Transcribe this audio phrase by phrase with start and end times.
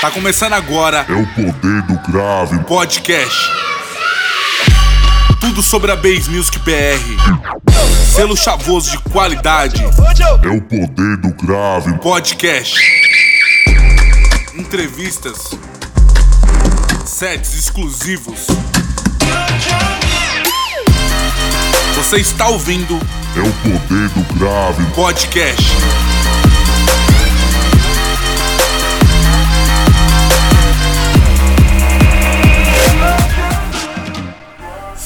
[0.00, 1.06] Tá começando agora.
[1.08, 2.58] É o poder do grave.
[2.64, 3.50] Podcast.
[5.40, 7.72] Tudo sobre a Base Music BR.
[8.14, 9.82] Selo chavoso de qualidade.
[9.82, 11.96] É o poder do grave.
[11.98, 12.78] Podcast.
[14.54, 15.50] Entrevistas.
[17.06, 18.46] Sets exclusivos.
[21.94, 23.00] Você está ouvindo.
[23.34, 24.84] É o poder do grave.
[24.94, 25.64] Podcast.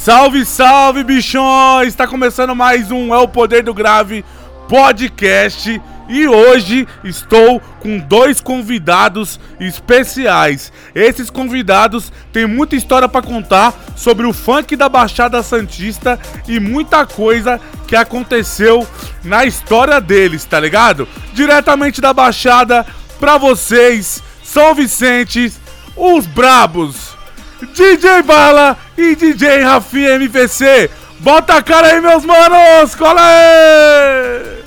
[0.02, 1.88] Salve, salve, bichões!
[1.88, 4.24] Está começando mais um É o Poder do Grave
[4.66, 10.72] podcast e hoje estou com dois convidados especiais.
[10.94, 17.04] Esses convidados têm muita história para contar sobre o funk da Baixada Santista e muita
[17.04, 18.88] coisa que aconteceu
[19.22, 21.06] na história deles, tá ligado?
[21.34, 22.86] Diretamente da Baixada
[23.20, 25.52] para vocês, São Vicente,
[25.94, 27.19] os brabos.
[27.66, 30.90] DJ Bala e DJ Rafinha MPC.
[31.20, 32.94] Bota a cara aí, meus manos!
[32.94, 34.62] Cola aí!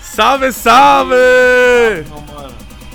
[0.00, 1.14] Salve, salve!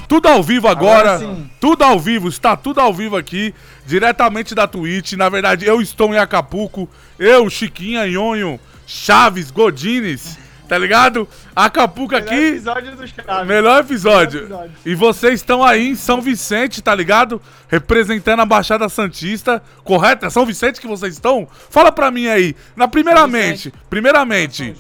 [0.08, 3.52] Tudo ao vivo agora, Agora tudo ao vivo, está tudo ao vivo aqui,
[3.88, 5.14] diretamente da Twitch.
[5.14, 11.28] Na verdade, eu estou em Acapulco, eu, Chiquinha, Nhonho, Chaves, Godines, tá ligado?
[11.56, 13.48] Acapulco aqui, episódio dos caras.
[13.48, 14.44] Melhor episódio.
[14.44, 14.92] Melhor episódio.
[14.92, 17.42] E vocês estão aí em São Vicente, tá ligado?
[17.68, 20.26] Representando a Baixada Santista, correto?
[20.26, 21.48] É São Vicente que vocês estão?
[21.70, 22.56] Fala pra mim aí.
[22.76, 24.76] Na primeiramente, primeiramente,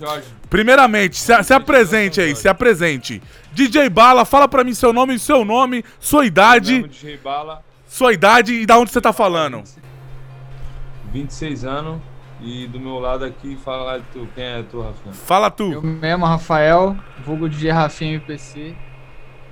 [0.50, 3.22] primeiramente, se, se apresente aí, se apresente.
[3.53, 8.11] DJ Bala, fala pra mim seu nome, seu nome, sua idade, Nome DJ Bala, sua
[8.14, 9.64] idade e da onde você tá falando.
[11.11, 12.14] 26 anos.
[12.46, 15.14] E do meu lado aqui, fala tu, quem é tu, Rafinha?
[15.14, 15.82] Fala Eu tu.
[15.82, 18.76] mesmo, Rafael, vulgo DJ Rafinha MPC,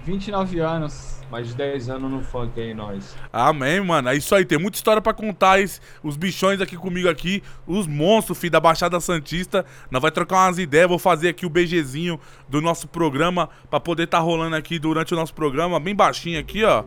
[0.06, 1.12] 29 anos.
[1.32, 3.16] Mais de 10 anos no funk aí, nós.
[3.32, 4.10] Amém, mano.
[4.10, 5.60] É isso aí, tem muita história pra contar.
[5.60, 9.66] esse- os bichões aqui comigo aqui, os monstros, filho da Baixada Santista.
[9.90, 14.06] Nós vai trocar umas ideias, vou fazer aqui o BGzinho do nosso programa pra poder
[14.06, 16.84] tá rolando aqui durante o nosso programa, bem baixinho aqui, ó.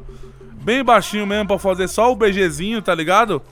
[0.62, 3.42] Bem baixinho mesmo pra fazer só o BGzinho, tá ligado?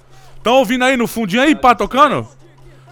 [0.45, 2.25] Tão ouvindo aí no fundinho aí, pá, tocando?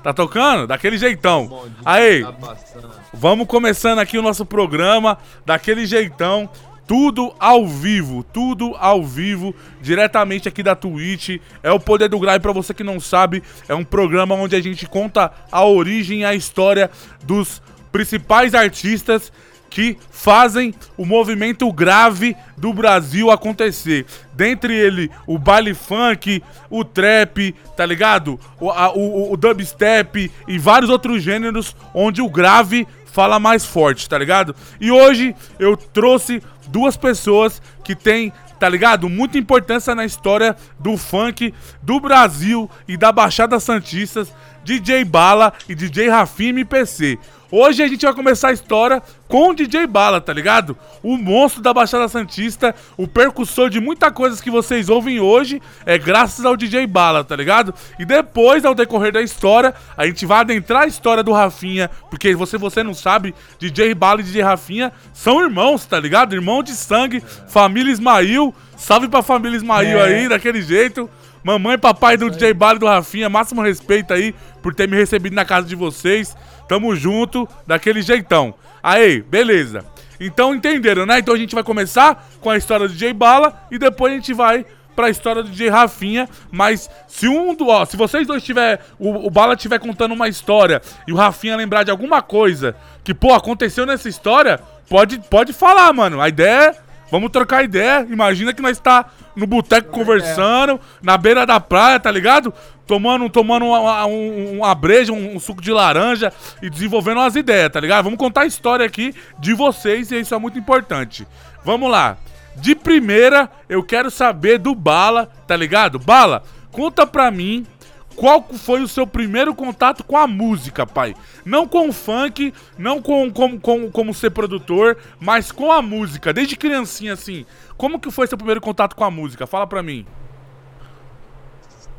[0.03, 0.67] Tá tocando?
[0.67, 1.47] Daquele jeitão.
[1.47, 2.67] Bom, Aí, Tá.
[3.15, 6.49] Vamos começando aqui o nosso programa daquele jeitão,
[6.87, 11.41] tudo ao vivo, tudo ao vivo, diretamente aqui da Twitch.
[11.63, 14.61] É o Poder do Grave, pra você que não sabe, é um programa onde a
[14.61, 16.91] gente conta a origem e a história
[17.25, 19.33] dos principais artistas
[19.72, 24.05] que fazem o movimento grave do Brasil acontecer.
[24.34, 28.38] Dentre ele, o baile funk, o trap, tá ligado?
[28.60, 34.09] O, a- o, o dubstep e vários outros gêneros onde o grave fala mais forte,
[34.09, 34.55] tá ligado?
[34.81, 39.09] E hoje eu trouxe duas pessoas que têm, tá ligado?
[39.09, 41.53] Muita importância na história do funk
[41.83, 44.33] do Brasil e da Baixada Santistas,
[44.65, 47.19] DJ Bala e DJ Rafinha MPC.
[47.55, 50.75] Hoje a gente vai começar a história com o DJ Bala, tá ligado?
[51.03, 55.99] O monstro da Baixada Santista, o percussor de muita coisas que vocês ouvem hoje é
[55.99, 57.75] graças ao DJ Bala, tá ligado?
[57.99, 62.35] E depois, ao decorrer da história, a gente vai adentrar a história do Rafinha, porque
[62.35, 66.34] você você não sabe, DJ Bala e DJ Rafinha são irmãos, tá ligado?
[66.34, 68.55] Irmão de sangue, família Ismail.
[68.79, 70.03] Salve pra família Ismail É.
[70.03, 71.09] aí, daquele jeito.
[71.44, 74.97] Mamãe e papai do DJ Bala e do Rafinha, máximo respeito aí por ter me
[74.97, 76.36] recebido na casa de vocês.
[76.69, 78.54] Tamo junto, daquele jeitão.
[78.82, 79.84] Aí, beleza.
[80.20, 81.19] Então entenderam, né?
[81.19, 84.32] Então a gente vai começar com a história do DJ Bala e depois a gente
[84.32, 84.64] vai
[84.94, 86.28] pra história do DJ Rafinha.
[86.50, 90.28] Mas se um do, ó, se vocês dois tiver, o, o Bala tiver contando uma
[90.28, 95.53] história e o Rafinha lembrar de alguma coisa que, pô, aconteceu nessa história, pode, pode
[95.53, 96.20] falar, mano.
[96.20, 96.76] A ideia é
[97.12, 98.06] Vamos trocar ideia.
[98.09, 99.05] Imagina que nós tá
[99.37, 102.55] no boteco conversando, na beira da praia, tá ligado?
[102.87, 107.71] Tomando, tomando uma, um, uma breja, um, um suco de laranja e desenvolvendo umas ideias,
[107.71, 108.05] tá ligado?
[108.05, 111.27] Vamos contar a história aqui de vocês e isso é muito importante.
[111.62, 112.17] Vamos lá.
[112.56, 115.98] De primeira, eu quero saber do Bala, tá ligado?
[115.98, 117.66] Bala, conta pra mim
[118.14, 121.14] qual foi o seu primeiro contato com a música, pai?
[121.44, 126.32] Não com o funk, não com, com, com como ser produtor, mas com a música.
[126.32, 127.44] Desde criancinha, assim.
[127.76, 129.47] Como que foi seu primeiro contato com a música?
[129.47, 130.06] Fala pra mim.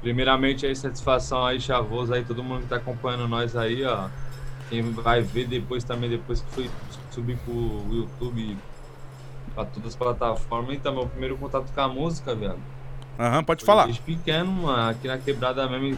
[0.02, 4.10] Primeiramente aí, satisfação aí, chavoso aí, todo mundo que tá acompanhando nós aí, ó.
[4.70, 6.70] Quem vai ver depois também, depois que foi
[7.12, 8.58] subir pro YouTube,
[9.54, 10.76] pra todas as plataformas.
[10.76, 12.60] Então, meu primeiro contato com a música, velho.
[13.20, 13.86] Aham, pode Foi falar.
[13.86, 15.98] Desde pequeno, mano, aqui na quebrada mesmo.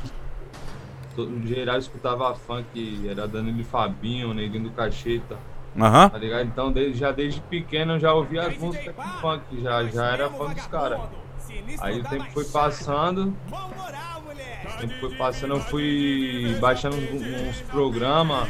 [1.15, 5.37] todo- No geral escutava funk, era Danilo e Fabinho, Neguinho do Cacheta.
[5.77, 6.07] Aham.
[6.09, 6.43] tá ligado?
[6.45, 10.29] Então desde, já desde pequeno eu já ouvia as músicas com funk, já, já era
[10.29, 11.01] fã dos caras.
[11.81, 18.47] Aí o tempo foi passando, o tempo foi passando, eu fui baixando uns, uns programas,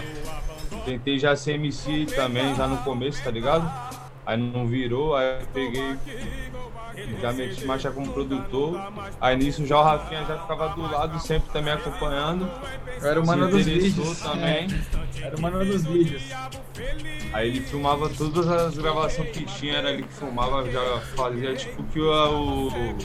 [0.86, 3.68] tentei já ser MC também, já no começo, tá ligado?
[4.24, 5.96] Aí não virou, aí eu peguei,
[7.22, 8.80] já meti marcha como produtor,
[9.20, 12.50] aí nisso já o Rafinha já ficava do lado, sempre também acompanhando.
[13.02, 14.20] Eu era o mano dos vídeos.
[14.20, 14.68] também.
[15.22, 16.24] É, era o mano dos vídeos.
[17.34, 21.84] Aí ele filmava todas as gravações que tinha, era ele que filmava, já fazia tipo
[21.84, 22.96] que o, o,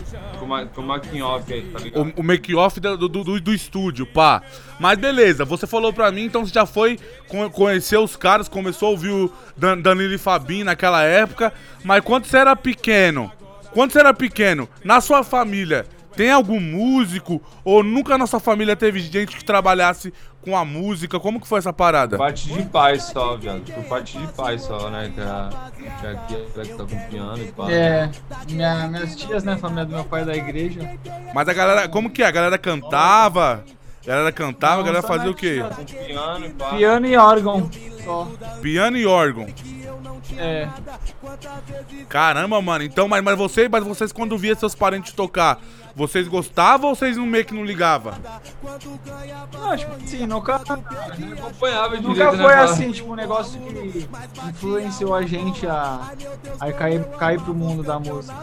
[0.76, 2.12] o, making off aí, tá ligado?
[2.16, 4.42] O, o make-off do, do, do, do estúdio, pá.
[4.78, 6.98] Mas beleza, você falou pra mim, então você já foi
[7.28, 11.52] con- conhecer os caras, começou a ouvir o Dan- Danilo e Fabinho naquela época.
[11.84, 13.30] Mas quando você era pequeno,
[13.72, 15.86] quando você era pequeno, na sua família,
[16.16, 17.40] tem algum músico?
[17.64, 20.12] Ou nunca na sua família teve gente que trabalhasse
[20.42, 21.20] com a música?
[21.20, 22.16] Como que foi essa parada?
[22.18, 23.62] Parte de pai só, viado.
[23.72, 25.12] Por parte de pai só, né?
[25.14, 25.70] Que a,
[26.26, 27.70] que tá com piano e pá.
[27.70, 28.10] É,
[28.50, 30.80] minha, minhas tias, né, família do meu pai é da igreja.
[31.34, 32.26] Mas a galera, como que é?
[32.26, 33.64] A galera cantava?
[34.02, 35.62] A galera cantava, a Não, galera só fazia o quê?
[36.06, 36.76] Piano e.
[36.76, 37.70] Piano e órgão,
[38.02, 38.28] só.
[38.62, 39.46] Piano e órgão.
[40.38, 40.68] É,
[42.08, 42.84] Caramba, mano.
[42.84, 45.60] Então, mas, mas, você, mas vocês quando via seus parentes tocar,
[45.94, 48.12] vocês gostavam ou vocês não meio que não ligavam?
[49.52, 54.08] não, tipo assim, nunca, Acompanhava direito, nunca foi assim, tipo, um negócio que
[54.48, 56.12] influenciou a gente a,
[56.58, 58.34] a cair, cair pro mundo da música.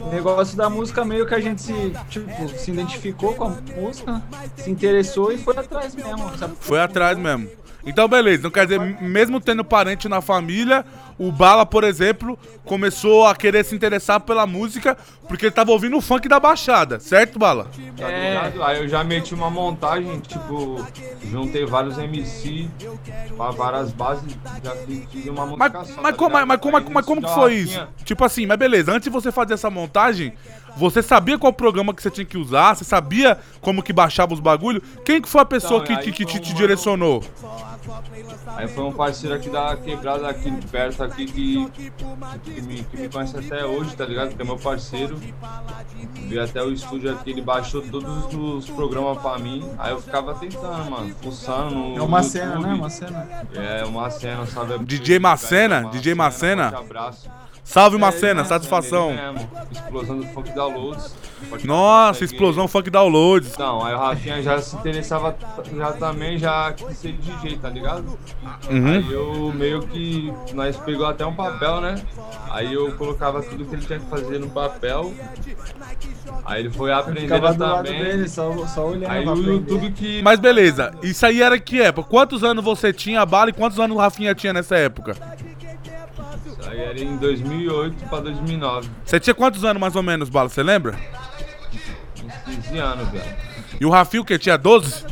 [0.00, 4.22] O negócio da música meio que a gente se, tipo, se identificou com a música,
[4.56, 6.54] se interessou e foi atrás mesmo, sabe?
[6.60, 7.48] Foi atrás mesmo.
[7.86, 8.38] Então, beleza.
[8.38, 10.84] Então, quer dizer, mesmo tendo parente na família,
[11.18, 14.96] o Bala, por exemplo, começou a querer se interessar pela música
[15.28, 17.68] porque ele tava ouvindo o funk da Baixada, certo, Bala?
[17.98, 18.52] É.
[18.62, 20.84] Aí eu já meti uma montagem, tipo,
[21.30, 22.68] juntei vários MC,
[23.36, 26.46] pra várias bases, já fiz uma Mas, música só, mas, tá como, ligado?
[26.48, 28.04] mas, como, mas como nisso que já foi Rafinha- isso?
[28.04, 30.34] Tipo assim, mas beleza, antes de você fazer essa montagem,
[30.76, 32.74] você sabia qual programa que você tinha que usar?
[32.74, 34.82] Você sabia como que baixava os bagulho?
[35.04, 37.22] Quem que foi a pessoa Então, que, que, que foi te, te direcionou?
[38.56, 41.70] Aí foi um parceiro aqui da quebrada aqui perto aqui que,
[42.44, 44.34] que, me, que me conhece até hoje, tá ligado?
[44.34, 45.18] Que é meu parceiro.
[46.14, 49.68] Veio até o estúdio aqui, ele baixou todos os programas pra mim.
[49.78, 52.32] Aí eu ficava tentando, mano, fuçando no É uma YouTube.
[52.32, 52.74] cena, né?
[52.74, 53.28] Uma cena.
[53.54, 54.84] É, uma cena, sabe?
[54.84, 55.84] DJ Macena?
[55.90, 56.70] DJ Macena?
[56.70, 57.30] forte abraço.
[57.64, 59.10] Salve, É, Macena, ele satisfação.
[59.10, 59.50] ele mesmo.
[59.72, 61.16] Explosão do funk downloads.
[61.64, 63.52] Nossa, explosão funk downloads.
[63.54, 65.34] Então, aí o Rafinha já se interessava
[65.74, 68.18] já também, já quis ser DJ, tá ligado?
[68.70, 68.88] Uhum.
[68.88, 70.32] Aí eu meio que.
[70.52, 72.02] Nós pegou até um papel, né?
[72.50, 75.12] Aí eu colocava tudo que ele tinha que fazer no papel.
[76.44, 78.04] Aí ele foi aprendendo também.
[78.04, 79.36] dele, só, só olhando Aí o.
[79.36, 80.22] YouTube que.
[80.22, 82.08] Mas beleza, isso aí era que época?
[82.08, 85.16] Quantos anos você tinha, Bala, e quantos anos o Rafinha tinha nessa época?
[86.74, 88.90] Aí era em 2008 pra 2009.
[89.04, 90.98] Você tinha quantos anos mais ou menos, Bala, você lembra?
[92.24, 92.34] Uns
[92.66, 93.36] 15 anos, velho.
[93.80, 94.36] E o Rafinha o quê?
[94.36, 95.04] Tinha 12?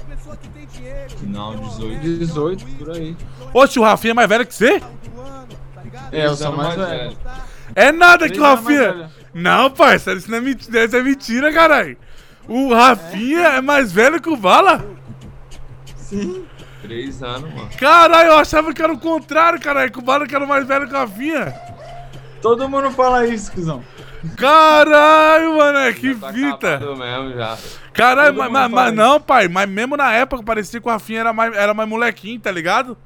[1.22, 2.00] Não, 18.
[2.00, 3.16] 18, por aí.
[3.54, 4.82] Oxe, o Rafinha é mais velho que você?
[6.10, 7.16] É, eu sou anos mais velho.
[7.76, 8.92] É nada que o mais Rafinha.
[8.92, 9.10] velho.
[9.32, 11.96] Não, parceiro, isso não é mentira, isso é mentira, caralho.
[12.48, 14.84] O Rafinha é mais velho que o Bala?
[15.94, 16.44] Sim.
[16.92, 17.70] 3 anos, mano.
[17.78, 20.86] Caralho, eu achava que era o contrário, caralho, que o Bala que era mais velho
[20.86, 21.54] que o Rafinha.
[22.40, 23.82] Todo mundo fala isso, cuzão.
[24.36, 26.78] Caralho, mano, que Tá fita.
[26.80, 27.56] mesmo já.
[27.92, 31.32] Caralho, Todo mas, mas- não, pai, mas mesmo na época parecia que o Rafinha era
[31.32, 32.96] mais, era mais molequinho, tá ligado?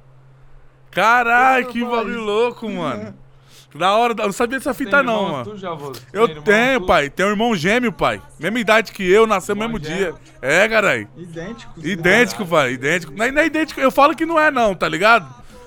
[0.90, 3.14] Caralho, que bagulho louco, mano.
[3.76, 5.44] Da hora, eu não sabia dessa fita Tem não, irmão, mano.
[5.44, 5.92] tu já, vô?
[6.12, 6.86] Eu irmão, tenho, tu?
[6.86, 7.10] pai.
[7.10, 8.20] Tenho um irmão gêmeo, pai.
[8.38, 10.12] Mesma idade que eu, nasceu no Irmão mesmo gêmeo?
[10.12, 10.38] dia.
[10.42, 11.08] É, caralho.
[11.16, 11.72] Idêntico.
[11.86, 12.72] Idêntico, pai.
[12.72, 13.12] Idêntico.
[13.12, 13.80] Não é, não é idêntico.
[13.80, 15.26] Eu falo que não é, não, tá ligado?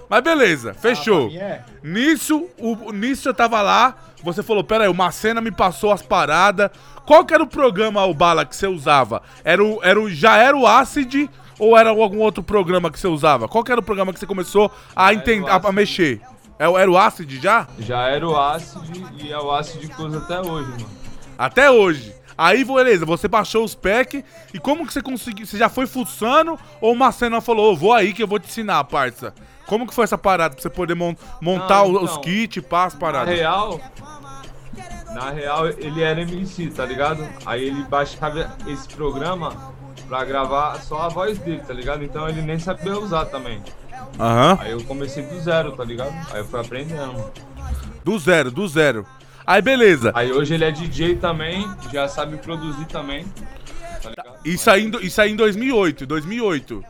[0.09, 1.29] Mas beleza, fechou.
[1.31, 1.63] É.
[1.83, 3.95] Nisso, o, nisso eu tava lá.
[4.23, 6.71] Você falou, pera aí, o Macena me passou as paradas.
[7.05, 9.21] Qual que era o programa, o Bala, que você usava?
[9.43, 13.07] Era o, era o, já era o Acid ou era algum outro programa que você
[13.07, 13.47] usava?
[13.47, 16.21] Qual que era o programa que você começou a, entender, a, a mexer?
[16.59, 17.67] Era, o- era o Acid já?
[17.79, 20.89] Já era o Acid e é o Acid que usa até hoje, mano.
[21.37, 22.13] Até hoje.
[22.37, 24.23] Aí, beleza, você baixou os packs
[24.53, 25.45] e como que você conseguiu?
[25.45, 28.47] Você já foi fuçando ou o Macena falou, ô, vou aí que eu vou te
[28.47, 29.33] ensinar, parça?
[29.67, 32.85] Como que foi essa parada pra você poder mon- montar Não, os então, kits, pá,
[32.85, 33.35] as Na paradas?
[33.35, 33.79] real,
[35.13, 37.27] na real, ele era MC, tá ligado?
[37.45, 39.73] Aí ele baixava esse programa
[40.07, 42.03] pra gravar só a voz dele, tá ligado?
[42.03, 43.61] Então ele nem sabia usar também.
[44.19, 44.57] Aham.
[44.61, 46.13] Aí eu comecei do zero, tá ligado?
[46.31, 47.31] Aí eu fui aprendendo.
[48.03, 49.05] Do zero, do zero.
[49.45, 50.11] Aí, beleza.
[50.13, 53.25] Aí hoje ele é DJ também, já sabe produzir também.
[54.01, 54.29] Tá ligado?
[54.45, 56.83] Isso aí, em isso aí em 2008, 2008.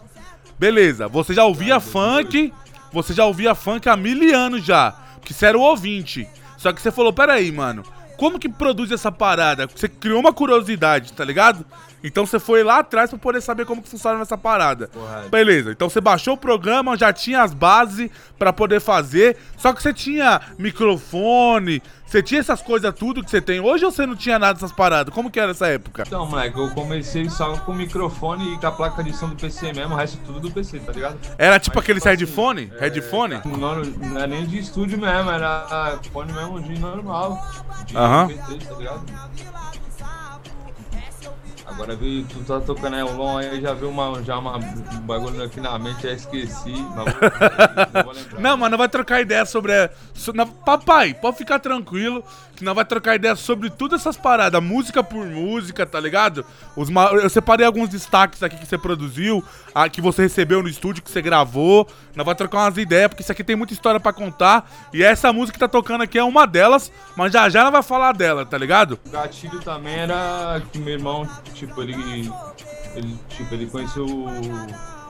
[0.57, 2.53] Beleza, você já ouvia funk,
[2.91, 4.91] você já ouvia funk há mil anos já.
[5.19, 6.27] Porque você era o ouvinte.
[6.57, 7.83] Só que você falou, peraí, mano,
[8.19, 9.65] como que produz essa parada?
[9.73, 11.65] Você criou uma curiosidade, tá ligado?
[12.03, 14.88] Então você foi lá atrás pra poder saber como que funciona essa parada.
[14.88, 15.29] Correto.
[15.29, 19.81] Beleza, então você baixou o programa, já tinha as bases pra poder fazer, só que
[19.81, 23.59] você tinha microfone, você tinha essas coisas tudo que você tem.
[23.59, 25.13] Hoje ou você não tinha nada dessas paradas?
[25.13, 26.03] Como que era essa época?
[26.07, 29.35] Então, moleque, eu comecei só com o microfone e com a placa de som do
[29.35, 31.19] PC mesmo, o resto tudo do PC, tá ligado?
[31.37, 32.71] Era tipo Mas, aqueles tipo assim, headphone?
[32.77, 33.41] é, Headphone?
[33.45, 37.39] Não, não é nem de estúdio mesmo, era fone mesmo de normal.
[37.85, 38.27] De Aham.
[38.27, 39.03] MP3, tá ligado?
[41.65, 45.43] Agora veio, tu tá tocando aí long aí, já viu uma, já uma, um bagulho
[45.43, 46.71] aqui na mente, já esqueci.
[46.73, 48.39] Vou, não vou lembrar.
[48.39, 49.73] Não, mas não vai trocar ideia sobre.
[49.73, 52.23] a- so- na- papai, pode ficar tranquilo
[52.55, 56.43] que nós vai trocar ideia sobre tudo essas paradas, música por música, tá ligado?
[56.75, 59.41] Os eu separei alguns destaques aqui que você produziu,
[59.73, 61.88] a, que você recebeu no estúdio, que você gravou.
[62.15, 64.69] Nós vai trocar umas ideias, porque isso aqui tem muita história pra contar.
[64.93, 67.83] E essa música que tá tocando aqui é uma delas, mas já já nós vai
[67.83, 68.99] falar dela, tá ligado?
[69.05, 71.08] O gatilho também era que meu irmão,
[71.53, 72.31] tipo, ele.
[72.95, 74.27] ele tipo, ele conheceu o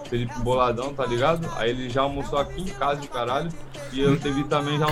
[0.10, 1.48] Felipe Boladão, tá ligado?
[1.58, 3.52] Aí ele já almoçou aqui em casa de caralho.
[3.92, 4.86] E eu teve também já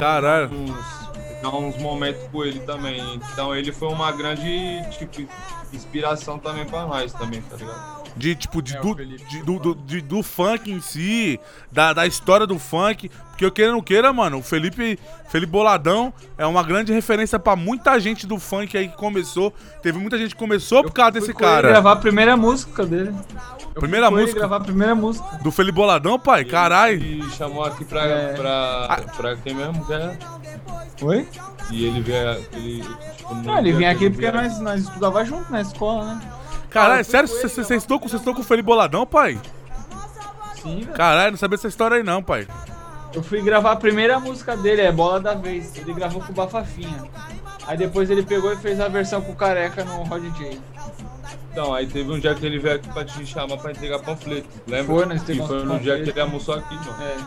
[0.51, 1.06] uns-
[1.41, 1.58] Caralho.
[1.67, 3.01] uns, momentos com ele também.
[3.32, 5.27] Então ele foi uma grande, tipo,
[5.74, 7.98] inspiração também pra nós também, tá ligado?
[8.15, 11.39] De tipo, de, É, do, Felipe de- do, do, de- do funk em si,
[11.72, 13.10] da, da história do funk.
[13.29, 14.98] Porque eu queira ou não queira, mano, o Felipe,
[15.29, 19.53] Felipe Boladão é uma grande referência pra muita gente do funk aí que começou.
[19.84, 21.67] Teve muita gente que começou por causa desse com ele cara.
[21.67, 23.13] gravar a primeira música dele.
[23.77, 24.39] Eu Primeira ele música?
[24.39, 25.38] gravar a primeira música.
[25.43, 26.43] Do Felipe Boladão, pai?
[26.43, 26.96] Carai.
[26.96, 28.34] E chamou aqui pra, É.
[28.34, 31.05] pra, pra quem mesmo que.
[31.05, 31.27] Oi?
[31.69, 32.43] E ele veio.
[32.53, 32.84] Ele,
[33.17, 36.22] tipo, Não, ele dia vinha aqui ele porque nós, nós estudava junto na escola, né?
[36.72, 37.67] Caralho, fui sério, com você ele você- gravar.
[37.67, 39.39] você estudou com- com o Felipe Boladão, pai?
[40.62, 40.93] Sim, velho.
[40.93, 42.48] Caralho, não sabia essa história aí não, pai.
[43.13, 45.75] Eu fui gravar a primeira música dele, é Bola da Vez.
[45.77, 47.03] Ele gravou com o Bafafinha.
[47.67, 50.57] Aí depois ele pegou e fez a versão com o Careca no Rod J.
[51.51, 54.47] Então, aí teve um dia que ele veio aqui pra te chamar pra entregar panfleto,
[54.67, 54.95] lembra?
[54.95, 57.03] Foi, nós E entregamos foi no dia que ele almoçou aqui, mano.
[57.03, 57.17] É.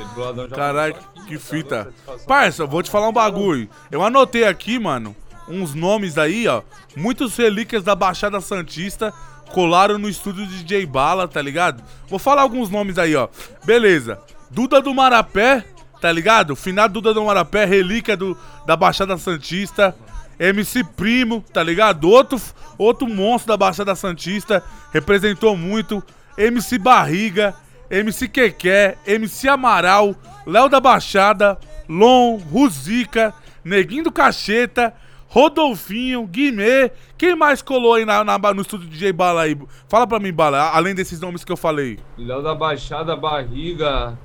[0.00, 0.94] Ele do ladão já Caralho,
[1.26, 1.92] que tá fita.
[2.26, 3.68] Parça, vou te falar um bagulho.
[3.90, 5.14] Eu anotei aqui, mano,
[5.48, 6.62] uns nomes aí, ó.
[6.96, 9.12] Muitos relíquias da Baixada Santista
[9.52, 11.82] colaram no estúdio de DJ Bala, tá ligado?
[12.08, 13.28] Vou falar alguns nomes aí, ó.
[13.64, 14.20] Beleza.
[14.50, 15.64] Duda do Marapé,
[16.00, 16.56] tá ligado?
[16.56, 19.94] Finado Duda do Marapé, relíquia do, da Baixada Santista.
[20.38, 22.08] MC Primo, tá ligado?
[22.08, 22.40] Outro,
[22.78, 26.02] outro monstro da Baixada Santista, representou muito.
[26.38, 27.54] MC Barriga,
[27.90, 30.14] MC Keké, MC Amaral,
[30.46, 34.94] Léo da Baixada, Lon, Ruzica, Neguinho do Cacheta,
[35.28, 36.90] Rodolfinho, Guimê.
[37.18, 39.56] Quem mais colou aí na, na- no estúdio DJ Bala aí?
[39.88, 41.98] Fala pra mim, Bala, além desses nomes que eu falei.
[42.16, 44.18] Léo da Baixada, Barriga.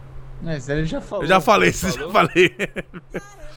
[0.58, 1.24] Isso ele já falou.
[1.24, 2.56] Eu já falei, isso já falei.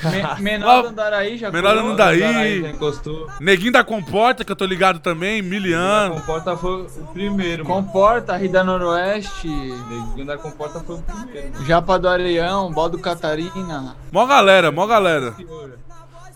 [0.04, 1.80] Me- Menor do Andaraí já Menor do.
[1.88, 2.22] Andaraí.
[2.22, 3.28] Andaraí já encostou.
[3.40, 6.14] Neguinho da Comporta, que eu tô ligado também, Miliano.
[6.14, 7.74] Comporta foi o primeiro, mano.
[7.82, 11.66] Comporta, Rida Noroeste, Neguinho da Comporta foi o primeiro, mano.
[11.66, 13.96] Japa do Areião, Baldo Catarina.
[14.12, 15.34] Mó galera, mó galera.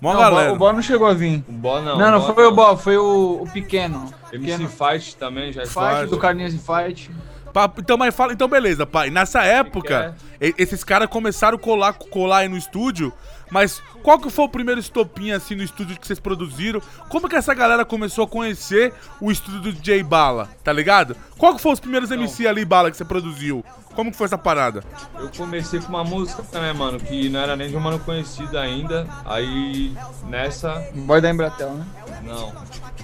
[0.01, 0.53] Mó Não, galera.
[0.53, 1.45] O Bó não chegou a vir.
[1.49, 1.97] O Bó não.
[1.97, 4.13] Não, não, Bó foi o Bó, foi o, o pequeno.
[4.33, 7.09] MC Pequeno Fight também já Fight do Carlinhos de Fight.
[7.79, 9.11] Então, mas fala, então beleza, pai.
[9.11, 13.13] Nessa época, esses caras começaram a colar, colar aí no estúdio,
[13.51, 16.81] mas qual que foi o primeiro estopinho assim no estúdio que vocês produziram?
[17.09, 21.17] Como que essa galera começou a conhecer o estúdio do DJ Bala, tá ligado?
[21.39, 23.65] Qual que foram os primeiros MC ali, Bala, que você produziu?
[23.95, 24.83] Como que foi essa parada?
[25.19, 28.59] Eu comecei com uma música, né, mano, que não era nem de um mano conhecido
[28.59, 29.07] ainda.
[29.25, 29.95] Aí
[30.29, 31.87] nessa, Boy da Embratel, né?
[32.25, 32.53] não,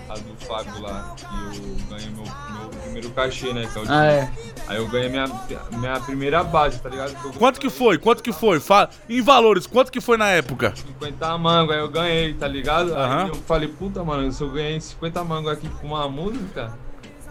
[0.08, 3.84] a do Fábio lá, que eu ganhei meu, meu primeiro cachê, né, que é o
[3.88, 4.30] Ah, é.
[4.66, 5.26] Aí eu ganhei minha,
[5.72, 7.14] minha primeira base, tá ligado?
[7.38, 7.98] Quanto que foi?
[7.98, 8.60] Quanto que foi?
[8.60, 10.74] Fala, em valores, quanto que foi na época?
[10.88, 12.94] 50 mango, aí eu ganhei, tá ligado?
[12.94, 16.72] Aí eu falei, puta, mano, se eu ganhei 50 mango aqui com uma música,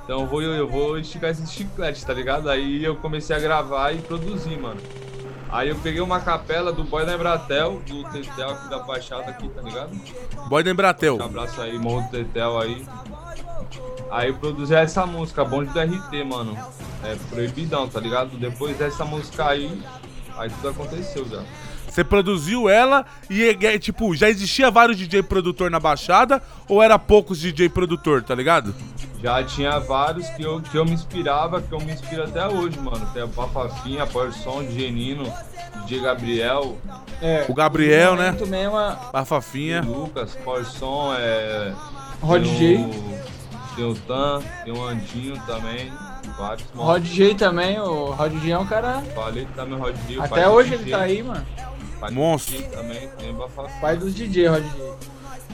[0.03, 2.49] então eu vou, eu vou esticar esse chiclete, tá ligado?
[2.49, 4.79] Aí eu comecei a gravar e produzir, mano.
[5.49, 9.47] Aí eu peguei uma capela do Boy da Embratel, do Tetel aqui da Baixada aqui,
[9.49, 9.91] tá ligado?
[10.49, 11.17] Boy da Embratel.
[11.17, 12.85] Um abraço aí, Morro do Tetel aí.
[14.11, 16.57] Aí eu produzi essa música, Bonde do RT, mano.
[17.03, 18.37] É proibidão, tá ligado?
[18.37, 19.81] Depois dessa música aí,
[20.37, 21.43] aí tudo aconteceu já.
[21.97, 26.99] Você produziu ela e, e, tipo, já existia vários DJ produtor na Baixada ou era
[26.99, 28.75] poucos DJ produtor, tá ligado?
[29.19, 32.77] Já tinha vários que eu, que eu me inspirava, que eu me inspiro até hoje,
[32.77, 33.03] mano.
[33.15, 35.33] Tem a Bafafinha, Power Som, DJ Nino,
[35.85, 36.77] DJ Gabriel,
[37.19, 37.47] É.
[37.49, 38.37] O Gabriel, né?
[38.47, 39.81] Mesmo, a A Fafinha.
[39.81, 40.37] Lucas,
[40.67, 41.73] Som, é.
[42.21, 42.75] Rod tem J.
[42.75, 43.27] o
[43.75, 45.91] tem o Tan, tem o Andinho também.
[46.37, 49.01] Vários O Rod J também, o Rod J é um cara.
[49.15, 50.17] Falei também o Rod J.
[50.19, 51.45] o Até hoje DJ, ele tá aí, mano.
[51.99, 52.61] Pai Monstro.
[52.63, 53.79] Também, bafafá.
[53.79, 54.47] Pai dos DJ.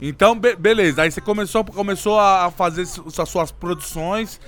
[0.02, 1.02] Então, be- beleza.
[1.02, 4.40] Aí você começou, começou a fazer as suas produções.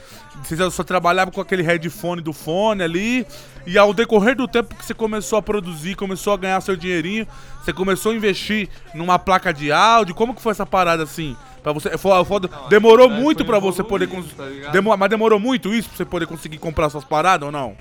[0.43, 3.27] Você já só trabalhava com aquele headphone do fone ali.
[3.67, 7.27] E ao decorrer do tempo que você começou a produzir, começou a ganhar seu dinheirinho,
[7.65, 10.15] você começou a investir numa placa de áudio.
[10.15, 11.37] Como que foi essa parada assim?
[11.63, 15.75] Pra você, foi, foi- Não, demorou muito foi pra você poder tá mas demorou muito
[15.75, 17.77] isso pra você poder conseguir comprar suas paradas ou não?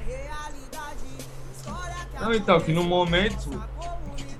[2.19, 3.61] Não, então, que no momento,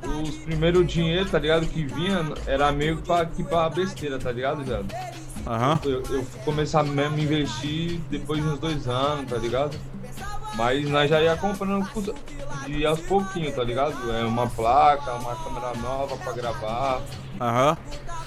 [0.08, 1.66] os primeiros dinheiro, tá ligado?
[1.68, 4.86] Que vinha, era meio pra, que pra besteira, tá ligado, viado?
[5.48, 5.80] Aham.
[5.84, 9.78] Eu, eu fui começar mesmo a investir depois de uns dois anos, tá ligado?
[10.56, 11.86] Mas nós já ia comprando
[12.66, 14.12] de aos pouquinhos, tá ligado?
[14.12, 17.02] É uma placa, uma câmera nova pra gravar,
[17.40, 17.78] Aham.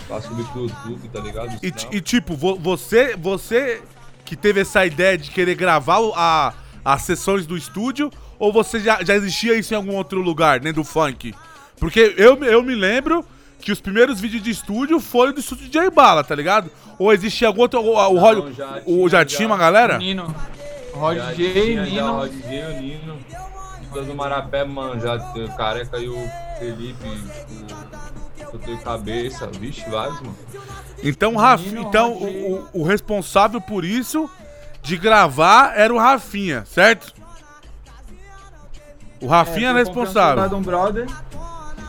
[0.07, 1.59] pra subir pro YouTube, tá ligado?
[1.63, 3.83] E, ti- e, tipo, vo- você, você
[4.25, 6.53] que teve essa ideia de querer gravar o- a,
[6.85, 10.83] as sessões do estúdio, ou você já, já existia isso em algum outro lugar, dentro
[10.83, 11.35] do funk?
[11.81, 13.25] Porque eu, me- eu me lembro
[13.61, 16.71] que os primeiros vídeos de estúdio foram do estúdio de Bala, tá ligado?
[16.99, 17.81] Ou existia algum outro.
[17.81, 19.99] O, o, Rod- já o, já tinha, uma galera?
[19.99, 20.35] Nino.
[20.93, 22.13] Rod J, o Nino.
[22.13, 23.19] Rod J e o Nino.
[24.07, 27.09] Do Marapé, mano, já o Careca e o Felipe,
[28.53, 30.37] o, o Teu Cabeça, vixe, vários, mano.
[31.03, 34.29] Então, Raf, então o, o- o responsável por isso,
[34.83, 37.13] de gravar, era o Rafinha, certo?
[39.21, 40.59] O Rafinha era É, eu um celular responsável.
[40.59, 41.07] um brother.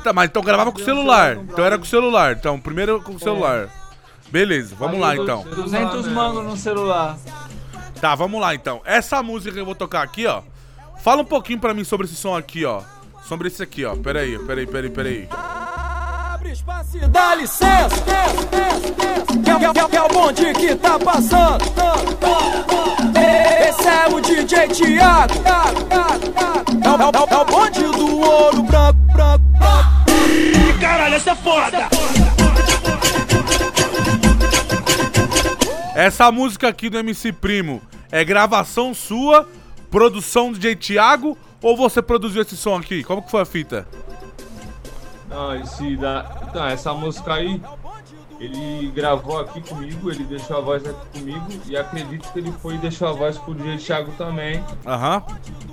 [0.04, 1.36] Tá, mas então gravava com o celular.
[1.38, 2.34] Então era com o celular.
[2.34, 3.70] Então, primeiro com o celular.
[4.30, 5.44] Beleza, vamos Aí lá então.
[5.44, 7.18] dou 200 mangos no celular.
[8.00, 8.82] Tá, vamos lá então.
[8.86, 10.42] Essa música que eu vou tocar aqui, ó.
[11.02, 12.82] Fala um pouquinho pra mim sobre esse som aqui, ó.
[13.28, 13.96] Sobre esse aqui, ó.
[13.96, 14.62] Pera aí, pera
[15.10, 15.28] aí,
[16.40, 17.90] Abre espaço e dá licença.
[19.44, 21.66] Que é, o- que é, que é o bonde que tá passando.
[23.68, 25.34] Esse é o DJ Thiago.
[26.82, 30.80] É o, é é o bonde do ouro branco, branco, branco.
[30.80, 31.90] Caralho, essa é foda.
[35.94, 39.46] Essa música aqui do MC Primo é gravação sua,
[39.92, 43.04] produção do DJ Thiago, ou você produziu esse som aqui?
[43.04, 43.86] Como que foi a fita?
[45.30, 46.26] Não, esse da...
[46.50, 47.62] Então, essa música aí,
[48.40, 52.76] ele gravou aqui comigo, ele deixou a voz aqui comigo e acredito que ele foi
[52.76, 54.64] e deixou a voz pro DJ Thiago também.
[54.86, 55.24] Aham.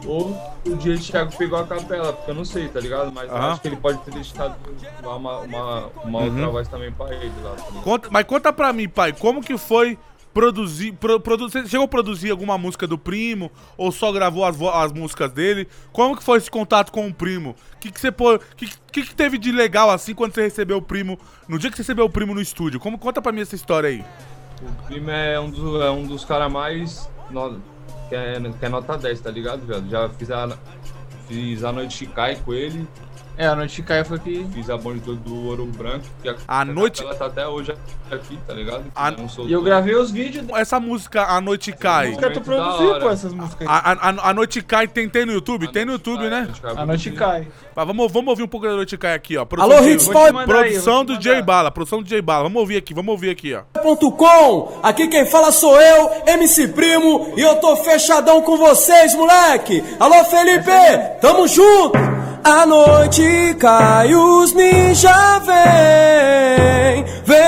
[0.05, 3.11] Ou o DJ Thiago pegou a capela, porque eu não sei, tá ligado?
[3.13, 3.53] Mas eu Aham.
[3.53, 4.55] acho que ele pode ter deixado
[5.03, 7.53] uma, uma, uma outra voz também pra ele lá.
[7.53, 7.63] Tá?
[7.83, 9.99] Conta- mas conta pra mim, pai, como que foi
[10.41, 10.93] produzir.
[10.93, 13.51] Pro, produ- você chegou a produzir alguma música do primo?
[13.77, 15.67] Ou só gravou as, as músicas dele?
[15.93, 17.57] Como que foi esse contato com o primo?
[17.75, 20.77] O que, que você pô, que, que, que teve de legal assim quando você recebeu
[20.77, 21.19] o primo?
[21.49, 22.79] No dia que você recebeu o primo no estúdio?
[22.79, 24.05] Como conta pra mim essa história aí?
[24.63, 27.09] O Primo é um dos, é um dos caras mais.
[27.31, 27.61] no-
[28.09, 29.89] que, é, que é nota 10, tá ligado, velho?
[29.89, 30.57] Já fiz a,
[31.27, 32.87] fiz a noite Chicai com ele,
[33.39, 34.47] É, a noite cai foi que.
[34.55, 36.07] fiz a bonde do, do Ouro Branco.
[36.23, 37.75] Que A noite- Ela tá até hoje
[38.11, 38.85] aqui, tá ligado?
[38.95, 39.13] A-.
[39.47, 40.47] E eu gravei os vídeos.
[40.55, 42.09] Essa música A Noite Cai.
[42.09, 43.67] música tu produziu, pô, essas músicas aí.
[43.69, 45.67] A, a, a Noite Cai tem, tem no YouTube?
[45.67, 46.41] A Tem no YouTube, Cai, né?
[46.45, 47.49] Noite Cai, A noite cai.
[47.75, 49.47] Mas vamos, vamos ouvir um pouco da Noite Cai aqui, ó.
[49.59, 51.19] Alô, de- Hits Produção do.
[51.19, 52.45] J Bala, produção do J Bala.
[52.45, 53.63] Vamos ouvir aqui, vamos ouvir aqui, ó.
[54.17, 59.83] Com, aqui quem fala sou eu, MC Primo, e eu tô fechadão com vocês, moleque.
[60.01, 60.71] Alô, Felipe,
[61.21, 61.99] tamo junto.
[62.49, 67.43] A noite cai, os ninja vem, vem.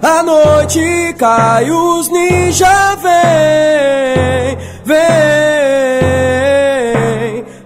[0.00, 5.04] A noite cai, os ninja vem, vem.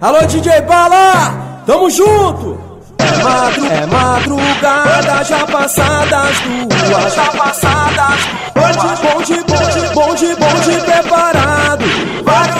[0.01, 2.59] Alô, DJ Bala, tamo junto.
[2.99, 8.77] É, madru é madrugada, já passadas duas, já passadas duas.
[8.77, 11.85] Bonde, bonde, bonde, bonde preparado,
[12.25, 12.57] vários.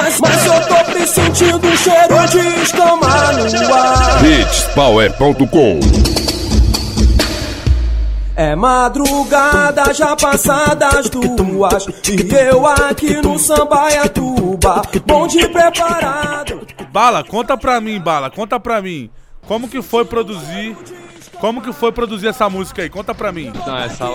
[0.00, 4.24] Mas, mas eu tô pressentindo um cheiro de escama no ar.
[4.24, 5.80] Hitspower.com
[8.36, 11.86] É madrugada, já passadas duas.
[12.08, 16.64] E eu aqui no Sambaiatuba, bonde preparado.
[16.92, 19.10] Bala, conta pra mim, Bala, conta pra mim.
[19.48, 20.76] Como que foi produzir?
[21.40, 22.90] Como que foi produzir essa música aí?
[22.90, 23.52] Conta pra mim.
[23.64, 24.06] Não, essa,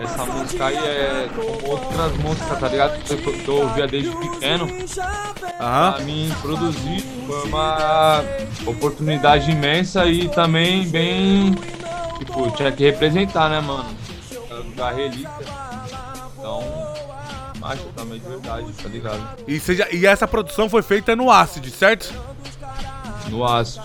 [0.00, 2.98] essa música aí é como outras músicas, tá ligado?
[3.02, 4.66] Que eu, que eu ouvia desde pequeno.
[5.60, 5.92] Aham.
[5.92, 8.24] Pra mim produzir foi uma
[8.66, 11.54] oportunidade imensa e também bem.
[12.18, 13.94] Tipo, tinha que representar, né, mano?
[14.74, 15.28] Da relíquia.
[16.38, 16.62] Então,
[17.60, 19.20] macho também de verdade, tá ligado?
[19.46, 22.12] E, seja, e essa produção foi feita no Acid, certo?
[23.28, 23.80] No aço.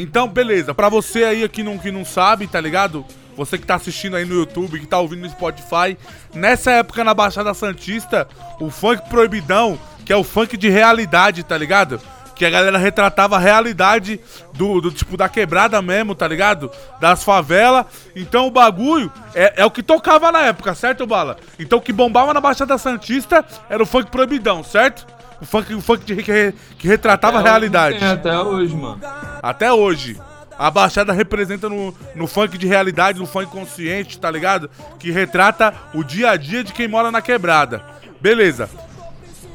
[0.00, 0.74] Então, beleza.
[0.74, 3.04] Pra você aí que não, que não sabe, tá ligado?
[3.36, 5.96] você que tá assistindo aí no YouTube, que tá ouvindo no Spotify,
[6.34, 8.28] nessa época na Baixada Santista,
[8.60, 12.00] o funk proibidão, que é o funk de realidade, tá ligado?
[12.34, 14.20] Que a galera retratava a realidade
[14.54, 16.70] do, do tipo da quebrada mesmo, tá ligado?
[17.00, 17.86] Das favelas.
[18.14, 21.36] Então o bagulho é, é o que tocava na época, certo, Bala?
[21.58, 25.06] Então o que bombava na Baixada Santista era o funk proibidão, certo?
[25.40, 27.98] O funk, o funk de- que, que retratava a É, realidade.
[27.98, 29.00] tem até hoje, mano.
[29.42, 30.20] Até hoje.
[30.58, 34.68] A Baixada representa no, no funk de realidade, no funk consciente, tá ligado?
[34.98, 37.82] Que retrata o dia a dia de quem mora na quebrada.
[38.20, 38.68] Beleza.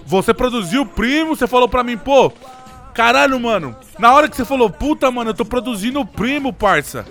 [0.07, 2.31] Você produziu o primo, você falou pra mim, pô,
[2.93, 3.75] caralho, mano.
[3.99, 7.05] Na hora que você falou, puta, mano, eu tô produzindo o primo, parça.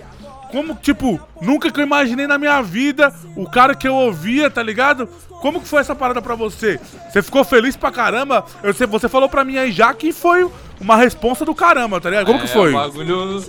[0.51, 4.61] Como, tipo, nunca que eu imaginei na minha vida o cara que eu ouvia, tá
[4.63, 5.07] ligado?
[5.41, 6.79] Como que foi essa parada pra você?
[7.11, 8.43] Você ficou feliz pra caramba?
[8.63, 10.49] Eu sei, você falou pra mim aí já que foi
[10.81, 12.25] uma responsa do caramba, tá ligado?
[12.25, 12.71] Como que É, foi?
[12.71, 13.43] O bagulho.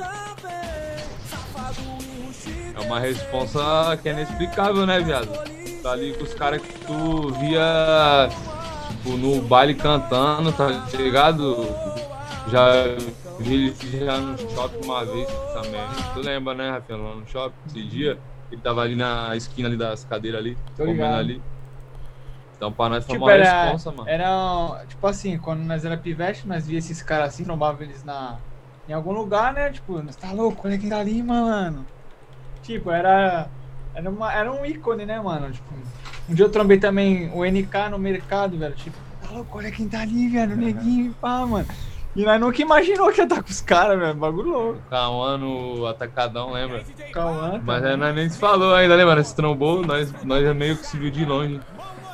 [2.75, 5.29] É uma responsa que é inexplicável, né, viado?
[5.83, 8.29] Tá ali com os caras que tu via
[8.91, 11.67] tipo, no baile cantando, tá ligado?
[12.49, 12.73] Já
[13.41, 15.81] vi ele já no shopping uma vez também.
[16.15, 18.19] Tu lembra, né, Rafael, lá no shopping esse dia?
[18.53, 21.15] Ele tava ali na esquina ali das cadeiras ali, Tô comendo ligado.
[21.19, 21.43] ali.
[22.57, 24.09] Então pra nós foi Tipo, uma era, responsa, mano.
[24.09, 24.85] era.
[24.89, 28.39] Tipo assim, quando nós era pivete, nós via esses caras assim, trombava eles na,
[28.89, 29.71] em algum lugar, né?
[29.71, 31.85] Tipo, nós tá louco, olha quem tá ali, mano.
[32.63, 33.49] Tipo, era.
[33.95, 35.51] Era, uma, era um ícone, né, mano?
[35.51, 35.75] Tipo,
[36.29, 38.75] um dia eu trombei também o NK no mercado, velho.
[38.75, 41.67] Tipo, tá louco, olha quem tá ali, velho, o neguinho, pá, mano.
[42.15, 44.15] E nós nunca imaginou que ia estar com os caras, velho.
[44.15, 44.81] Bagulho louco.
[44.91, 46.83] Cauã no Atacadão, lembra?
[47.13, 47.61] Cauã.
[47.63, 49.23] Mas é, nós nem se falou ainda, lembra?
[49.23, 51.61] Se trombou, nós, nós é meio que se viu de longe.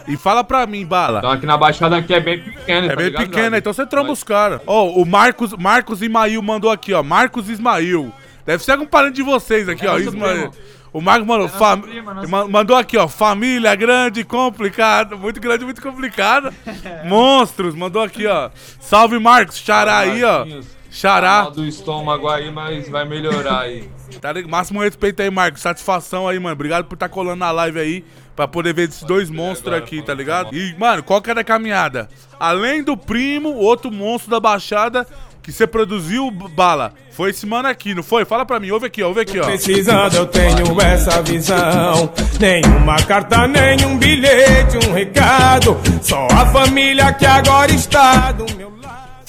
[0.09, 1.19] E fala pra mim, Bala.
[1.19, 3.57] Então aqui na Baixada aqui é bem pequeno, É tá bem ligado, pequena, Gabi?
[3.59, 4.61] então você tromba Mas- os caras.
[4.67, 7.03] Ó, o Marcos, Marcos Ismail mandou aqui, ó.
[7.03, 8.13] Marcos Ismail.
[8.45, 9.99] Deve ser algum parente de vocês aqui, É ó.
[9.99, 10.51] Ismail.
[10.51, 10.65] primo.
[10.93, 11.47] O Marcos mandou.
[11.47, 12.53] nosso fam- primo, nosso ma- primo.
[12.53, 13.09] Mandou aqui, ó.
[13.09, 15.17] Família grande, complicado.
[15.17, 16.53] Muito grande, muito complicado.
[17.07, 17.75] Monstros.
[17.75, 18.51] Mandou aqui, ó.
[18.81, 19.57] Salve, Marcos.
[19.57, 20.45] Xará aí, ó.
[20.91, 21.45] Xará.
[21.45, 23.89] mal do estômago aí, mas vai melhorar aí.
[24.21, 24.51] Tá ligado?
[24.51, 25.63] Máximo respeito aí, Marcos.
[25.63, 26.55] Satisfação aí, mano.
[26.55, 28.05] Obrigado por estar colando na live aí.
[28.35, 30.55] Pra poder ver esses dois monstros aqui, tá ligado?
[30.57, 32.09] E, mano, qual que era a caminhada?
[32.41, 35.07] Além do primo, outro monstro da Baixada
[35.43, 36.95] que você produziu, Bala.
[37.11, 38.25] Foi esse mano aqui, não foi?
[38.25, 39.45] Fala pra mim, ouve aqui, ouve aqui, ó.
[39.45, 42.11] Precisando, eu tenho essa visão.
[42.41, 45.79] Nenhuma carta, nenhum bilhete, um recado.
[46.01, 48.72] Só a família que agora está do meu.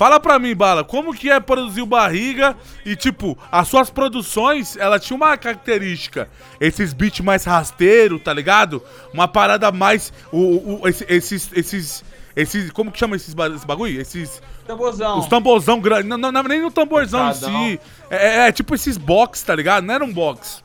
[0.03, 4.75] Fala pra mim, Bala, como que é produzir o Barriga e, tipo, as suas produções,
[4.75, 6.27] ela tinha uma característica,
[6.59, 8.83] esses beats mais rasteiro, tá ligado?
[9.13, 12.03] Uma parada mais, o, o- esse- esses, esses,
[12.35, 14.01] esses, como que chama esses esse bagulho?
[14.01, 15.19] Esses, Tamborzão.
[15.19, 17.63] os tamborzão grande, não, não, nem no tamborzão em Pancadão.
[17.69, 19.85] si, é, é- é tipo esses box, tá ligado?
[19.85, 20.61] Não era um box.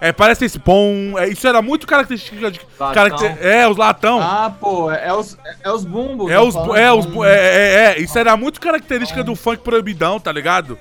[0.00, 2.94] É, parece esse pom, é, isso era muito característico de, Latão.
[2.94, 4.20] caracter- é, os latão.
[4.20, 6.30] Ah, pô, é, é os, é os bumbos.
[6.30, 10.30] É os, é os, é, é, é, isso era muito característica do funk proibidão, tá
[10.30, 10.78] ligado?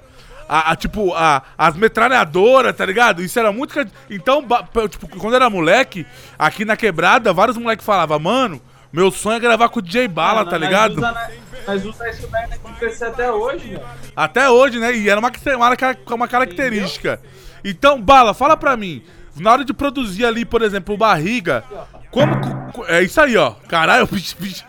[0.48, 3.24] A, a, tipo, a, as metralhadoras, tá ligado?
[3.24, 3.74] Isso era muito.
[4.10, 4.46] Então,
[4.90, 6.06] tipo, quando eu era moleque,
[6.38, 8.62] aqui na quebrada, vários moleques falavam, mano,
[8.94, 10.98] meu sonho é gravar com o DJ Bala, Mano, tá ligado?
[10.98, 11.32] usa, né,
[11.68, 13.82] Nós usa isso daí na PC até hoje, velho.
[14.16, 14.96] Até hoje, né?
[14.96, 17.20] E era uma, uma, uma característica.
[17.66, 19.02] Então, Bala, fala pra mim.
[19.36, 21.64] Na hora de produzir ali, por exemplo, Barriga,
[22.12, 22.34] como.
[22.72, 23.52] co- É isso aí, ó.
[23.68, 24.64] Caralho, bicho, bicho.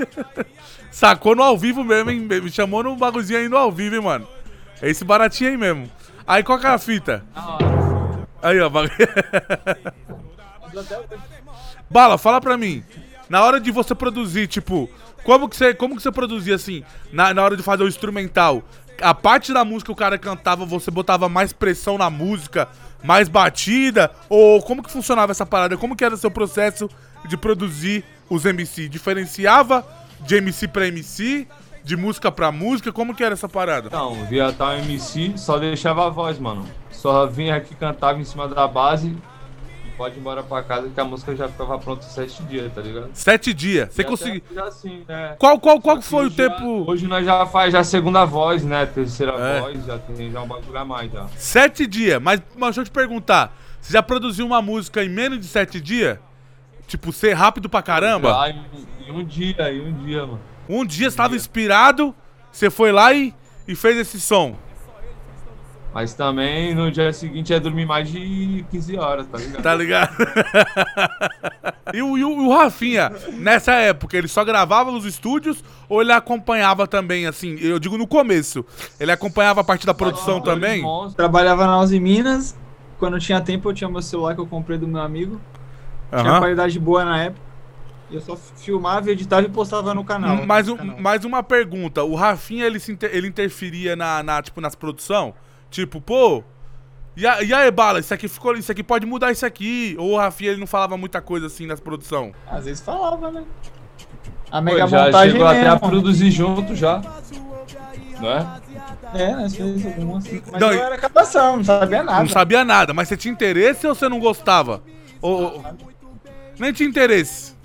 [0.90, 2.20] Sacou no ao vivo mesmo, hein?
[2.20, 4.26] Me chamou no bagulhozinho aí no ao vivo, hein, mano.
[4.80, 5.88] É esse baratinho aí mesmo.
[6.26, 7.22] Aí qual que é a fita?
[8.42, 8.70] Aí, ó.
[11.90, 12.82] Bala, fala pra mim.
[13.28, 14.88] Na hora de você produzir, tipo,
[15.24, 16.82] como que você, como que você produzia assim,
[17.12, 18.62] na, na hora de fazer o instrumental?
[19.00, 22.68] A parte da música que o cara cantava, você botava mais pressão na música,
[23.02, 24.10] mais batida?
[24.28, 25.76] Ou como que funcionava essa parada?
[25.76, 26.88] Como que era o seu processo
[27.26, 28.88] de produzir os MC?
[28.88, 29.86] Diferenciava
[30.20, 31.46] de MC pra MC?
[31.84, 32.92] De música pra música?
[32.92, 33.86] Como que era essa parada?
[33.86, 36.66] Então, via tal MC, só deixava a voz, mano.
[36.90, 39.16] Só vinha aqui, cantava em cima da base
[39.96, 43.08] pode ir embora pra casa que a música já ficava pronta sete dias, tá ligado?
[43.12, 43.88] Sete dias.
[43.92, 44.42] Você conseguiu.
[44.66, 45.34] Assim, né?
[45.38, 46.84] Qual, qual, qual foi o já- tempo?
[46.90, 48.84] Hoje nós já faz já a segunda voz, né?
[48.86, 49.60] Terceira É.
[49.60, 51.26] voz, já tem já um bagulho a mais já.
[51.36, 53.56] Sete dias, mas, mas deixa eu te perguntar.
[53.80, 56.18] Você já produziu uma música em menos de sete dias?
[56.86, 58.28] Tipo, ser rápido pra caramba?
[58.30, 58.64] Já em,
[59.08, 60.40] em um dia, em um dia, mano.
[60.68, 62.14] Um dia você tava inspirado,
[62.50, 63.32] você foi lá e,
[63.66, 64.56] e fez esse som.
[65.96, 69.62] Mas também no dia seguinte é dormir mais de 15 horas, tá ligado?
[69.62, 70.14] Tá ligado?
[71.94, 76.02] e, o, e o- e o Rafinha, nessa época, ele só gravava nos estúdios ou
[76.02, 78.62] ele acompanhava também, assim, eu digo no começo,
[79.00, 80.84] ele acompanhava a parte da produção também?
[81.16, 82.54] Trabalhava na Uzi Minas
[82.98, 85.40] quando tinha tempo, eu tinha meu celular que eu comprei do meu amigo.
[86.10, 86.38] Tinha Aham.
[86.40, 87.40] qualidade boa na época.
[88.10, 90.44] E eu só filmava, editava e postava no canal.
[90.44, 91.00] Mais, um, canal.
[91.00, 92.04] mais uma pergunta.
[92.04, 95.32] O Rafinha, ele, se inter- ele interferia na, na, tipo, nas produção?
[95.70, 96.42] Tipo, pô...
[97.16, 99.96] E, a- e aí, Bala, isso aqui, ficou, isso aqui pode mudar isso aqui.
[99.98, 102.32] Ou o Rafinha, ele não falava muita coisa assim nas produção?
[102.46, 103.42] Às vezes falava, né?
[104.50, 105.88] A Pô, mega já montagem chegou até a mesmo.
[105.88, 107.00] produzir junto já.
[108.20, 108.46] Não é?
[109.14, 110.24] É, fizemos algumas.
[110.52, 112.20] Mas Não, eu era capação, não sabia nada.
[112.20, 114.82] Não sabia nada, mas você tinha interesse ou você não gostava?
[115.22, 115.64] Ou, ou-
[116.58, 117.55] nem tinha interesse.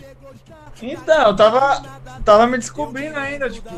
[0.81, 1.81] Então, eu tava,
[2.25, 3.69] tava me descobrindo ainda, tipo.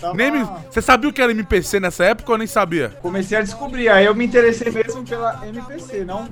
[0.00, 0.14] Tava...
[0.14, 2.88] Nem me- Você sabia o que era MPC nessa época ou nem sabia?
[3.00, 6.28] Comecei a descobrir, aí eu me interessei mesmo pela MPC, não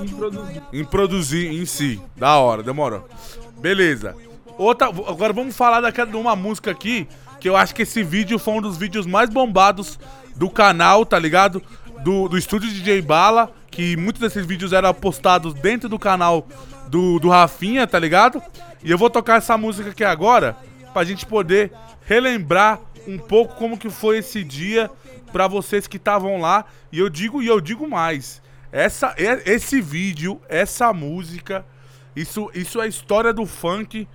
[0.00, 0.62] em produzir.
[0.72, 2.00] Em produzir em si.
[2.16, 3.08] Da hora, demorou.
[3.58, 4.14] Beleza.
[4.56, 7.08] Outra, agora vamos falar daquela, de uma música aqui,
[7.40, 9.98] que eu acho que esse vídeo foi um dos vídeos mais bombados
[10.36, 11.62] do canal, tá ligado?
[12.04, 16.46] Do, do estúdio DJ Bala, que muitos desses vídeos eram postados dentro do canal
[16.88, 18.42] do, do Rafinha, tá ligado?
[18.82, 20.56] E eu vou tocar essa música aqui agora,
[20.92, 21.72] pra gente poder
[22.06, 24.90] relembrar um pouco como que foi esse dia
[25.32, 26.64] pra vocês que estavam lá.
[26.90, 28.42] E eu digo, e eu digo mais.
[28.72, 31.64] Essa, esse vídeo, essa música,
[32.14, 34.06] isso, isso é história do funk,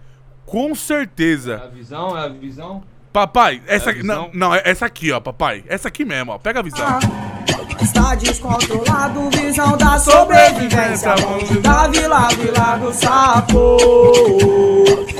[0.45, 1.55] com É certeza.
[1.63, 2.83] a visão, é a visão.
[3.11, 4.03] Papai, essa É a aqui.
[4.03, 4.31] Não, visão?
[4.33, 5.63] não, é essa aqui, ó, papai.
[5.67, 6.37] Essa aqui mesmo, ó.
[6.37, 6.85] Pega a visão.
[7.81, 11.15] Está descontrolado, visão da sobrevivência.
[11.15, 13.77] Bonde da vila, vila do sapo.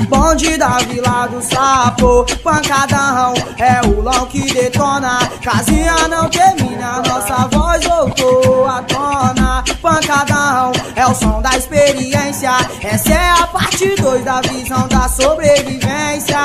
[0.10, 2.26] Bonde da vila do sapo.
[2.44, 5.20] Pancadão é o lão que detona.
[5.44, 9.64] Casinha não termina, nossa voz voltou à tona.
[9.82, 12.52] Pancadão é o som da experiência.
[12.82, 16.38] Essa é a parte 2 da visão da sobrevivência.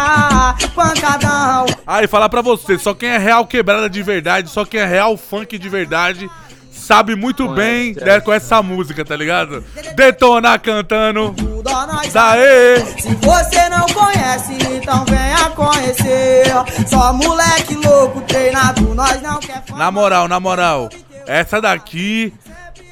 [0.74, 1.66] Pancadão.
[1.86, 5.16] Aí, falar pra você, só quem é real quebrada de verdade, só quem é real
[5.16, 5.99] funk de verdade,
[6.90, 9.64] sabe muito bem né, com essa música, tá ligado?
[9.94, 11.32] Detonar cantando.
[11.34, 12.78] Tudo a nós Daê!
[12.98, 16.46] Se você não conhece, então venha conhecer.
[16.88, 19.78] Só moleque louco, treinado, nós não quer fama.
[19.78, 20.88] Na moral, na moral,
[21.28, 22.34] essa daqui,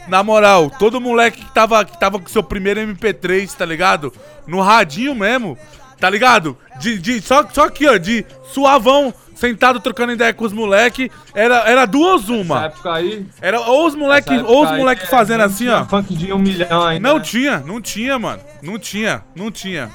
[0.07, 4.13] na moral, todo moleque que tava, que tava com seu primeiro MP3, tá ligado?
[4.47, 5.59] No radinho mesmo,
[5.99, 6.57] tá ligado?
[6.79, 11.59] De, de, só, só aqui, ó, de suavão, sentado trocando ideia com os moleque, era,
[11.71, 12.65] era duas Essa uma.
[12.65, 13.25] época aí.
[13.41, 15.77] Era ou os moleque, essa ou os época aí, moleque é, fazendo não assim, tinha
[15.77, 15.85] ó.
[15.85, 17.09] Funk de um milhão ainda.
[17.09, 17.23] Não né?
[17.25, 18.43] tinha, não tinha, mano.
[18.61, 19.91] Não tinha, não tinha.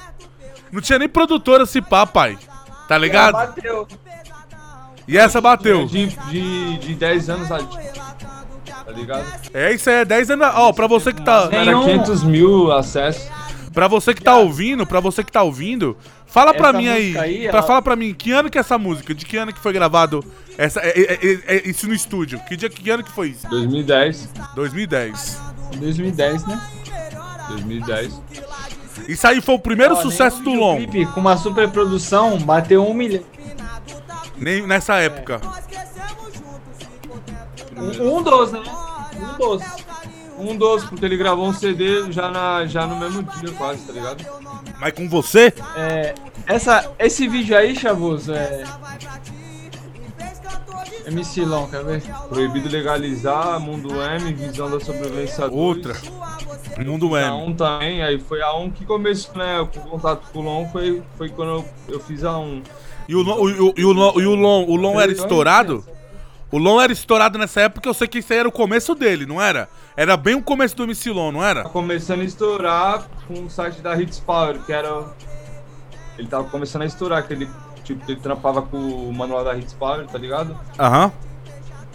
[0.72, 2.38] Não tinha nem produtora se pá, pai.
[2.88, 3.34] Tá ligado?
[3.34, 3.86] Bateu.
[5.06, 5.84] E essa bateu.
[5.86, 7.68] De, de, de 10 anos, sabe?
[8.84, 9.24] Tá ligado?
[9.52, 10.48] É isso aí, é 10 anos.
[10.54, 11.48] Ó, pra você que tá.
[11.52, 13.28] Era Nenhum- 500 mil acessos.
[13.72, 15.96] Pra você que tá ouvindo, pra você que tá ouvindo,
[16.34, 17.16] fala pra Essa mim aí.
[17.18, 19.14] aí, pra ela- fala pra mim, que ano que é essa música?
[19.14, 20.22] De que ano que foi gravado
[20.58, 22.38] essa, é, é, é, é, isso no estúdio?
[22.40, 23.48] Que dia, que ano que foi isso?
[23.48, 24.28] 2010.
[24.56, 25.38] 2010.
[25.78, 26.60] 2010, né?
[27.48, 28.20] 2010.
[29.08, 32.92] Isso aí foi o primeiro Ó, sucesso do Long, Com uma super produção, bateu um
[32.94, 33.22] milhão.
[34.36, 35.40] nem nessa época.
[37.76, 38.62] Um, um dos, né?
[39.16, 39.62] Um dos.
[40.38, 43.92] Um dos, porque ele gravou um CD já, na, já no mesmo dia quase, tá
[43.92, 44.24] ligado?
[44.80, 46.14] Mas com você, É,
[46.46, 48.64] essa, esse vídeo aí, Chavoso, é.
[51.06, 52.02] MC Long, quer ver?
[52.28, 55.52] Proibido legalizar, Mundo M, Visão da Sobrevivência 2.
[55.52, 55.94] outra.
[56.82, 57.30] Mundo A M.
[57.50, 59.60] um também, aí foi a um que começou, né?
[59.60, 62.62] O contato com o Lon foi, foi quando eu, eu fiz a um.
[63.06, 65.84] E o, Lon- o, o, o, Lon- e o Lon, o Lon era estourado?
[66.54, 69.26] O Lon era estourado nessa época, eu sei que isso aí era o começo dele,
[69.26, 69.68] não era?
[69.96, 71.64] Era bem o começo do MC Lon, não era?
[71.64, 75.04] Começando a estourar com o site da Hits Power, que era.
[76.16, 77.50] Ele tava começando a estourar, que ele,
[77.82, 80.56] tipo, ele trampava com o manual da Hits Power, tá ligado?
[80.78, 81.10] Aham.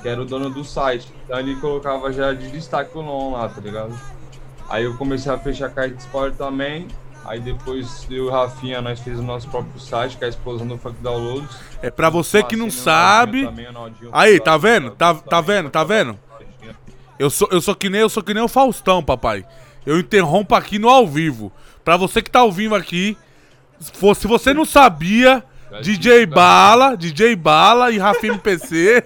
[0.01, 1.09] Que era o dono do site.
[1.23, 3.97] Então ele colocava já de destaque o Lon lá, tá ligado?
[4.67, 6.85] Aí eu comecei a fechar com a Hits Power também.
[7.25, 10.29] Aí depois eu e o Rafinha, nós fizemos o nosso próprio site, que é a
[10.29, 11.55] explosão do Funk Downloads.
[11.81, 13.49] É pra você que não Assinei o sabe.
[14.11, 14.91] Aí, foi tá lá, vendo?
[14.91, 15.69] Tá, tá vendo?
[15.69, 16.19] Tá vendo?
[17.19, 19.45] Eu sou, eu sou que nem eu sou que nem o Faustão, papai.
[19.85, 21.51] Eu interrompo aqui no ao vivo.
[21.83, 23.17] Pra você que tá ouvindo aqui,
[23.79, 25.43] se for- se você não sabia,
[25.81, 29.03] DJ Bala, DJ Bala e Rafinha PC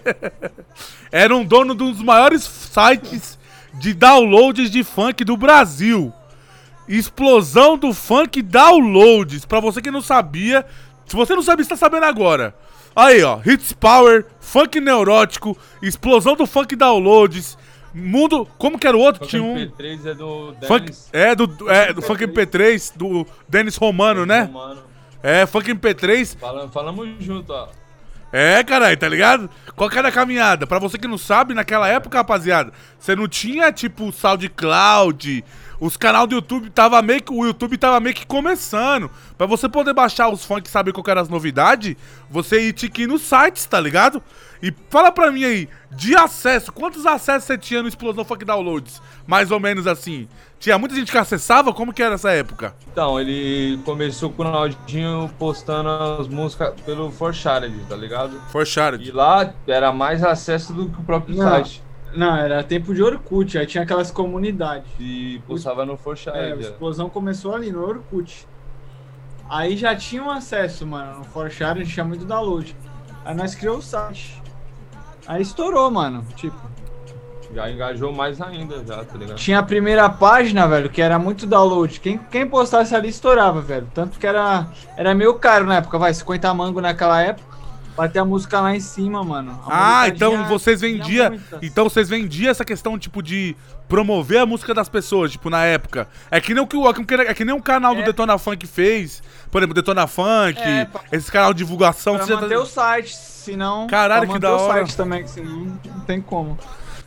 [1.12, 3.38] eram dono de um dos maiores sites
[3.73, 6.13] de downloads de funk do Brasil.
[6.88, 9.46] Explosão do funk downloads.
[9.46, 10.65] Pra você que não sabia,
[11.06, 12.56] se você não sabia, você tá sabendo agora.
[12.96, 17.58] Aí, ó, Hits Power, Funk Neurótico, Explosão do Funk Downloads,
[17.93, 18.48] Mundo.
[18.58, 19.22] Como que era o outro?
[19.22, 19.56] Funk Tinha um.
[19.56, 21.10] MP3 é do Funk, Dennis.
[21.12, 24.50] é, do, é, do Funk MP3, do Denis Romano, né?
[24.52, 24.82] Mano,
[25.24, 26.38] É, Funk MP3.
[26.38, 27.67] fala- falamos junto, ó.
[28.32, 29.48] É, caralho, tá ligado?
[29.76, 30.65] Qual que era a caminhada?
[30.65, 35.43] Pra você que não sabe, naquela época, rapaziada, você não tinha, tipo, SoundCloud,
[35.79, 37.33] os canal do YouTube tava meio que.
[37.33, 39.09] O YouTube tava meio que começando.
[39.38, 41.95] Pra você poder baixar os funk e saber qual que era as novidades,
[42.29, 44.21] você ia aqui nos sites, tá ligado?
[44.62, 49.01] E fala pra mim aí, de acesso, quantos acessos você tinha no Explosão Funk Downloads?
[49.27, 50.27] Mais ou menos assim.
[50.57, 51.73] Tinha muita gente que acessava?
[51.73, 52.73] Como que era essa época?
[52.89, 58.39] Então, ele começou com o Ronaldinho postando as músicas pelo Forshared, tá ligado?
[58.49, 59.05] Forshared.
[59.05, 61.43] E lá era mais acesso do que o próprio Não.
[61.49, 61.83] site.
[62.15, 64.89] Não, era tempo de Orkut, aí tinha aquelas comunidades.
[64.99, 65.97] E postava no
[66.28, 68.47] É, a explosão começou ali no Orkut.
[69.49, 71.19] Aí já tinha um acesso, mano.
[71.19, 72.76] No Forchar a gente tinha muito download.
[73.26, 74.41] Aí nós criamos o site.
[75.28, 76.26] Aí estourou, mano.
[76.36, 76.58] Tipo,
[77.54, 79.38] Já engajou mais ainda, já, tá ligado?
[79.38, 81.99] tinha a primeira página, velho, que era muito download.
[81.99, 83.88] Quem, quem postasse ali estourava, velho.
[83.93, 87.53] Tanto que era, era meio caro na época, vai, 50 mango naquela época.
[87.95, 89.60] Pra ter a música lá em cima, mano.
[89.67, 91.38] A Ah, então tinha- vocês vendiam.
[91.62, 93.56] Então vocês vendiam essa questão, tipo, de
[93.88, 96.08] promover a música das pessoas, tipo, na época.
[96.32, 98.06] É que nem o que, o- é que nem um canal do É.
[98.06, 99.21] Detona Funk fez.
[99.51, 102.17] Por exemplo, Detona Funk, É, pra- esse canal de divulgação.
[102.17, 103.86] Pra tá- manter o site, senão.
[103.86, 104.73] Caralho, pra que da o hora.
[104.73, 106.58] site também, senão não tem como.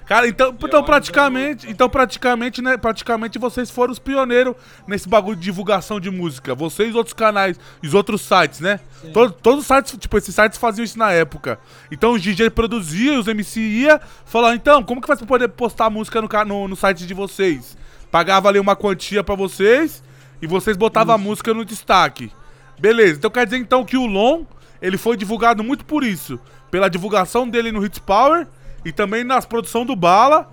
[0.06, 4.54] Cara, então, então é praticamente, então praticamente, né, praticamente vocês foram os pioneiros
[4.86, 6.54] nesse bagulho de divulgação de música.
[6.54, 8.78] Vocês e outros canais, os outros sites, né?
[9.12, 11.58] Todo- todos os sites, tipo, esses sites faziam isso na época.
[11.90, 15.90] Então os DJ produziam, os MC ia, falavam, então, como que faz pra poder postar
[15.90, 17.76] música no, no, no site de vocês?
[18.08, 20.04] Pagava ali uma quantia pra vocês
[20.40, 22.30] e vocês botavam a música no destaque.
[22.78, 24.44] Beleza, então quer dizer então que o Lon,
[24.80, 26.38] ele foi divulgado muito por isso.
[26.70, 28.46] Pela divulgação dele no Hits Power
[28.86, 30.48] e também nas produção do Bala,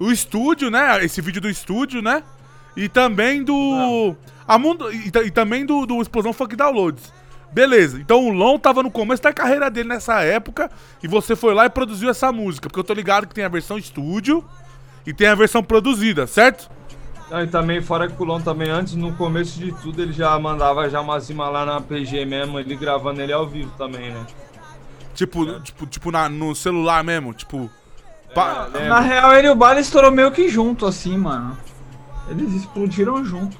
[0.00, 1.04] o estúdio, né?
[1.04, 2.24] Esse vídeo do estúdio, né?
[2.76, 4.16] E também do.
[4.46, 7.12] A mundo, e, e também do, do Explosão Funk Downloads.
[7.52, 10.68] Beleza, então o Lon tava no começo da carreira dele nessa época
[11.00, 12.68] e você foi lá e produziu essa música.
[12.68, 14.44] Porque eu tô ligado que tem a versão estúdio
[15.06, 16.68] e tem a versão produzida, certo?
[17.30, 20.36] Não, e também, fora que o Lon também, antes, no começo de tudo, ele já
[20.40, 24.26] mandava já uma cima lá na PG mesmo, ele gravando ele ao vivo também, né?
[25.16, 27.68] Tipo, tipo, tipo na, no celular mesmo, tipo.
[28.34, 31.56] pa- É, Na real, ele e o Bala estourou meio que junto, assim, mano.
[32.28, 33.56] Eles explodiram junto.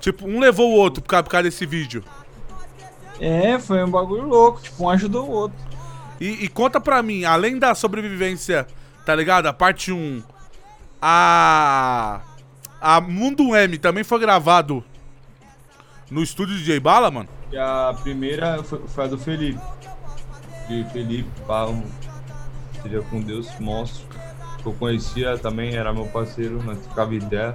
[0.00, 2.02] tipo, um levou o outro por causa, por causa desse vídeo.
[3.20, 4.62] É, foi um bagulho louco.
[4.62, 5.58] Tipo, um ajudou o outro.
[6.20, 8.66] E, e conta pra mim, além da sobrevivência,
[9.04, 9.46] tá ligado?
[9.46, 10.22] A parte 1,
[11.02, 12.20] a.
[12.80, 14.82] A Mundo M também foi gravado
[16.10, 17.28] no estúdio de J Bala, mano?
[17.52, 19.60] E a primeira foi, foi a do Felipe.
[20.70, 21.28] E Felipe,
[21.68, 21.82] um,
[22.82, 24.06] seja com Deus, monstro.
[24.62, 27.54] Que eu conhecia também, era meu parceiro, nós trocava ideia.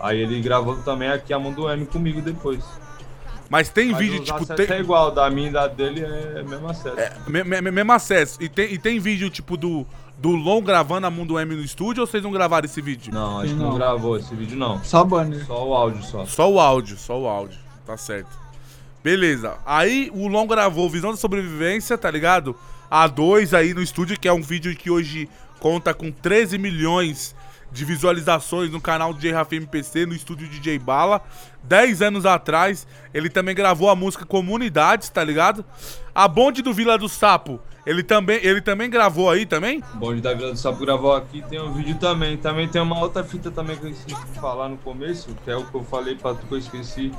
[0.00, 2.62] Aí ele gravou também aqui a Mundo M comigo depois.
[3.48, 4.66] Mas tem Mas vídeo, os tipo, tem.
[4.76, 6.96] é igual, da minha e da dele é mesmo acesso.
[7.30, 8.42] me- me- mesmo acesso.
[8.42, 9.86] E tem, e tem vídeo, tipo, do,
[10.18, 13.12] do Lon gravando a Mundo M no estúdio ou vocês não gravaram esse vídeo?
[13.14, 13.68] Não, acho que Não.
[13.70, 14.82] não gravou esse vídeo não.
[14.82, 15.46] Só banner.
[15.46, 16.24] Só o áudio só.
[16.26, 17.58] Só o áudio, só o áudio.
[17.86, 18.41] Tá certo.
[19.02, 19.56] Beleza.
[19.66, 22.56] Aí o Lon gravou Visão da Sobrevivência, tá ligado?
[22.90, 27.34] A2 aí no estúdio, que é um vídeo que hoje conta com 13 milhões
[27.72, 31.22] de visualizações no canal DJ Rafa MPC, no estúdio DJ Bala.
[31.62, 35.64] 10 anos atrás, ele também gravou a música Comunidades, tá ligado?
[36.14, 39.82] A Bonde do Vila do Sapo, ele também, ele também gravou aí também?
[39.94, 42.36] Bonde da Vila do Sapo gravou aqui, tem um vídeo também.
[42.36, 45.56] Também tem uma outra fita também que eu esqueci de falar no começo, que é
[45.56, 47.10] o que eu falei pra tu que eu esqueci.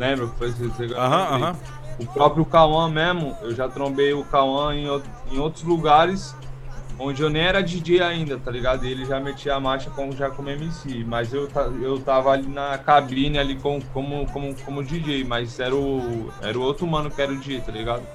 [0.00, 0.28] Lembra?
[0.28, 1.58] Que foi você Aham, aham.
[1.98, 4.86] O próprio Cauã mesmo, eu já trombei o Cauã em,
[5.30, 6.34] em outros lugares
[6.98, 8.86] onde eu nem era DJ ainda, tá ligado?
[8.86, 11.50] E ele já metia a marcha como, já como MC, mas eu,
[11.82, 16.58] eu tava ali na cabine ali com, como, como, como DJ, mas era o, era
[16.58, 18.06] o outro mano que era o DJ, tá ligado?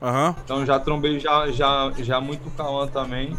[0.43, 3.37] Então já trombei já, já, já muito o Cauã também.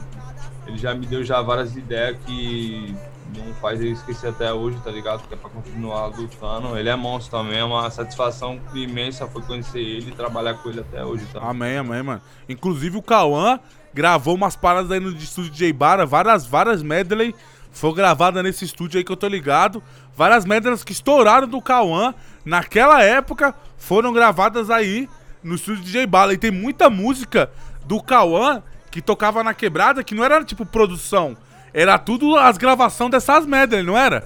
[0.65, 2.97] Ele já me deu já várias ideias que
[3.35, 5.27] não faz eu esquecer até hoje, tá ligado?
[5.27, 6.77] Que é pra continuar lutando.
[6.79, 10.81] Ele é monstro também, é uma satisfação imensa foi conhecer ele e trabalhar com ele
[10.81, 11.41] até hoje, tá?
[11.41, 12.21] Amém, amém, mano.
[12.49, 13.59] Inclusive o Cauã
[13.93, 17.35] gravou umas paradas aí no estúdio de Bara, várias, várias medley
[17.77, 19.83] foi gravada nesse estúdio aí que eu tô ligado.
[20.17, 25.07] Várias medleys que estouraram do Cauã naquela época foram gravadas aí
[25.43, 26.33] no estúdio de J Bala.
[26.33, 27.51] E tem muita música
[27.85, 31.37] do Cauã que tocava na quebrada que não era tipo produção.
[31.73, 34.25] Era tudo as gravações dessas medley, não era?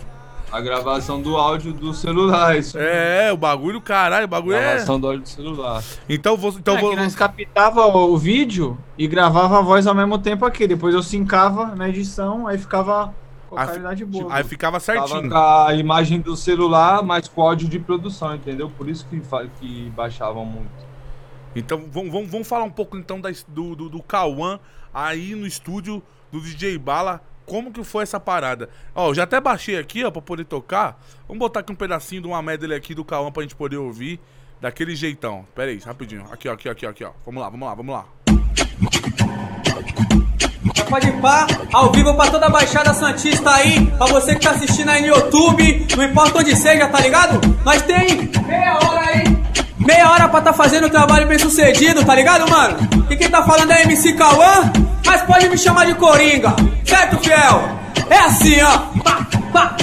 [0.52, 2.76] A gravação do áudio do celular, isso.
[2.76, 4.60] É, o bagulho, caralho, o bagulho é.
[4.60, 5.82] gravação do áudio do celular.
[6.08, 6.90] Então, vou, então é vou.
[6.90, 10.66] que nós captava o vídeo e gravava a voz ao mesmo tempo aqui.
[10.66, 13.14] Depois eu sincava na edição, aí ficava
[13.48, 14.26] com a qualidade boa.
[14.32, 15.30] Aí ficava Tava certinho.
[15.30, 18.68] com a imagem do celular, mas com áudio de produção, entendeu?
[18.70, 19.20] Por isso que,
[19.60, 20.70] que baixavam muito.
[21.54, 24.58] Então vamos, vamos, vamos falar um pouco então da, do, do, do Cauã
[24.94, 27.20] aí no estúdio do DJ Bala.
[27.50, 28.68] Como que foi essa parada?
[28.94, 31.02] Ó, eu já até baixei aqui, ó, pra poder tocar.
[31.26, 34.20] Vamos botar aqui um pedacinho de uma medley aqui do Cauã pra gente poder ouvir
[34.60, 35.44] daquele jeitão.
[35.52, 36.26] Pera aí, rapidinho.
[36.30, 37.10] Aqui, ó, aqui, ó, aqui, ó, aqui, ó.
[37.26, 38.04] Vamos lá, vamos lá, vamos lá.
[40.88, 44.88] Pode pá, ao vivo pra toda a Baixada Santista aí, pra você que tá assistindo
[44.88, 47.40] aí no YouTube, não importa onde seja, tá ligado?
[47.64, 49.24] Nós tem meia hora aí,
[49.76, 52.76] meia hora pra tá fazendo o trabalho bem sucedido, tá ligado, mano?
[53.10, 54.72] E quem tá falando é MC Cauã,
[55.04, 57.78] mas pode me chamar de Coringa, certo, fiel?
[58.08, 59.76] É assim, ó, pá, pá.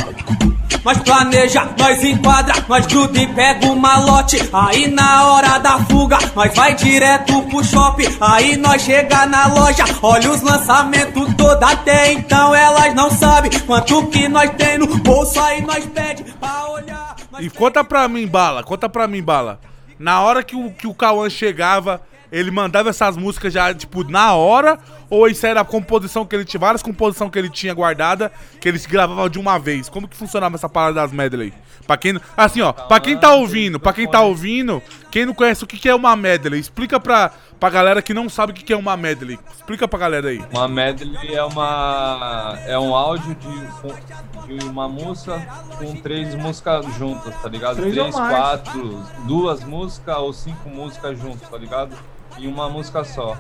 [0.88, 4.38] Nós planeja, nós enquadra, nós gruda e pega o malote.
[4.54, 8.08] Aí na hora da fuga, nós vai direto pro shopping.
[8.22, 11.62] Aí nós chega na loja, olha os lançamentos todos.
[11.62, 15.38] Até então elas não sabem quanto que nós tem no bolso.
[15.42, 17.18] Aí nós pede pra olhar.
[17.40, 19.60] E conta pra mim, Bala, conta pra mim, Bala.
[20.00, 22.02] Na hora que o, que o Cauã chegava,
[22.32, 24.80] ele mandava essas músicas já, tipo, na hora?
[25.10, 28.68] Ou isso era a composição que ele tinha, várias composições que ele tinha guardada, que
[28.68, 29.88] ele gravava de uma vez?
[29.90, 31.54] Como que funcionava essa parada das medley?
[31.86, 35.34] Pra quem, não- assim, ó, pra quem tá ouvindo, pra quem tá ouvindo, quem não
[35.34, 38.74] conhece o que é uma medley, explica pra, pra galera que não sabe o que
[38.74, 39.40] é uma medley.
[39.56, 40.44] Explica pra galera aí.
[40.52, 45.40] Uma medley é uma é um áudio de, de uma música
[45.78, 47.78] com três músicas juntas, tá ligado?
[47.78, 51.96] Três Três, quatro, duas músicas ou cinco músicas juntas, tá ligado?
[52.38, 53.38] E uma música só.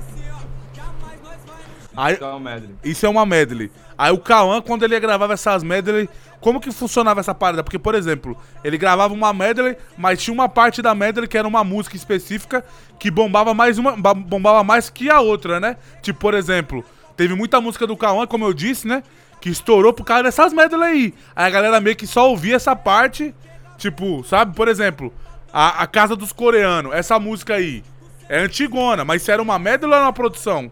[1.96, 2.76] Aí, Então é uma medley.
[2.84, 3.72] Isso é uma medley.
[3.98, 6.08] Aí o Cauã, quando ele gravava essas medley,
[6.40, 7.64] como que funcionava essa parada?
[7.64, 11.48] Porque, por exemplo, ele gravava uma medley, mas tinha uma parte da medley que era
[11.48, 12.64] uma música específica
[13.00, 15.78] que bombava mais uma, ba- bombava mais que a outra, né?
[16.04, 16.86] Tipo, por exemplo,
[17.16, 19.02] teve muita música do Cauã, como eu disse, né?
[19.42, 21.14] Que estourou por causa dessas medley aí.
[21.36, 23.34] Aí a galera meio que só ouvia essa parte,
[23.80, 24.56] tipo, sabe?
[24.56, 25.12] Por exemplo,
[25.52, 27.84] a, a Casa dos Coreanos, essa música aí
[28.30, 30.72] é antigona, mas isso era uma ou era uma produção?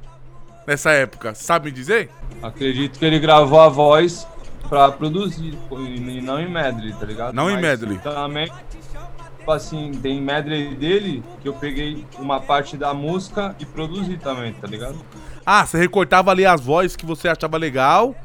[0.67, 2.09] Nessa época, sabe me dizer?
[2.41, 4.27] Acredito que ele gravou a voz
[4.67, 7.33] pra produzir, e não em medley, tá ligado?
[7.33, 7.99] Não em Mas medley.
[7.99, 8.51] Também,
[9.37, 14.53] tipo assim, tem medley dele que eu peguei uma parte da música e produzi também,
[14.53, 14.97] tá ligado?
[15.45, 18.15] Ah, você recortava ali as vozes que você achava legal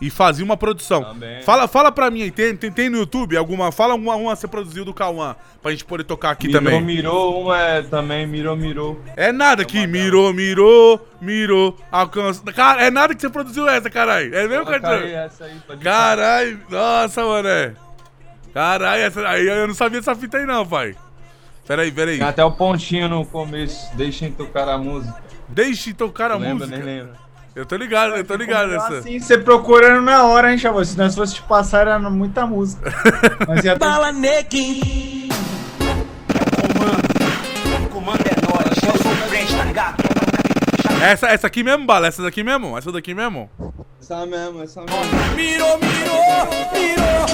[0.00, 1.04] e fazia uma produção.
[1.04, 1.42] Também.
[1.42, 3.70] Fala, fala pra mim aí, tem, tem, tem no YouTube alguma?
[3.70, 6.82] Fala uma, uma você produziu do Cauã, pra gente poder tocar aqui mirou, também.
[6.82, 9.00] Mirou, uma é também, mirou, mirou.
[9.16, 12.42] É nada aqui, mirou, mirou, mirou, alcança.
[12.52, 14.34] Cara, é nada que você produziu essa, caralho.
[14.34, 17.74] É mesmo, pode Caralho, nossa, mané.
[18.54, 20.96] Caralho, essa aí eu não sabia dessa fita aí não, pai.
[21.66, 22.18] Peraí, peraí.
[22.18, 25.22] Tem até o pontinho no começo, deixem tocar a música.
[25.48, 26.76] Deixe tocar a lembra, música.
[26.76, 27.29] nem lembra.
[27.60, 29.00] Eu tô ligado, eu tô ligado nessa.
[29.00, 30.82] Assim, você procurando na hora, hein, Chavo?
[30.82, 32.90] Se nós fosse te passar, era muita música.
[33.46, 33.78] Mas ia ter...
[33.78, 35.28] Bala neguinho.
[36.56, 37.90] Comando.
[37.90, 38.82] Comando é nóis.
[38.82, 40.02] Eu sou o frente, tá ligado?
[41.02, 42.06] Essa, essa aqui mesmo, Bala?
[42.06, 42.78] Essa daqui mesmo?
[42.78, 43.50] Essa daqui mesmo?
[44.00, 45.36] Essa mesmo, essa mesmo.
[45.36, 47.26] Mirou, mirou, mirou.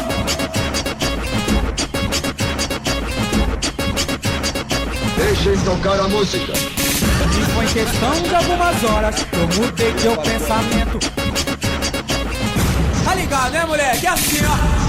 [5.19, 6.86] Deixem tocar a música.
[7.39, 10.99] E foi questão de algumas horas eu mudei teu pensamento.
[13.05, 14.07] Tá ligado, né, moleque?
[14.07, 14.87] É assim, ó.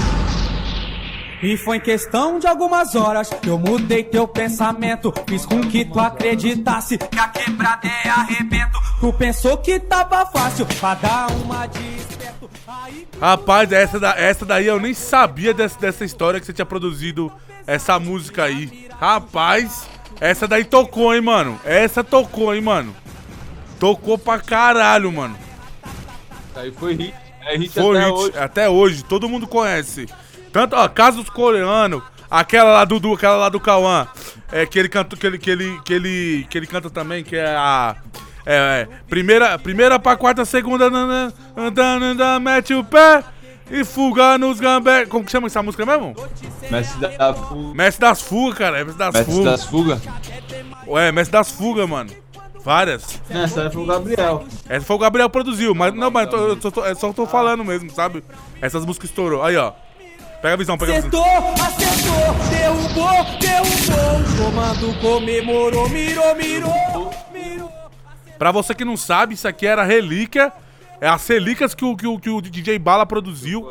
[1.40, 5.14] E foi em questão de algumas horas que eu mudei teu pensamento.
[5.28, 8.78] Fiz com que tu acreditasse que a quebrada é arrebento.
[8.98, 12.50] Tu pensou que tava fácil pra dar uma de esperto.
[12.66, 16.66] Aí Rapaz, essa, da, essa daí eu nem sabia dessa, dessa história que você tinha
[16.66, 17.30] produzido
[17.64, 18.88] essa música aí.
[18.98, 19.88] Rapaz,
[20.20, 21.60] essa daí tocou, hein, mano?
[21.64, 22.94] Essa tocou, hein, mano?
[23.78, 25.36] Tocou pra caralho, mano.
[26.50, 27.14] Isso aí foi hit.
[27.46, 28.38] É hit Foi até hit, hoje.
[28.38, 30.06] até hoje, todo mundo conhece.
[30.52, 34.08] Tanto, ó, Casa dos Coreanos, aquela lá do, do aquela lá do Cauã,
[34.50, 37.36] é, que ele canta, que ele, que ele, que ele, que ele canta também, que
[37.36, 37.96] é a
[38.44, 40.90] é, é, primeira, primeira pra quarta, segunda,
[42.40, 43.22] mete o pé
[43.70, 45.06] e fuga nos gambé.
[45.06, 46.14] Como que chama essa música mesmo?
[46.70, 47.74] Mestre da fuga.
[47.74, 49.50] Mestre das fugas, cara, é Mestre das Mestre fugas.
[49.50, 50.00] das fugas.
[50.96, 52.10] É, Mestre das fugas, mano.
[52.64, 53.20] Várias.
[53.30, 54.44] Essa foi o Gabriel.
[54.68, 57.12] Essa foi o Gabriel produziu, mas não, mas eu, tô- eu só tô, é só
[57.12, 58.22] tô falando mesmo, sabe?
[58.60, 59.42] Essas músicas estourou.
[59.42, 59.72] Aí, ó.
[60.42, 61.20] Pega a visão, pega a visão.
[61.20, 64.44] acertou, acertou, derrubou, derrubou.
[64.44, 67.72] Comando comemorou, mirou, mirou, mirou.
[68.38, 70.52] Pra você que não sabe, isso aqui era relíquia.
[71.00, 73.68] É as relíquias que o, que o, que o DJ Bala produziu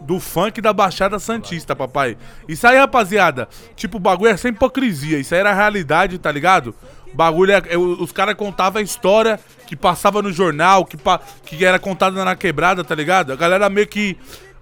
[0.00, 2.16] do funk da Baixada Santista, papai.
[2.48, 5.18] Isso aí, rapaziada, tipo, o bagulho é sem hipocrisia.
[5.18, 6.74] Isso aí era a realidade, tá ligado?
[7.12, 11.20] O bagulho é, é- os caras contavam a história que passava no jornal, que, pa-
[11.44, 13.32] que era contada na quebrada, tá ligado?
[13.32, 14.16] A galera meio que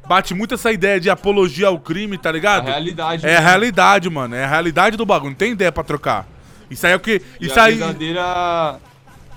[0.09, 2.65] bate muito essa ideia de apologia ao crime, tá A ligado?
[2.67, 3.27] realidade.
[3.27, 3.47] É a né?
[3.49, 4.35] realidade, mano.
[4.35, 5.31] É a realidade do bagulho.
[5.31, 6.27] Não tem ideia pra trocar.
[6.71, 7.21] Isso aí é o que.
[7.41, 7.75] E Isso a aí.
[7.75, 8.77] verdadeira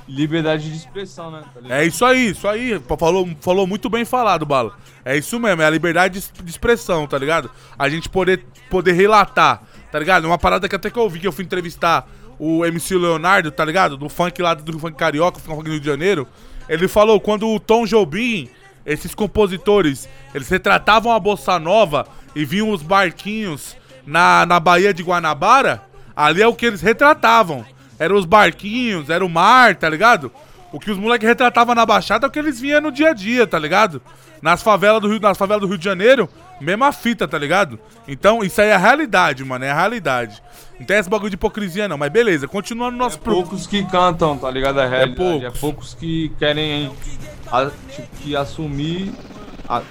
[0.10, 1.44] liberdade de expressão, né?
[1.54, 1.76] Tá?
[1.76, 2.82] É isso aí, isso aí.
[2.98, 4.76] Falou, falou muito bem falado, Bala.
[5.06, 7.50] É isso mesmo, é a liberdade de, expressão, tá ligado?
[7.78, 10.26] A gente poder, poder relatar, tá ligado?
[10.26, 13.64] Uma parada que até que eu vi que eu fui entrevistar o MC Leonardo, tá
[13.64, 13.98] ligado?
[13.98, 16.28] Do funk lá do funk carioca, funk do Rio de Janeiro.
[16.68, 18.50] Ele falou quando o Tom Jobim,
[18.86, 25.04] esses compositores, eles retratavam a bossa nova e vinham os barquinhos na, na Baía de
[25.04, 25.84] Guanabara,
[26.16, 27.66] ali é o que eles retratavam.
[28.00, 30.32] Eram os barquinhos, era o mar, tá ligado?
[30.72, 33.14] O que os moleques retratavam na Baixada é o que eles vinham no dia a
[33.14, 34.02] dia, tá ligado?
[34.42, 36.30] Nas favelas do Rio, nas favelas do Rio de Janeiro,
[36.62, 37.78] mesma fita, tá ligado?
[38.08, 40.42] Então, isso aí é a realidade, mano, é a realidade.
[40.80, 43.68] Não tem esse bagulho de hipocrisia, não, mas beleza, continuando o nosso É pro- poucos
[43.68, 44.80] que cantam, tá ligado?
[44.80, 45.16] A realidade.
[45.18, 45.44] poucos.
[45.58, 46.90] É poucos que querem
[47.52, 49.12] a- tipo, que assumir
[49.68, 49.82] a-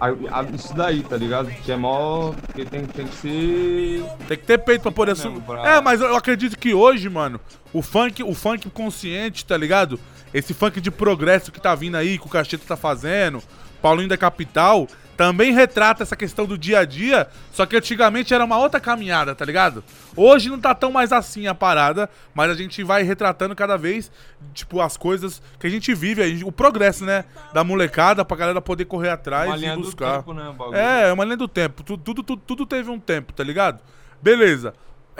[0.00, 1.48] a- a- isso daí, tá ligado?
[1.50, 2.32] Que é mó.
[2.54, 4.04] Que tem, tem que ser.
[4.28, 5.40] Tem que ter peito pra poder assumir.
[5.42, 7.40] pra- É, mas eu acredito que hoje, mano,
[7.72, 9.98] o funk, o funk consciente, tá ligado?
[10.32, 13.42] Esse funk de progresso que tá vindo aí, que o Cacheta tá fazendo,
[13.82, 14.86] Paulinho da Capital,
[15.20, 19.34] também retrata essa questão do dia a dia, só que antigamente era uma outra caminhada,
[19.34, 19.84] tá ligado?
[20.16, 24.10] Hoje não tá tão mais assim a parada, mas a gente vai retratando cada vez,
[24.54, 27.26] tipo, as coisas que a gente vive, a gente- o progresso, né?
[27.52, 30.22] Da molecada pra galera poder correr atrás Uma e linha do buscar.
[30.22, 30.54] tempo, né?
[30.72, 31.82] É, é uma linha do tempo.
[31.82, 33.78] Tudo, tudo, tudo, tudo teve um tempo, tá ligado?
[34.22, 34.72] Beleza.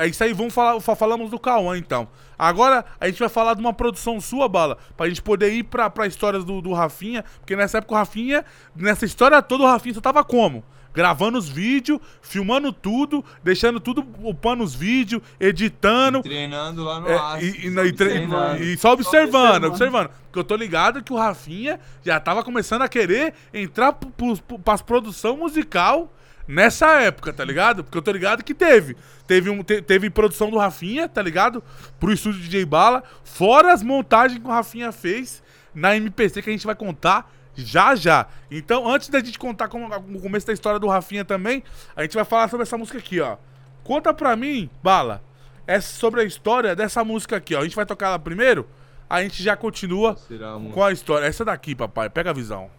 [0.03, 2.09] É isso aí, vamos falar, fa- falamos do Cauã então.
[2.39, 5.91] Agora a gente vai falar de uma produção sua, Bala, pra gente poder ir pra,
[5.91, 8.45] pra histórias do, do Rafinha, porque nessa época o Rafinha,
[8.75, 10.65] nessa história toda o Rafinha só tava como?
[10.93, 16.21] Gravando os vídeos, filmando tudo, deixando tudo upando os vídeos, editando.
[16.23, 17.45] Treinando lá no É, aço.
[17.45, 18.27] e, e, e, tre-
[18.61, 19.65] e só observando, observando.
[19.67, 20.11] observando.
[20.25, 24.37] Porque eu tô ligado que o Rafinha já tava começando a querer entrar pro, pro,
[24.43, 26.13] pro, pras produção musical
[26.51, 27.83] nessa época, tá ligado?
[27.85, 28.97] Porque eu tô ligado que teve.
[29.27, 31.63] Teve, um, te- teve produção do Rafinha, tá ligado?
[31.99, 33.03] Pro estúdio DJ Bala.
[33.25, 35.43] Fora as montagens que o Rafinha fez
[35.75, 38.27] na MPC que a gente vai contar já já.
[38.51, 41.63] Então, antes da gente contar como, o começo da história do Rafinha também,
[41.95, 43.37] a gente vai falar sobre essa música aqui, ó.
[43.85, 45.23] Conta pra mim, Bala,
[45.67, 47.61] é sobre a história dessa música aqui, ó.
[47.61, 48.67] A gente vai tocar ela primeiro,
[49.09, 51.27] a gente já continua Será, com a história.
[51.27, 52.71] Essa daqui, papai, pega a visão.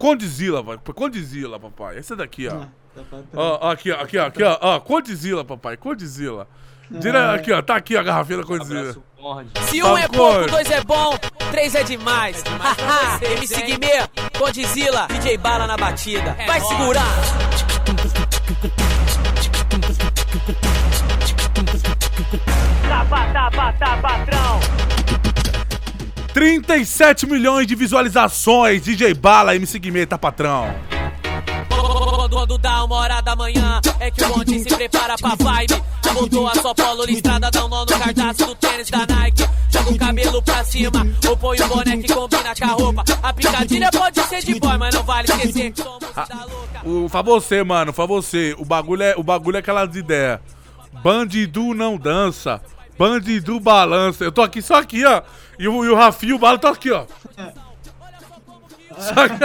[0.00, 0.78] Condizila, vai.
[0.78, 1.98] Condizila, papai.
[1.98, 2.52] Essa daqui, ó.
[2.52, 3.26] Tá pra trás.
[3.34, 4.80] Ó, aqui, ó, aqui, ó, aqui, ó, ó.
[4.80, 6.48] Condizila, papai, Condizila.
[6.90, 7.18] Dire...
[7.18, 8.94] Aqui, ó, tá aqui a garrafinha da Condizila.
[9.68, 10.16] Se um é Papo.
[10.16, 11.18] pouco, dois é bom,
[11.50, 12.42] três é demais.
[12.42, 16.34] Haha, MC Guimê, Condzilla, DJ Bala na batida.
[16.46, 17.04] Vai segurar.
[22.88, 24.99] Tapa, tapa, tapa, patrão.
[26.32, 30.72] 37 milhões de visualizações, DJ Bala, MC Guimê, tá patrão.
[32.30, 35.82] Quando dá uma hora da manhã, é que o bonde se prepara pra vibe.
[36.14, 39.44] Voltou a sua polo listrada, dá um nó no cardápio do tênis da Nike.
[39.68, 43.04] Joga o cabelo pra cima, ou põe o boné que combina com a roupa.
[43.22, 46.88] A picadilha pode ser de boy, mas não vale esquecer que somos da louca.
[46.88, 48.54] O, você, mano, fa você.
[48.56, 50.40] O bagulho é, o bagulho é aquelas ideias.
[51.02, 52.60] Bandido não dança.
[53.00, 54.22] Bandido balança.
[54.22, 55.22] Eu tô aqui só aqui, ó.
[55.58, 57.06] E o, e o Rafinha e o Bala tô aqui, ó.
[58.98, 59.40] Só que...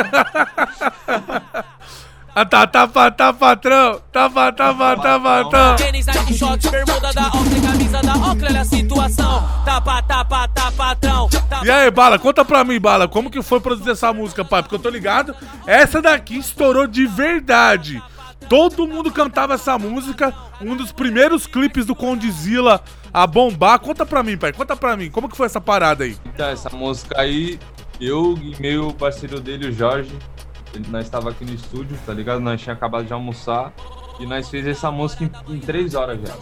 [2.36, 4.01] Ah, tá, tá, tá, tá, patrão.
[4.12, 5.76] Tá, tá, tá, tá, tá, patrão.
[5.78, 9.49] Tênis, Nike, shorts, bermuda da Oakley, camisa da Oakley, olha a situação.
[9.64, 11.30] Tapa, tapa, tapa, patrão.
[11.30, 14.64] Tapa, E aí, Bala, conta pra mim, Bala, como que foi produzir essa música, pai?
[14.64, 15.34] Porque eu tô ligado,
[15.66, 18.03] essa daqui estourou de verdade.
[18.50, 22.82] Todo mundo cantava essa música, um dos primeiros clipes do Condizila
[23.14, 23.80] a bombar.
[23.80, 26.16] Conta pra mim, pai, conta pra mim, como que foi essa parada aí?
[26.26, 27.60] Então, essa música aí,
[28.00, 30.16] eu e meu parceiro dele, o Jorge,
[30.74, 32.39] ele- nós estava aqui no estúdio, tá ligado?
[32.39, 33.74] Nós tinha acabado de almoçar
[34.20, 36.34] e nós fez essa música em, em três horas já.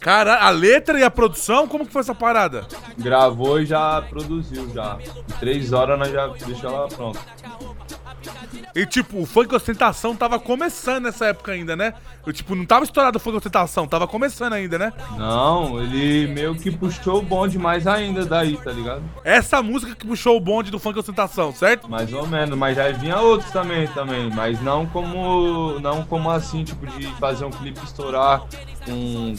[0.00, 2.66] Cara, a letra e a produção, como que foi essa parada?
[2.96, 4.96] Gravou e já produziu já.
[5.28, 7.20] Em três horas nós já deixou ela pronta.
[8.74, 11.94] E tipo, o funk ostentação tava começando nessa época ainda, né?
[12.24, 14.92] Eu, tipo, não tava estourado o funk ostentação, tava começando ainda, né?
[15.16, 19.02] Não, ele meio que puxou o bonde mais ainda daí, tá ligado?
[19.24, 21.88] Essa música que puxou o bonde do funk ostentação, certo?
[21.88, 24.30] Mais ou menos, mas já vinha outros também, também.
[24.30, 25.78] Mas não como.
[25.80, 28.42] Não como assim, tipo, de fazer um clipe estourar
[28.84, 29.34] com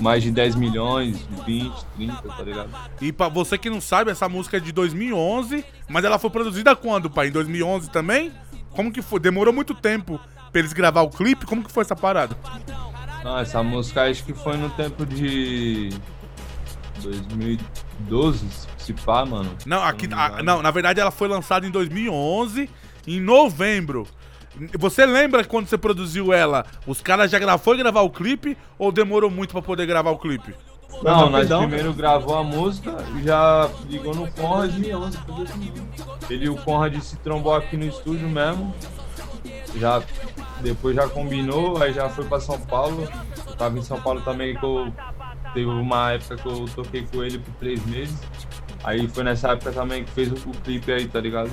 [0.00, 2.70] mais de 10 milhões, 20, 30, tá ligado?
[3.00, 6.74] E pra você que não sabe, essa música é de 2011, mas ela foi produzida
[6.76, 7.28] quando, pai?
[7.28, 8.32] Em 2011 também?
[8.70, 9.20] Como que foi?
[9.20, 10.20] Demorou muito tempo
[10.52, 11.46] pra eles gravar o clipe?
[11.46, 12.36] Como que foi essa parada?
[13.24, 15.90] Não, essa música acho que foi no tempo de
[17.02, 18.46] 2012,
[18.78, 19.50] se pá, mano.
[19.66, 20.42] Não, aqui, ah, engano.
[20.44, 22.70] não, na verdade ela foi lançada em 2011,
[23.06, 24.06] em novembro.
[24.78, 26.66] Você lembra quando você produziu ela?
[26.86, 30.54] Os caras já foi gravar o clipe ou demorou muito pra poder gravar o clipe?
[31.02, 34.72] Não, nós rapidão, primeiro gravou a música e já ligou no Conrad.
[34.72, 35.82] 2011, foi 2011.
[36.30, 38.74] Ele e o Conrad se trombou aqui no estúdio mesmo.
[39.76, 40.02] Já,
[40.60, 43.06] depois já combinou, aí já foi pra São Paulo.
[43.46, 44.92] Eu tava em São Paulo também que eu
[45.54, 48.18] teve uma época que eu toquei com ele por três meses.
[48.82, 51.50] Aí foi nessa época também que fez o, o clipe aí, tá ligado?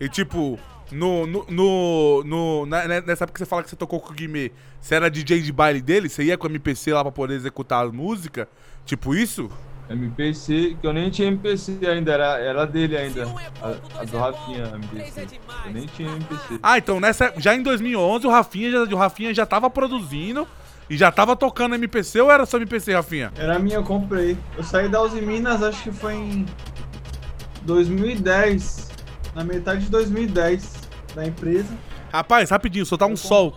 [0.00, 0.58] E tipo,
[0.92, 4.12] no, no, no, no- na- né, nessa época que você fala que você tocou com
[4.12, 6.08] o Guimê, você era DJ de baile dele?
[6.08, 8.48] Você ia com o MPC lá pra poder executar a música?
[8.84, 9.50] Tipo isso?
[9.88, 13.24] MPC, que eu nem tinha MPC ainda, era, era dele ainda.
[13.62, 15.38] A, a do Rafinha, MPC.
[15.66, 16.58] Eu nem tinha MPC.
[16.62, 20.46] Ah, então nessa, já em 2011 o Rafinha, já, o Rafinha já tava produzindo
[20.90, 23.32] e já tava tocando MPC ou era só MPC, Rafinha?
[23.36, 24.36] Era minha, eu comprei.
[24.56, 26.46] Eu saí da Uzi Minas, acho que foi em
[27.62, 28.86] 2010.
[29.36, 30.72] Na metade de 2010
[31.14, 31.68] da empresa.
[32.10, 33.54] Rapaz, rapidinho, só tá um sol.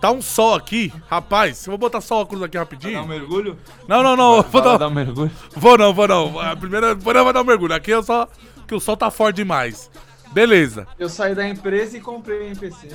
[0.00, 1.64] Tá um sol aqui, rapaz.
[1.66, 3.02] Eu vou botar só o óculos aqui Vai dar rapidinho.
[3.02, 3.56] um mergulho?
[3.86, 4.42] Não, não, não.
[4.42, 5.30] Vou, Vai lá dar, dar um mergulho?
[5.54, 6.40] vou não, vou não.
[6.40, 7.72] A primeira, depois eu vou dar um mergulho.
[7.72, 8.26] Aqui eu só.
[8.66, 9.88] Que o sol tá forte demais.
[10.32, 10.88] Beleza.
[10.98, 12.88] Eu saí da empresa e comprei o MPC.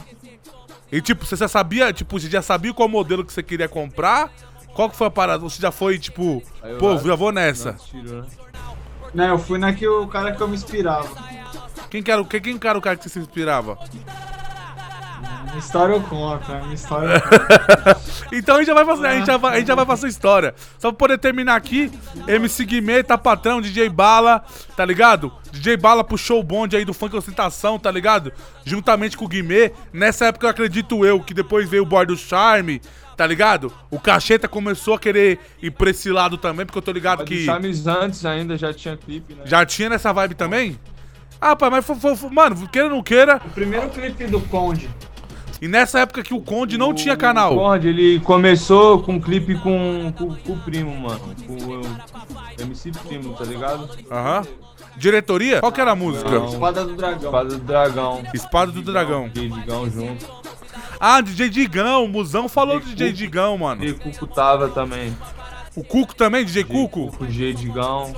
[0.92, 4.30] E tipo, você já sabia, tipo, você já sabia qual modelo que você queria comprar?
[4.74, 5.40] Qual que foi a parada?
[5.40, 6.44] Você já foi, tipo,
[6.80, 7.78] pô, já vou nessa.
[7.94, 8.28] Não, né?
[9.14, 11.10] Não, eu fui naquele o cara que eu me inspirava.
[11.96, 13.78] Quem que era, o- quem, quem que era o cara que você se inspirava?
[15.46, 18.02] Minha história eu conto, minha história eu conto.
[18.34, 20.54] Então a gente já vai fazer, a gente já vai, a gente já vai história.
[20.78, 21.90] Só pra poder terminar aqui,
[22.28, 24.44] MC Guimê, tá patrão, DJ Bala,
[24.76, 25.32] tá ligado?
[25.54, 28.34] DJ Bala puxou o bonde aí do funk ostentação, tá ligado?
[28.66, 29.72] Juntamente com o Guimê.
[29.94, 32.82] Nessa época eu acredito eu que depois veio o Boy do Charme,
[33.16, 33.72] tá ligado?
[33.90, 37.38] O Cacheta começou a querer ir pra esse lado também, porque eu tô ligado que
[37.38, 39.44] do Chames antes ainda já tinha clipe, né?
[39.46, 40.78] já tinha nessa vibe também.
[41.48, 43.40] Ah, pai, mas foi, foi- foi- mano, queira ou não queira.
[43.46, 44.90] O primeiro clipe do Conde.
[45.62, 47.54] E nessa época que o Conde não tinha canal.
[47.54, 51.20] O Conrad, ele começou com um clipe com, com, com o primo, mano.
[51.46, 53.88] Com o MC Primo, tá ligado?
[54.12, 54.42] Aham.
[54.98, 55.60] Diretoria?
[55.60, 56.30] Qual que era a música?
[56.32, 56.46] Não.
[56.48, 57.26] Espada do Dragão.
[57.26, 58.24] Espada do Dragão.
[58.34, 59.30] Espada do Dragão.
[59.30, 60.26] DJ Digão junto.
[61.00, 63.18] Ah, DJ Digão, o Musão falou do DJ Cuco.
[63.18, 63.82] Digão, mano.
[63.82, 65.16] DJ Cuco tava também.
[65.76, 67.14] O Cuco também, DJ Cuco?
[67.20, 68.14] O DJ Digão.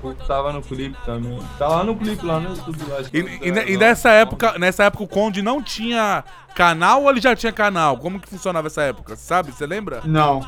[0.00, 1.38] Cuco tava no clipe também.
[1.58, 2.78] Tá lá no clipe, lá no YouTube.
[2.88, 6.24] Lá, E, e e nessa época, nessa época o Conde não tinha
[6.54, 7.96] canal ou ele já tinha canal?
[7.98, 9.16] Como que funcionava essa época?
[9.16, 9.52] Sabe?
[9.52, 10.00] Você lembra?
[10.04, 10.46] Não.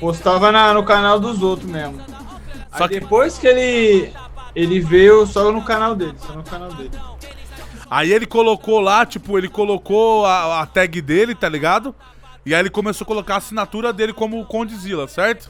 [0.00, 2.00] Postava na- no canal dos outros mesmo.
[2.76, 4.12] Só Aí que- depois que ele.
[4.54, 6.90] Ele veio só no canal dele, só no canal dele.
[7.90, 11.94] Aí ele colocou lá, tipo, ele colocou a, a tag dele, tá ligado?
[12.44, 15.48] E aí ele começou a colocar a assinatura dele como o Condezilla, certo?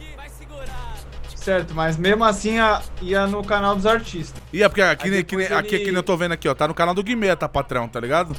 [1.42, 4.40] Certo, mas mesmo assim a- ia no canal dos artistas.
[4.52, 6.48] E é porque aqui, nem- que nem- aqui, ele- que nem eu tô vendo aqui,
[6.48, 8.34] ó, tá no canal do Guimê, tá, patrão, tá ligado?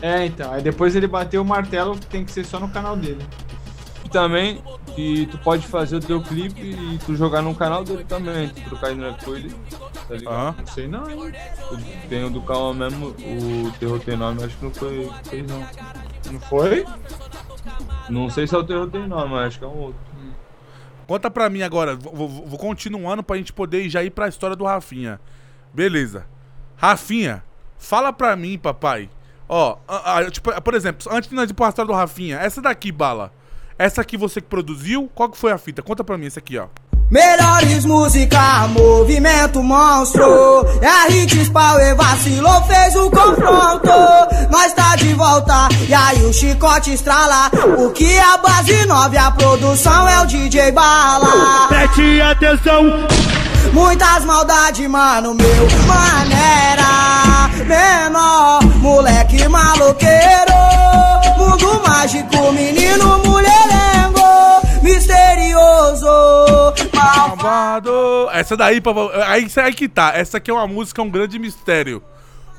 [0.00, 0.52] É, então.
[0.52, 3.24] Aí depois ele bateu o martelo que tem que ser só no canal dele.
[4.04, 4.60] E também
[4.96, 8.48] que tu pode fazer o teu clipe e tu jogar no canal dele também.
[8.48, 9.54] Tu trocar ideia com ele.
[10.08, 10.34] Tá ligado?
[10.34, 10.54] Aham.
[10.58, 11.32] Não sei não, hein?
[12.08, 15.64] Tem o do Calma mesmo, o Terror Tem Nome, acho que não foi fez não.
[16.32, 16.84] Não foi?
[18.10, 20.11] Não sei se é o Terror Tem Nome, mas acho que é um outro.
[21.12, 24.64] Conta pra mim agora, vou, vou- continuando pra gente poder já ir pra história do
[24.64, 25.20] Rafinha.
[25.74, 26.24] Beleza.
[26.74, 27.44] Rafinha,
[27.76, 29.10] fala pra mim, papai.
[29.46, 32.62] Ó, a- a- tipo, por exemplo, antes de nós ir pra história do Rafinha, essa
[32.62, 33.30] daqui, Bala.
[33.78, 35.82] Essa aqui você que produziu, qual que foi a fita?
[35.82, 36.68] Conta pra mim, essa aqui, ó.
[37.12, 40.66] Melhores música, movimento monstro.
[40.80, 43.90] É a Hits Power vacilou, fez o confronto.
[44.50, 47.50] Nós tá de volta, e aí o chicote estrala.
[47.76, 51.68] O que é a base 9, a produção é o DJ Bala.
[51.68, 52.82] Preste atenção,
[53.74, 56.82] Muitas maldades, mano, meu maneira
[57.66, 60.52] menor, moleque maloqueiro,
[61.36, 63.61] mundo mágico, menino mulherengo,
[67.04, 68.28] Malvado.
[68.32, 68.80] Essa daí,
[69.26, 70.12] aí, aí que tá.
[70.14, 72.02] Essa aqui é uma música, é um grande mistério.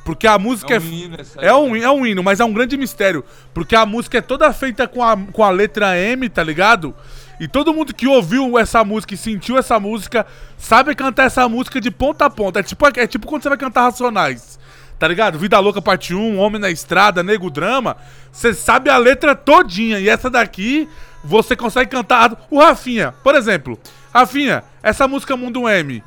[0.03, 0.77] Porque a música é.
[0.77, 1.79] É um hino essa aí, é, um, né?
[1.79, 3.23] é um hino, mas é um grande mistério.
[3.53, 6.93] Porque a música é toda feita com a, com a letra M, tá ligado?
[7.39, 10.25] E todo mundo que ouviu essa música e sentiu essa música
[10.57, 12.59] sabe cantar essa música de ponta a ponta.
[12.59, 14.59] É tipo, é tipo quando você vai cantar Racionais.
[14.99, 15.39] Tá ligado?
[15.39, 17.97] Vida Louca Parte 1, Homem na Estrada, Nego Drama.
[18.31, 19.99] Você sabe a letra todinha.
[19.99, 20.87] E essa daqui,
[21.23, 22.47] você consegue cantar.
[22.49, 23.77] O Rafinha, por exemplo.
[24.13, 26.03] Rafinha, essa música Mundo M.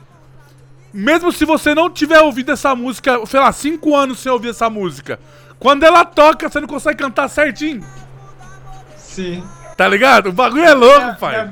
[0.92, 4.70] Mesmo se você não tiver ouvido essa música, sei lá, cinco anos sem ouvir essa
[4.70, 5.18] música.
[5.58, 7.84] Quando ela toca, você não consegue cantar certinho.
[8.96, 9.42] Sim.
[9.76, 10.28] Tá ligado?
[10.28, 11.36] O bagulho é louco, É, pai.
[11.36, 11.50] é.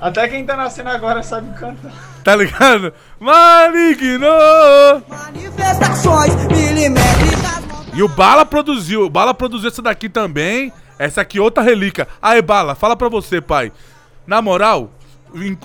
[0.00, 1.92] Até quem tá nascendo agora sabe cantar.
[2.24, 2.92] Tá ligado?
[3.20, 4.26] Maligno!
[5.08, 7.62] manifestações milimétricas.
[7.94, 9.02] E o Bala produziu.
[9.04, 10.72] O Bala produziu essa daqui também.
[10.98, 12.08] Essa aqui, outra relíquia.
[12.20, 13.72] Aí, Bala, fala pra você, pai.
[14.26, 14.90] Na moral,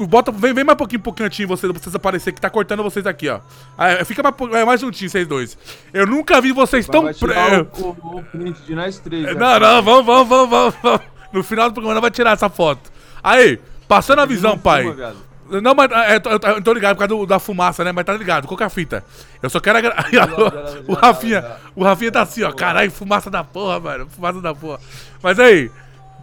[0.08, 2.82] Bota, vem, vem mais um pouquinho pro cantinho você, pra vocês aparecer que tá cortando
[2.84, 3.40] vocês aqui, ó.
[3.78, 5.58] Aí, fica mais, é, mais juntinho, vocês dois.
[5.94, 7.28] Eu nunca vi vocês tão Vai pre...
[7.30, 9.24] tirar o, o, o print de nós três.
[9.26, 9.34] né?
[9.34, 11.02] Não, não, vamos, vamos, vamos, vamos, vamos.
[11.34, 12.90] No final do programa vai tirar essa foto.
[13.22, 14.84] Aí, passando a visão, pai.
[14.84, 15.62] fuma.
[15.62, 17.92] Não, mas é, eu tô, eu eu tô ligado por causa do- da fumaça, né?
[17.94, 19.04] Mas tá ligado, qual que é a fita?
[19.42, 19.96] Eu só quero agra...
[20.88, 22.52] o Rafinha, o Rafinha tá assim, ó.
[22.52, 24.08] Caralho, fumaça da porra, mano.
[24.10, 24.80] Fumaça da porra.
[25.24, 25.72] Mas aí,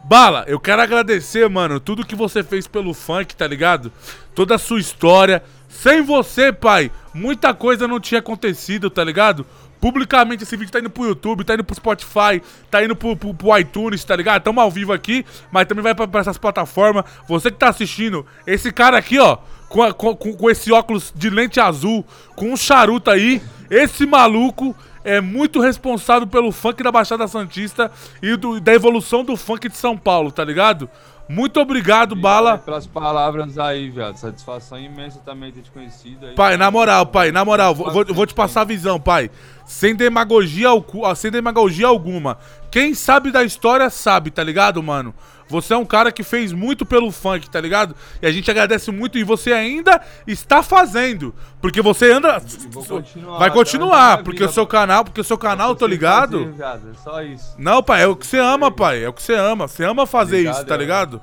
[0.07, 3.91] Bala, eu quero agradecer, mano, tudo que você fez pelo funk, tá ligado?
[4.35, 5.43] Toda a sua história.
[5.69, 9.47] Sem você, pai, muita coisa não tinha acontecido, tá ligado?
[9.81, 12.41] Publicamente esse vídeo tá indo pro YouTube, tá indo pro Spotify,
[12.71, 14.43] tá indo pro, pro, pro iTunes, tá ligado?
[14.43, 17.05] Tamo ao vivo aqui, mas também vai pra, pra essas plataformas.
[17.27, 19.39] Você que tá assistindo, esse cara aqui, ó,
[19.69, 22.05] com, a- com, com- esse óculos de lente azul,
[22.37, 27.91] com um charuto aí, esse maluco é muito responsável pelo funk da Baixada Santista
[28.23, 30.89] e do- da evolução do funk de São Paulo, tá ligado?
[31.27, 32.59] Muito obrigado, Bala.
[32.59, 34.17] Pelas palavras aí, viado.
[34.17, 36.35] Satisfação imensa também ter te conhecido aí.
[36.35, 39.31] Pai, na moral, pai, na moral, vou, vou- vou te passar a visão, pai.
[39.65, 40.69] Sem demagogia,
[41.17, 42.37] sem demagogia alguma.
[42.75, 45.15] Quem sabe da história sabe, tá ligado, mano?
[45.49, 47.95] Você é um cara que fez muito pelo funk, tá ligado?
[48.21, 51.33] E a gente agradece muito e você ainda está fazendo.
[51.61, 52.43] Porque você anda.
[52.89, 56.53] continuar, vai resto continuar, porque vida, o seu canal, porque o seu canal, tô ligado.
[56.59, 57.55] fazer, É só isso.
[57.57, 59.05] Não, pai, é o que você ama, pai.
[59.05, 59.69] É o que você ama.
[59.69, 60.79] Você ama fazer Obrigado, isso, tá é.
[60.79, 61.23] ligado?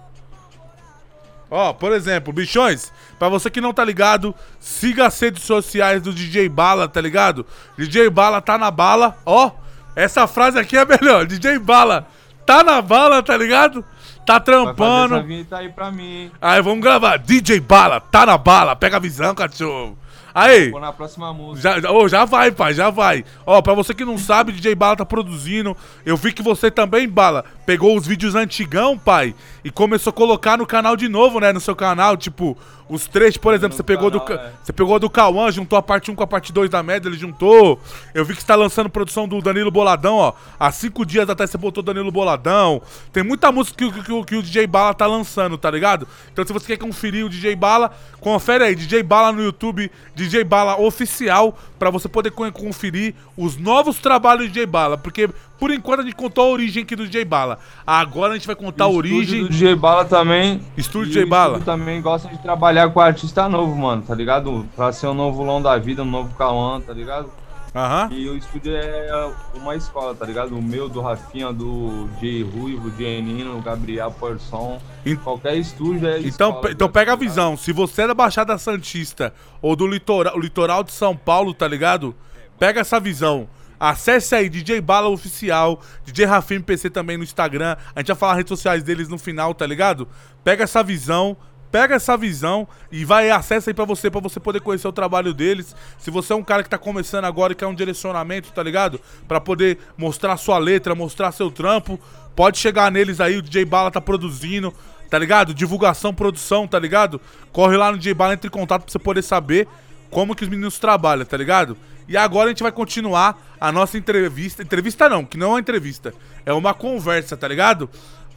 [1.49, 6.13] Ó, por exemplo, bichões, pra você que não tá ligado, siga as redes sociais do
[6.13, 7.45] DJ Bala, tá ligado?
[7.77, 9.51] DJ Bala tá na bala, ó.
[9.95, 11.25] Essa frase aqui é melhor.
[11.27, 12.07] DJ Bala
[12.45, 13.83] tá na bala, tá ligado?
[14.25, 15.15] Tá Vai fazer trampando.
[15.15, 16.31] essa vinheta aí pra mim?
[16.41, 17.17] Aí vamos gravar.
[17.17, 18.75] DJ Bala, tá na bala.
[18.75, 19.97] Pega a visão, cachorro.
[20.33, 20.69] Aí.
[20.69, 21.81] Vou na próxima música.
[21.81, 23.25] Já, ô, já vai, pai, já vai.
[23.45, 25.75] Ó, pra você que não sabe, DJ Bala tá produzindo.
[26.05, 30.57] Eu vi que você também, Bala, pegou os vídeos antigão, pai, e começou a colocar
[30.57, 31.51] no canal de novo, né?
[31.51, 32.57] No seu canal, tipo,
[32.93, 34.53] os três, por exemplo, você pegou do canal, Ca- é.
[34.63, 37.17] você pegou do Cauã, juntou a parte 1 com a parte 2 da média, ele
[37.17, 37.79] juntou.
[38.13, 40.33] Eu vi que você tá lançando produção do Danilo Boladão, ó.
[40.59, 42.81] Há cinco dias até você botou Danilo Boladão.
[43.13, 46.07] Tem muita música que, que- que o- DJ Bala tá lançando, tá ligado?
[46.33, 50.43] Então se você quer conferir o DJ Bala, confere aí, DJ Bala no YouTube, DJ
[50.43, 54.97] Bala oficial, pra você poder co- conferir os novos trabalhos do DJ Bala.
[54.97, 55.29] Porque
[55.61, 57.59] por enquanto a gente contou a origem aqui do DJ Bala.
[57.85, 59.21] Agora a gente vai contar a O origem.
[59.21, 60.59] estúdio do DJ Bala também.
[60.75, 61.57] Estúdio E DJ o Bala.
[61.59, 64.67] estúdio também gosta de trabalhar com artista novo, mano, tá ligado?
[64.75, 67.29] Pra ser um novo Long da Vida, um novo Cauã, tá ligado?
[67.75, 68.09] Aham.
[68.11, 70.57] E o estúdio é uma escola, tá ligado?
[70.57, 74.81] O meu, do Rafinha, do J Ruivo, J Nino, Gabriel Porson.
[75.05, 77.55] Ent- Qualquer estúdio é Então, escola, pe- então pega a tá visão.
[77.55, 79.31] Se você é da Baixada Santista
[79.61, 82.15] ou do litoral, litoral de São Paulo, tá ligado?
[82.59, 83.47] Pega essa visão.
[83.81, 87.75] Acesse aí DJ Bala Oficial, DJ Rafinha MPC também no Instagram.
[87.95, 90.07] A gente vai falar as redes sociais deles no final, tá ligado?
[90.43, 91.35] Pega essa visão.
[91.71, 95.33] Pega essa visão e vai acessa aí pra você, pra você poder conhecer o trabalho
[95.33, 95.73] deles.
[95.97, 98.99] Se você é um cara que tá começando agora e quer um direcionamento, tá ligado?
[99.27, 101.97] Pra poder mostrar sua letra, mostrar seu trampo,
[102.35, 104.73] pode chegar neles aí, o DJ Bala tá produzindo,
[105.09, 105.53] tá ligado?
[105.53, 107.21] Divulgação, produção, tá ligado?
[107.53, 109.65] Corre lá no DJ Bala, entre em contato pra você poder saber
[110.09, 111.77] como que os meninos trabalham, tá ligado?
[112.07, 114.61] E agora a gente vai continuar a nossa entrevista.
[114.63, 116.13] Entrevista não, que não é uma entrevista.
[116.45, 117.89] É uma conversa, tá ligado?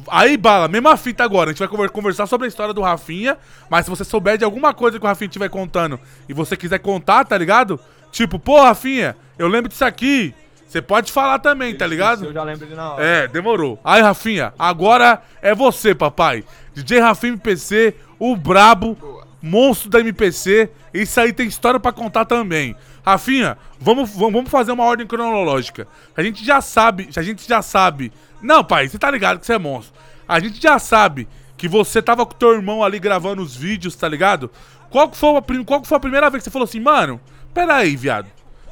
[0.09, 1.51] Aí, Bala, mesma fita agora.
[1.51, 3.37] A gente vai conver- conversar sobre a história do Rafinha.
[3.71, 5.99] Mas se você souber de alguma coisa que o Rafinha estiver contando
[6.29, 7.79] e você quiser contar, tá ligado?
[8.11, 10.35] Tipo, pô, Rafinha, eu lembro disso aqui.
[10.67, 12.25] Você pode falar também, tá ligado?
[12.25, 13.05] Eu já lembro ele na hora.
[13.05, 13.79] É, demorou.
[13.85, 16.43] Aí, Rafinha, agora é você, papai.
[16.75, 18.97] DJ Rafinha MPC, o brabo,
[19.45, 20.71] monstro da MPC.
[20.93, 22.75] Isso aí tem história pra contar também.
[23.05, 25.87] Rafinha, vamos, vamos fazer uma ordem cronológica.
[26.17, 28.11] A gente já sabe, a gente já sabe.
[28.41, 29.95] Não, pai, você tá ligado que você é monstro.
[30.27, 31.29] A gente já sabe
[31.59, 34.51] que você tava com teu irmão ali gravando os vídeos, tá ligado?
[34.89, 37.21] Qual que foi a, qual que foi a primeira vez que você falou assim, mano,
[37.53, 38.29] pera aí, viado.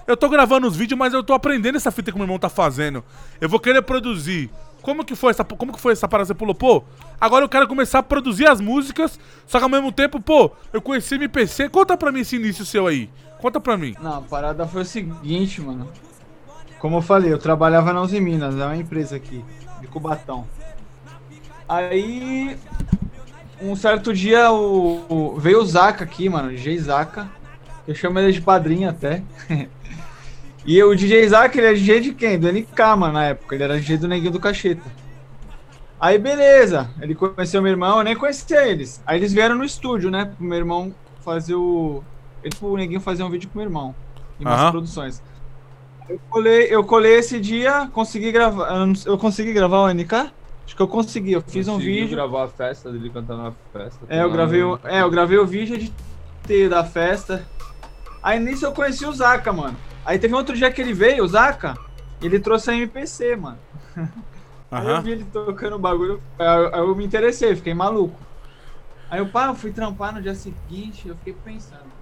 [0.07, 2.49] Eu tô gravando os vídeos, mas eu tô aprendendo essa fita que meu irmão tá
[2.49, 3.05] fazendo.
[3.41, 4.51] Eu vou querer produzir.
[4.83, 6.27] Como que foi essa, como que foi essa parada?
[6.27, 6.83] Você pulou, pô,
[7.21, 10.83] agora eu quero começar a produzir as músicas, só que ao mesmo tempo, pô, eu
[10.83, 11.69] conheci MPC.
[11.69, 13.09] Conta pra mim esse início seu aí.
[13.41, 13.95] Conta pra mim.
[14.03, 15.89] Não, a parada foi o seguinte, mano.
[16.81, 19.45] Como eu falei, eu trabalhava na Uzi Minas, é uma empresa aqui,
[19.81, 20.47] de Cubatão.
[21.69, 22.57] Aí,
[23.61, 27.29] um certo dia, o, o- veio o Zaca aqui, mano, DJ Zaca.
[27.87, 29.23] Eu chamo ele de padrinho até.
[30.65, 32.39] e o DJ Zaca, ele é DJ de quem?
[32.39, 33.55] Do NK, mano, na época.
[33.55, 34.83] Ele era DJ do Neguinho do Cacheta.
[36.01, 36.91] Aí, beleza.
[37.01, 39.03] Ele conheceu meu irmão, eu nem conhecia eles.
[39.07, 40.95] Aí eles vieram no estúdio, né, pro meu irmão
[41.25, 42.03] fazer o...
[42.43, 43.95] Ele, pro Neguinho fazer um vídeo com o meu irmão.
[44.41, 44.71] Em Aham.
[44.71, 45.23] produções.
[46.09, 48.69] Eu colei, eu colei esse dia, consegui gravar.
[49.07, 50.33] Eu, consegui gravar o NK?
[50.65, 52.17] Acho que eu consegui, eu fiz um Conseguiu vídeo.
[52.17, 54.01] gravar a festa dele cantando na festa.
[54.09, 57.47] É, eu gravei, o, é, eu gravei o vídeo de da festa.
[58.23, 59.77] Aí nisso eu conheci o Zaka, mano.
[60.05, 61.77] Aí teve um outro dia que ele veio, o Zaka,
[62.21, 63.59] ele trouxe a MPC, mano.
[64.71, 68.19] Aí eu vi ele tocando o bagulho, aí eu, me interessei, fiquei maluco.
[69.11, 71.93] Aí eu, pá, eu fui trampar no dia seguinte, eu fiquei pensando.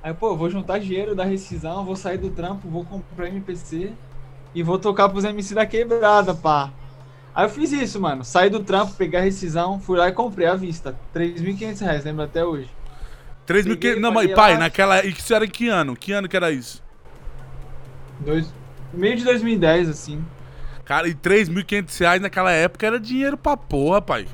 [0.00, 3.92] Aí, pô, eu vou juntar dinheiro da rescisão, vou sair do trampo, vou comprar MPC
[4.54, 6.70] e vou tocar pros MC da quebrada, pá.
[7.34, 8.22] Aí eu fiz isso, mano.
[8.22, 10.94] Saí do trampo, peguei a rescisão, fui lá e comprei à vista.
[11.14, 12.70] 3.500 reais, lembro até hoje.
[13.46, 14.00] 3 mil Peguei, que...
[14.00, 14.60] Não, mas pai, lá.
[14.60, 15.04] naquela.
[15.04, 15.96] Isso era em que ano?
[15.96, 16.83] Que ano que era isso?
[18.20, 18.52] Dois...
[18.92, 20.24] Meio de 2010, assim.
[20.84, 24.26] Cara, e 3.500 reais naquela época era dinheiro pra porra, pai.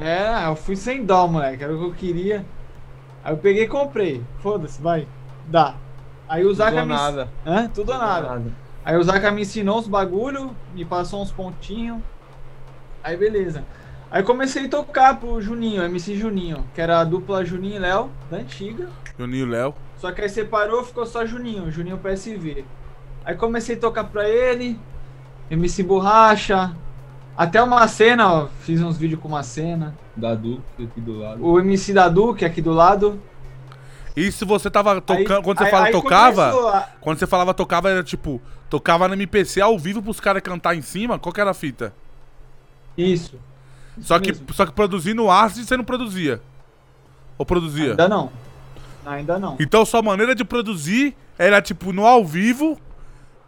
[0.00, 1.62] É, eu fui sem dó, moleque.
[1.62, 2.46] Era o que eu queria.
[3.22, 4.22] Aí eu peguei e comprei.
[4.38, 5.06] Foda-se, vai.
[5.46, 5.74] Dá.
[6.28, 6.94] Aí o Zaka Tudo me...
[6.94, 7.28] nada.
[7.44, 7.68] Hã?
[7.68, 8.42] Tudo ou nada.
[8.84, 12.00] Aí o Zaka me ensinou os bagulho, me passou uns pontinhos.
[13.04, 13.64] Aí beleza.
[14.10, 18.10] Aí comecei a tocar pro Juninho, MC Juninho, que era a dupla Juninho e Léo,
[18.30, 18.88] da antiga.
[19.18, 19.74] Juninho e Léo.
[19.96, 22.64] Só que aí separou, ficou só Juninho, Juninho PSV.
[23.24, 24.78] Aí comecei a tocar pra ele,
[25.50, 26.74] MC Borracha,
[27.36, 29.94] até uma cena, ó, fiz uns vídeos com uma cena.
[30.16, 31.44] Da Duque aqui do lado.
[31.46, 33.20] O MC da Duque aqui do lado.
[34.14, 35.36] E se você tava tocando.
[35.38, 36.76] Aí- Quando você aí- fala aí tocava.
[36.76, 38.40] a- Quando você falava tocava, era tipo.
[38.68, 41.18] Tocava no MPC ao vivo pros caras cantar em cima?
[41.18, 41.94] Qual que era a fita?
[42.96, 43.38] Isso.
[44.00, 46.40] Só que, só que produzir no Acid você não produzia.
[47.38, 47.90] Ou produzia?
[47.90, 48.30] Ainda não.
[49.04, 49.56] Ainda não.
[49.60, 52.78] Então sua maneira de produzir era tipo no ao vivo,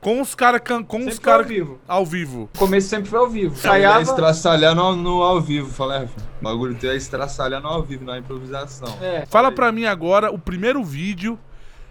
[0.05, 1.81] com os caras com os caras ao vivo.
[1.89, 2.51] ao vivo.
[2.55, 3.55] O começo sempre foi ao vivo.
[3.55, 4.03] É Saiava.
[4.03, 8.05] estraçalhar no, no ao vivo, falei, é, o bagulho teu é estraçalhar no ao vivo,
[8.05, 8.99] na improvisação.
[9.01, 11.39] É, Fala pra mim agora o primeiro vídeo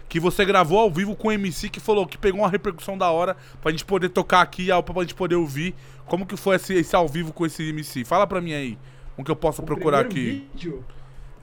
[0.08, 3.10] que você gravou ao vivo com o MC que falou que pegou uma repercussão da
[3.10, 5.74] hora pra gente poder tocar aqui, pra gente poder ouvir.
[6.06, 8.04] Como que foi esse, esse ao vivo com esse MC?
[8.04, 8.78] Fala pra mim aí,
[9.18, 10.48] um que eu possa o procurar primeiro aqui.
[10.54, 10.84] vídeo.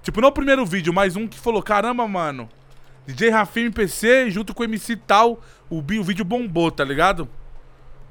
[0.02, 2.48] Tipo, não o primeiro vídeo, mas um que falou, caramba, mano,
[3.06, 5.42] DJ Rafinha MPC junto com o MC tal,
[5.72, 7.28] o, o vídeo bombou, tá ligado?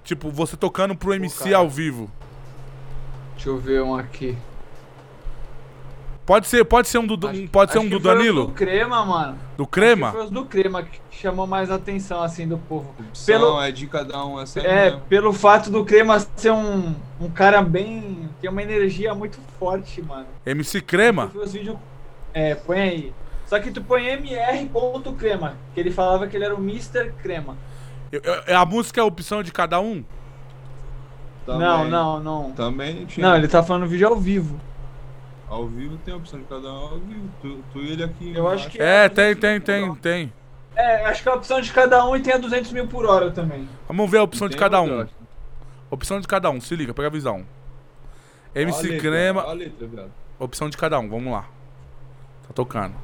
[0.03, 2.11] Tipo, você tocando pro MC ao vivo.
[3.35, 4.37] Deixa eu ver um aqui.
[6.25, 8.47] Pode ser, pode ser um do, Acho- pode ser um do Danilo?
[8.47, 9.33] Do Crema, mano.
[9.57, 10.13] Do Acho que Crema?
[10.13, 12.95] Foi os do Crema que chamou mais atenção, assim, do povo.
[13.01, 15.01] Opção Pelo, é de cada um, essa aí é, mesmo.
[15.09, 18.29] pelo fato do Crema ser um, um cara bem.
[18.41, 20.27] tem uma energia muito forte, mano.
[20.47, 21.33] MC Crema?
[21.35, 21.77] Os vídeos.
[22.33, 23.13] É, põe aí.
[23.51, 27.11] Só que tu põe mr.crema, que ele falava que ele era o Mr.
[27.21, 27.57] Crema.
[28.13, 30.05] Eu- eu- a música é a opção de cada um?
[31.45, 32.53] Também- Não, não, não.
[32.53, 33.27] Também tinha.
[33.29, 34.61] Não, ele tá falando vídeo ao vivo.
[35.49, 37.29] Ao vivo tem a opção de cada um ao vivo.
[37.43, 38.33] Tu, tu e ele aqui.
[38.33, 40.33] Eu acho que É, tem, tem, tem, tem.
[40.77, 43.05] É, acho que é a opção de cada um e tem a 200 mil por
[43.05, 43.69] hora também.
[43.89, 45.09] Vamos ver a opção de cada um.
[45.91, 47.39] Opção de cada um, se liga, pega a visão.
[47.39, 47.45] Olha
[48.55, 50.13] a MC letra, Crema, olha a letra, viado.
[50.39, 51.43] opção de cada um, vamos lá.
[52.47, 52.95] Tá tocando.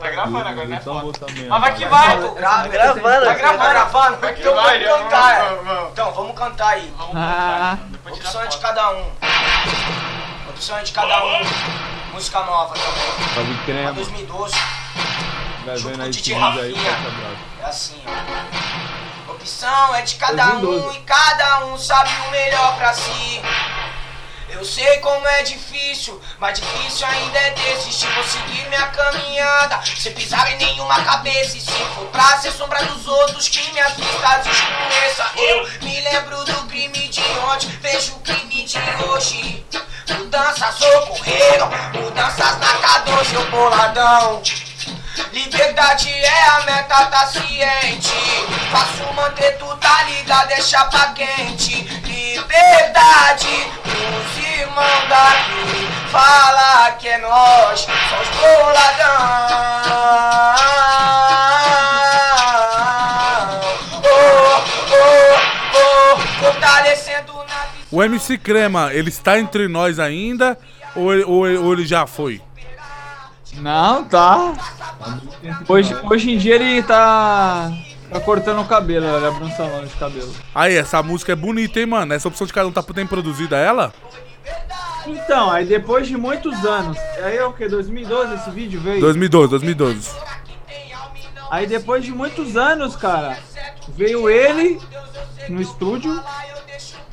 [0.00, 0.78] Tá gravando agora, né?
[0.80, 1.12] Então,
[1.48, 2.28] Mas vai que vai, pô.
[2.32, 5.54] Gra gravando, tá gravando, então vamos cantar.
[5.92, 6.94] Então, vamos cantar aí.
[7.14, 9.12] Ah, Opção é de cada um.
[10.50, 11.40] Opção é de cada um.
[12.12, 13.54] Música nova também.
[13.54, 13.92] Pra crema.
[13.92, 14.54] 2012.
[15.64, 17.36] Vai Junto vendo com aí o aí, Rafinha.
[17.60, 19.32] É assim, ó.
[19.32, 20.96] Opção é de cada um 2012.
[20.96, 23.42] e cada um sabe o melhor pra si.
[24.56, 28.10] Eu sei como é difícil, mas difícil ainda é desistir.
[28.14, 31.58] Vou seguir minha caminhada, sem pisar em nenhuma cabeça.
[31.58, 35.30] E se for pra ser sombra dos outros, que minha vista escureça.
[35.36, 39.66] Eu me lembro do crime de ontem, vejo o crime de hoje.
[40.08, 44.42] Mudanças ocorreram, mudanças na K12, eu boladão.
[45.32, 48.12] Liberdade é a meta, tá ciente.
[48.70, 51.82] Faço manter tu tá ligado, é chapa quente.
[52.04, 55.88] Liberdade, os irmãos daqui.
[56.10, 59.76] Fala que é nós, só os boladão.
[64.04, 64.62] Oh,
[64.92, 65.36] oh,
[65.74, 67.66] oh, fortalecendo na.
[67.90, 70.58] O MC Crema, ele está entre nós ainda
[70.94, 72.42] ou ou ou ele já foi?
[73.58, 74.54] Não, tá.
[75.68, 77.70] Hoje, hoje em dia ele tá.
[78.10, 80.32] Tá cortando o cabelo, ele abriu um salão de cabelo.
[80.54, 82.14] Aí, essa música é bonita, hein, mano?
[82.14, 83.92] Essa opção de cada um tá tem produzida ela?
[85.06, 86.96] Então, aí depois de muitos anos.
[87.22, 87.68] Aí é o que?
[87.68, 89.00] 2012 esse vídeo veio?
[89.00, 90.10] 2012, 2012.
[91.50, 93.38] Aí depois de muitos anos, cara,
[93.88, 94.80] veio ele
[95.48, 96.20] no estúdio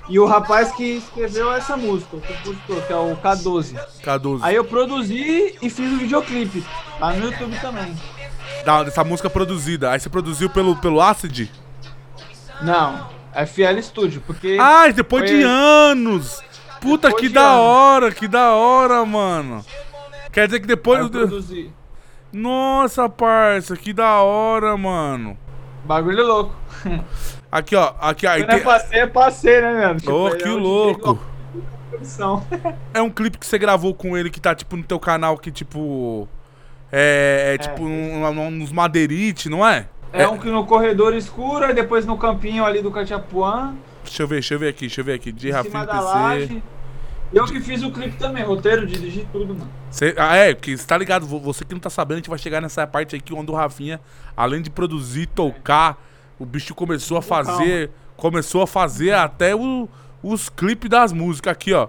[0.09, 3.79] e o rapaz que escreveu essa música, o compositor, que é o K12.
[4.03, 4.39] K12.
[4.41, 6.63] Aí eu produzi e fiz o videoclipe.
[6.99, 7.95] Tá no YouTube também.
[8.65, 9.91] Da, dessa música produzida.
[9.91, 11.49] Aí você produziu pelo, pelo Acid?
[12.61, 14.57] Não, é FL Studio, porque.
[14.59, 16.41] Ah, depois de anos!
[16.81, 17.61] Puta, Depois que da anos.
[17.61, 19.65] hora, que da hora, mano.
[20.33, 20.99] Quer dizer que depois.
[20.99, 21.71] Aí eu produzi.
[22.31, 25.37] Nossa, parça, que da hora, mano.
[25.85, 26.55] Bagulho louco.
[27.51, 27.93] Aqui, ó.
[27.99, 29.99] Aqui, aí Quando é passei, é passei, né, mano?
[30.11, 31.19] Ô, ele que é louco.
[32.93, 35.51] É um clipe que você gravou com ele que tá, tipo, no teu canal que,
[35.51, 36.27] tipo.
[36.91, 39.87] É, é tipo, um, um, nos madeirite, não é?
[40.11, 43.73] É um que no corredor escuro, e depois no campinho ali do Cachapuã,
[44.03, 45.31] Deixa eu ver, deixa eu ver aqui, deixa eu ver aqui.
[45.31, 45.97] De Rafinha PC.
[45.97, 46.63] laje.
[47.33, 49.69] Eu que fiz o clipe também, roteiro, dirigi tudo, mano.
[49.89, 52.29] Cê- ah, é, porque você tá ligado, vo- você que não tá sabendo, a gente
[52.29, 53.99] vai chegar nessa parte aí que onde o Rafinha,
[54.37, 55.97] além de produzir, tocar,
[56.37, 57.89] o bicho começou a fazer.
[58.15, 59.89] Começou a fazer até o-
[60.21, 61.87] os clipes das músicas aqui, ó.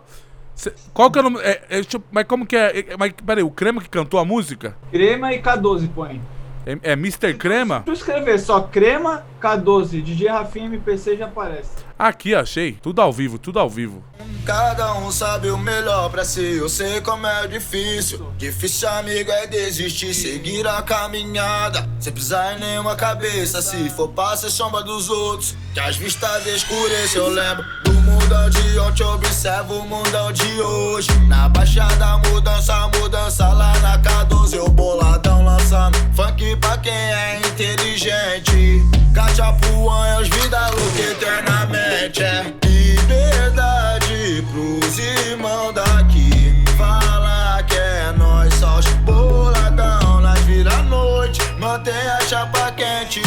[0.55, 1.39] Cê- qual que é o nome?
[1.41, 1.81] É, é,
[2.11, 2.79] mas como que é?
[2.93, 2.97] é?
[2.97, 4.77] Mas peraí, o Crema que cantou a música?
[4.91, 6.21] Crema e K12 põe.
[6.67, 7.35] É, é Mr.
[7.35, 7.81] Crema?
[7.81, 11.85] Se tu escrever só Crema, K12, DJ Rafinha MPC já aparece.
[11.99, 12.73] Aqui, achei.
[12.73, 14.03] Tudo ao vivo, tudo ao vivo.
[14.45, 18.31] Cada um sabe o melhor pra si, eu sei como é difícil.
[18.37, 21.89] Difícil, amigo, é desistir, seguir a caminhada.
[21.99, 25.57] Sem pisar em nenhuma cabeça, se for pra ser sombra dos outros.
[25.73, 31.09] Que as vistas escurecem, eu lembro do mundão de ontem, observo o mundão de hoje.
[31.27, 38.83] Na baixada, mudança, mudança lá na K12, eu boladão lançando funk pra quem é inteligente.
[39.15, 41.84] Cachapuã é os vida louca eternamente,
[42.23, 46.55] é liberdade pros irmãos daqui.
[46.77, 51.41] Fala que é nós só os boladão nas vira-noite.
[51.59, 53.23] Mantém a chapa quente,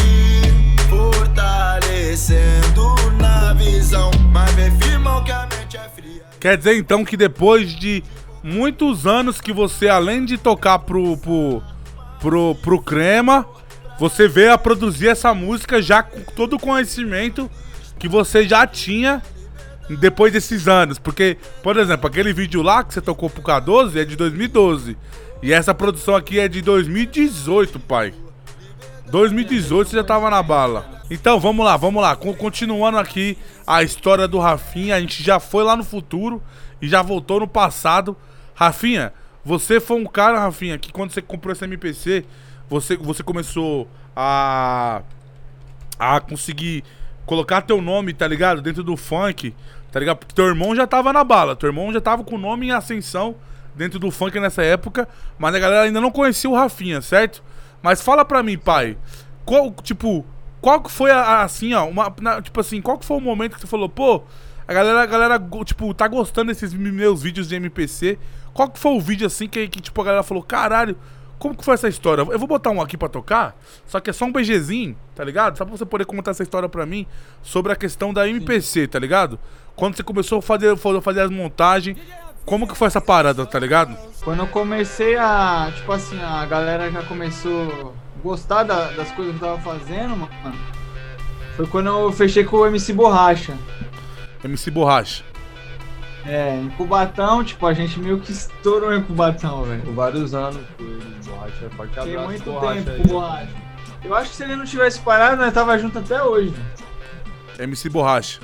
[0.89, 4.09] fortalecendo na visão.
[4.31, 6.23] Mas bem firmão que a mente é fria.
[6.39, 8.03] Quer dizer então que depois de
[8.43, 11.61] muitos anos que você, além de tocar pro, pro,
[12.19, 13.45] pro, pro Crema,
[13.99, 17.49] você veio a produzir essa música já com todo o conhecimento
[17.97, 19.21] que você já tinha
[19.99, 20.99] depois desses anos.
[20.99, 24.97] Porque, por exemplo, aquele vídeo lá que você tocou pro K12 é de 2012.
[25.41, 28.13] E essa produção aqui é de 2018, pai.
[29.09, 30.85] 2018 você já tava na bala.
[31.09, 32.15] Então vamos lá, vamos lá.
[32.15, 34.95] Con- Continuando aqui a história do Rafinha.
[34.95, 36.41] A gente já foi lá no futuro
[36.81, 38.17] e já voltou no passado.
[38.53, 39.13] Rafinha,
[39.45, 42.25] você foi um cara, Rafinha, que quando você comprou esse MPC,
[42.69, 45.01] você, você começou a.
[45.97, 46.83] a conseguir
[47.27, 48.59] colocar teu nome, tá ligado?
[48.61, 49.53] Dentro do funk,
[49.91, 50.17] tá ligado?
[50.17, 51.55] Porque teu irmão já tava na bala.
[51.55, 53.35] Teu irmão já tava com o nome em ascensão
[53.75, 55.07] dentro do funk nessa época,
[55.37, 57.43] mas a galera ainda não conhecia o Rafinha, certo?
[57.83, 58.97] Mas fala pra mim, pai,
[59.45, 60.25] qual, tipo,
[60.59, 63.53] qual que foi a, assim, ó, uma, na- tipo assim, qual que foi o momento
[63.53, 64.23] que você falou, pô,
[64.67, 68.17] a galera, a galera, tipo, tá gostando desses me- meus vídeos de MPC,
[68.51, 70.97] qual que foi o vídeo, assim, que, que, tipo, a galera falou, caralho,
[71.39, 72.21] como que foi essa história?
[72.21, 75.57] Eu vou botar um aqui pra tocar, só que é só um BGzinho, tá ligado?
[75.57, 77.05] Só pra você poder contar essa história pra mim
[77.43, 79.39] sobre a questão da MPC, tá ligado?
[79.75, 81.97] Quando você começou a fazer, fazer as montagens,
[82.45, 83.95] como que foi essa parada, tá ligado?
[84.23, 85.71] Quando eu comecei a.
[85.75, 90.15] Tipo assim, a galera já começou a gostar da- das coisas que eu tava fazendo,
[90.17, 90.29] mano.
[91.55, 93.53] Foi quando eu fechei com o MC Borracha.
[94.43, 95.23] MC Borracha.
[96.27, 99.81] É, em Cubatão, tipo, a gente meio que estourou em Cubatão, velho.
[99.81, 101.69] Por vários anos com ele, borracha.
[101.75, 103.07] Forte abraço, muito borracha tempo aí.
[103.07, 103.49] Borracha.
[104.03, 106.49] Eu acho que se ele não tivesse parado, nós tava junto até hoje.
[106.49, 107.63] velho.
[107.63, 108.39] MC Borracha.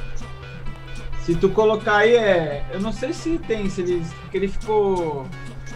[1.21, 2.65] Se tu colocar aí, é.
[2.71, 4.05] Eu não sei se tem, se ele.
[4.21, 5.27] Porque ele ficou.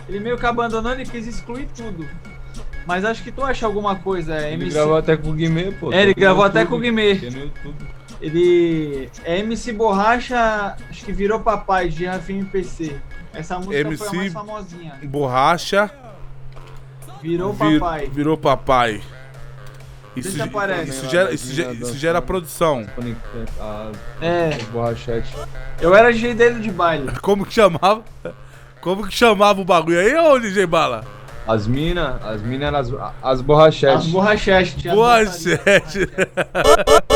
[0.08, 2.08] Ele meio que abandonou, ele quis excluir tudo.
[2.86, 4.76] Mas acho que tu acha alguma coisa, é Ele MC.
[4.78, 5.91] gravou até com o Guimê, pô.
[5.91, 7.16] É, ele Tem gravou até com o Guimê.
[8.22, 9.09] Ele.
[9.24, 12.95] É MC Borracha, acho que virou papai de Rafinha MPC.
[13.34, 14.93] Essa música foi a MC mais famosinha.
[15.03, 15.91] Borracha.
[17.22, 18.07] Virou vi- papai.
[18.11, 19.01] Virou papai.
[20.15, 20.89] Isso, se aparece.
[20.89, 22.88] isso, gera, isso, gera, isso gera produção.
[23.59, 24.55] As, É.
[24.55, 25.30] as borrachetes.
[25.80, 27.11] Eu era DJ dele de baile.
[27.22, 28.03] Como que chamava?
[28.82, 31.05] Como que chamava o bagulho aí, ô DJ Bala?
[31.47, 34.05] As minas, as minas eram as, as borrachetes.
[34.05, 34.74] As borrachetes.
[34.82, 35.20] tinha Boa,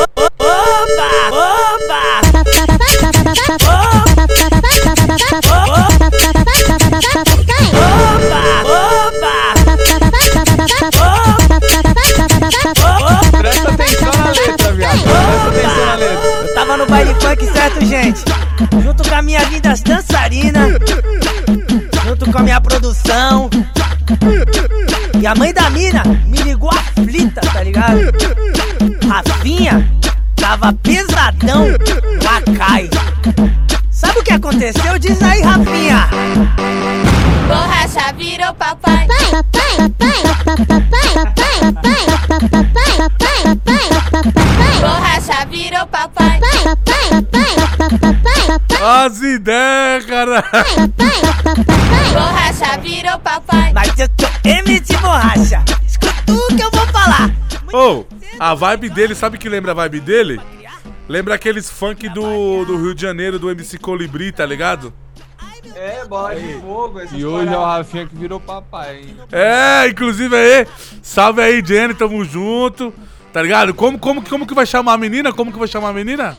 [16.54, 18.24] tava no baile funk, certo, gente?
[18.84, 20.68] Junto com a minha vida dançarina.
[22.06, 23.49] Junto com a minha produção.
[25.20, 27.99] E a mãe da mina me ligou aflita, tá ligado?
[29.08, 29.89] Rafinha
[30.42, 32.89] tava pesadão no Acai.
[33.92, 34.98] Sabe o que aconteceu?
[34.98, 36.10] Diz aí, Rafinha.
[37.48, 39.08] Borracha virou papai.
[44.82, 46.39] Borracha virou papai.
[48.84, 50.44] As ideias, Caralho.
[52.14, 53.74] Borracha virou papai.
[53.74, 55.64] Mas eu tô MC Borracha.
[55.88, 57.30] Escuta o que eu vou falar.
[57.72, 58.04] Ô,
[58.42, 60.42] a vibe dele, sabe que lembra a vibe dele?
[61.08, 64.92] Lembra aqueles funk do, do Rio de Janeiro, do MC Colibri, tá ligado?
[65.76, 67.64] É, bola de fogo, E hoje é o.
[67.64, 69.18] Rafinha que virou papai, hein?
[69.32, 70.68] É, inclusive aí,
[71.04, 72.92] salve aí, Jenny, tamo junto.
[73.32, 73.76] Tá ligado?
[73.76, 75.32] Como, como, como que vai chamar a menina?
[75.32, 76.36] Como que vai chamar a menina?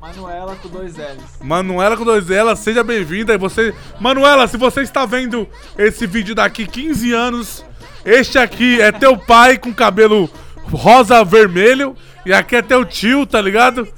[0.00, 1.38] Manuela com dois L's.
[1.40, 3.32] Manuela com dois L, seja bem-vinda.
[3.32, 7.64] E você, Manuela, se você está vendo esse vídeo daqui 15 anos,
[8.04, 10.28] este aqui é teu pai com cabelo
[10.72, 13.88] rosa vermelho e aqui é teu tio, tá ligado?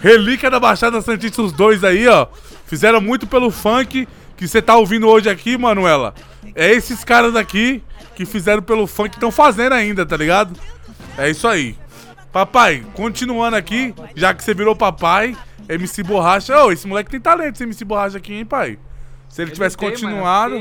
[0.00, 2.26] Relíquia da Baixada Santista, os dois aí, ó.
[2.66, 4.06] Fizeram muito pelo funk
[4.36, 6.14] que você tá ouvindo hoje aqui, Manuela.
[6.54, 7.82] É esses caras aqui
[8.14, 10.58] que fizeram pelo funk que estão fazendo ainda, tá ligado?
[11.16, 11.76] É isso aí.
[12.32, 15.36] Papai, continuando aqui, já que você virou papai,
[15.68, 16.64] MC Borracha.
[16.64, 18.78] Ô, esse moleque tem talento, esse MC Borracha aqui, hein, pai?
[19.28, 20.60] Se ele tivesse Tem, continuado.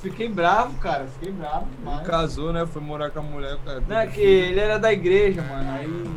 [0.00, 1.06] Fiquei, bravo, cara.
[1.06, 2.06] Fiquei bravo demais.
[2.06, 2.66] Casou, né?
[2.66, 3.82] Foi morar com a mulher, cara.
[3.86, 5.70] Não, é que ele era da igreja, mano.
[5.70, 6.10] Aí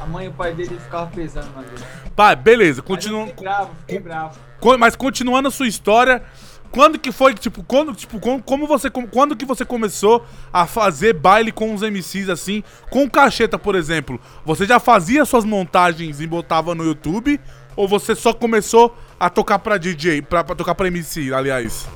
[0.00, 1.84] a mãe e o pai dele ficavam pesando na dele.
[2.16, 3.26] Pai, beleza, continua.
[3.26, 4.38] Fiquei bravo, fiquei bravo.
[4.78, 6.22] Mas continuando a sua história,
[6.70, 11.12] quando que foi, tipo, quando, tipo, como, como você, quando que você começou a fazer
[11.12, 14.18] baile com os MCs assim, com cacheta, por exemplo?
[14.44, 17.38] Você já fazia suas montagens e botava no YouTube?
[17.76, 21.88] Ou você só começou a tocar pra DJ, pra, pra tocar pra MC, aliás?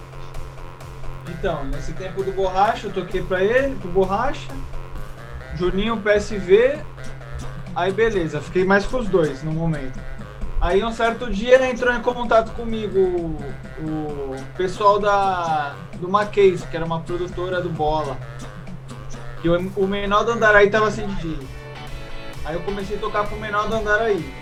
[1.29, 4.49] Então, nesse tempo do Borracha, eu toquei pra ele, pro Borracha,
[5.55, 6.79] Juninho, PSV,
[7.75, 9.99] aí beleza, fiquei mais com os dois no momento.
[10.61, 12.99] Aí um certo dia entrou em contato comigo
[13.79, 18.17] o, pessoal da do Mackenzie, que era uma produtora do Bola.
[19.43, 21.39] Que o, o Menor do Andaraí tava sem DJ.
[22.45, 24.35] Aí eu comecei a tocar pro Menor do Andaraí.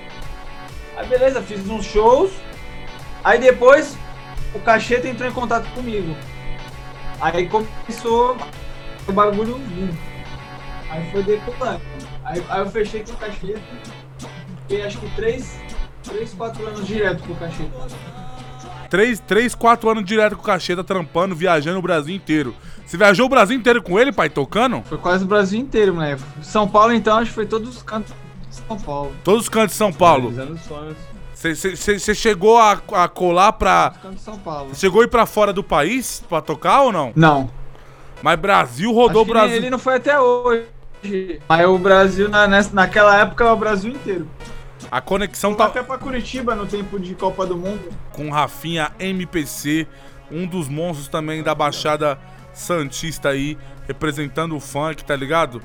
[0.96, 2.30] Aí beleza, fiz uns shows.
[3.24, 3.96] Aí depois
[4.54, 6.14] o Cacheta entrou em contato comigo.
[7.20, 8.36] Aí começou
[9.06, 9.96] o bagulho vindo.
[10.90, 11.80] Aí foi decolando.
[12.24, 13.60] Aí, aí eu fechei com o Cacheta.
[14.62, 15.60] Fiquei acho que 3,
[16.04, 18.14] 3 4 anos direto com o Cacheta.
[18.88, 22.54] Três, três, quatro anos direto com o cacheta, trampando, viajando o Brasil inteiro.
[22.86, 24.82] Você viajou o Brasil inteiro com ele, pai, tocando?
[24.82, 26.16] Foi quase o Brasil inteiro, né?
[26.42, 28.14] São Paulo então, acho que foi todos os cantos
[28.48, 29.12] de São Paulo.
[29.24, 30.30] Todos os cantos de São Paulo.
[30.30, 30.96] Realizando sonhos.
[31.52, 33.92] Você chegou a, a colar pra.
[34.00, 34.70] Cantos de São Paulo.
[34.74, 37.12] Você chegou a ir pra fora do país pra tocar ou não?
[37.14, 37.50] Não.
[38.22, 39.56] Mas Brasil rodou o Acho que Brasil.
[39.56, 40.66] Ele não foi até hoje.
[41.46, 44.26] Mas o Brasil, na, nessa- naquela época, é o Brasil inteiro.
[44.90, 47.90] A conexão tá até pra Curitiba no tempo de Copa do Mundo.
[48.12, 49.86] com Rafinha MPC,
[50.30, 52.18] um dos monstros também da Baixada
[52.54, 55.60] Santista aí, representando o funk, tá ligado?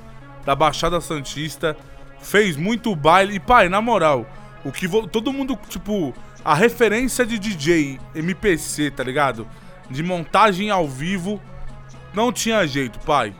[0.45, 1.77] Da Baixada Santista.
[2.21, 3.35] Fez muito baile.
[3.35, 4.25] E, pai, na moral,
[4.63, 9.47] o que todo mundo, tipo, a referência de DJ MPC, tá ligado?
[9.89, 11.41] De montagem ao vivo,
[12.13, 13.33] não tinha jeito, pai.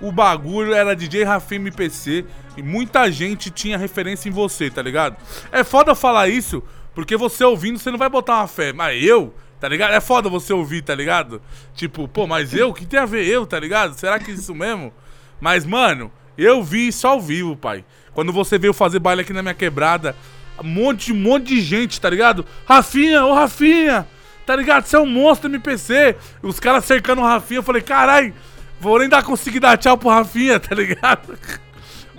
[0.00, 2.24] O bagulho era DJ Rafinha MPC
[2.56, 5.16] e muita gente tinha referência em você, tá ligado?
[5.50, 6.62] É foda falar isso,
[6.94, 8.72] porque você ouvindo, você não vai botar uma fé.
[8.72, 9.94] Mas eu, tá ligado?
[9.94, 11.40] É foda você ouvir, tá ligado?
[11.74, 12.70] Tipo, pô, mas eu?
[12.70, 13.98] O que tem a ver eu, tá ligado?
[13.98, 14.92] Será que é isso mesmo?
[15.40, 17.84] Mas, mano, eu vi isso ao vivo, pai.
[18.12, 20.14] Quando você veio fazer baile aqui na minha quebrada,
[20.62, 22.44] um monte, um monte de gente, tá ligado?
[22.66, 24.06] Rafinha, ô Rafinha!
[24.46, 24.84] Tá ligado?
[24.84, 26.16] Você é um monstro MPC.
[26.42, 28.34] Os caras cercando o Rafinha, eu falei, carai,
[28.78, 31.38] vou nem dar conseguir dar tchau pro Rafinha, tá ligado?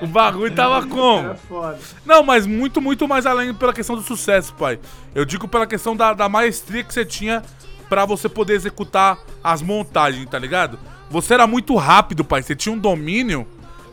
[0.02, 1.36] O bagulho tava como?
[1.48, 1.80] Foda.
[2.06, 4.80] Não, mas muito, muito mais além pela questão do sucesso, pai.
[5.14, 7.42] Eu digo pela questão da, da maestria que você tinha
[7.88, 10.78] pra você poder executar as montagens, tá ligado?
[11.10, 12.42] Você era muito rápido, pai.
[12.42, 13.48] Você tinha um domínio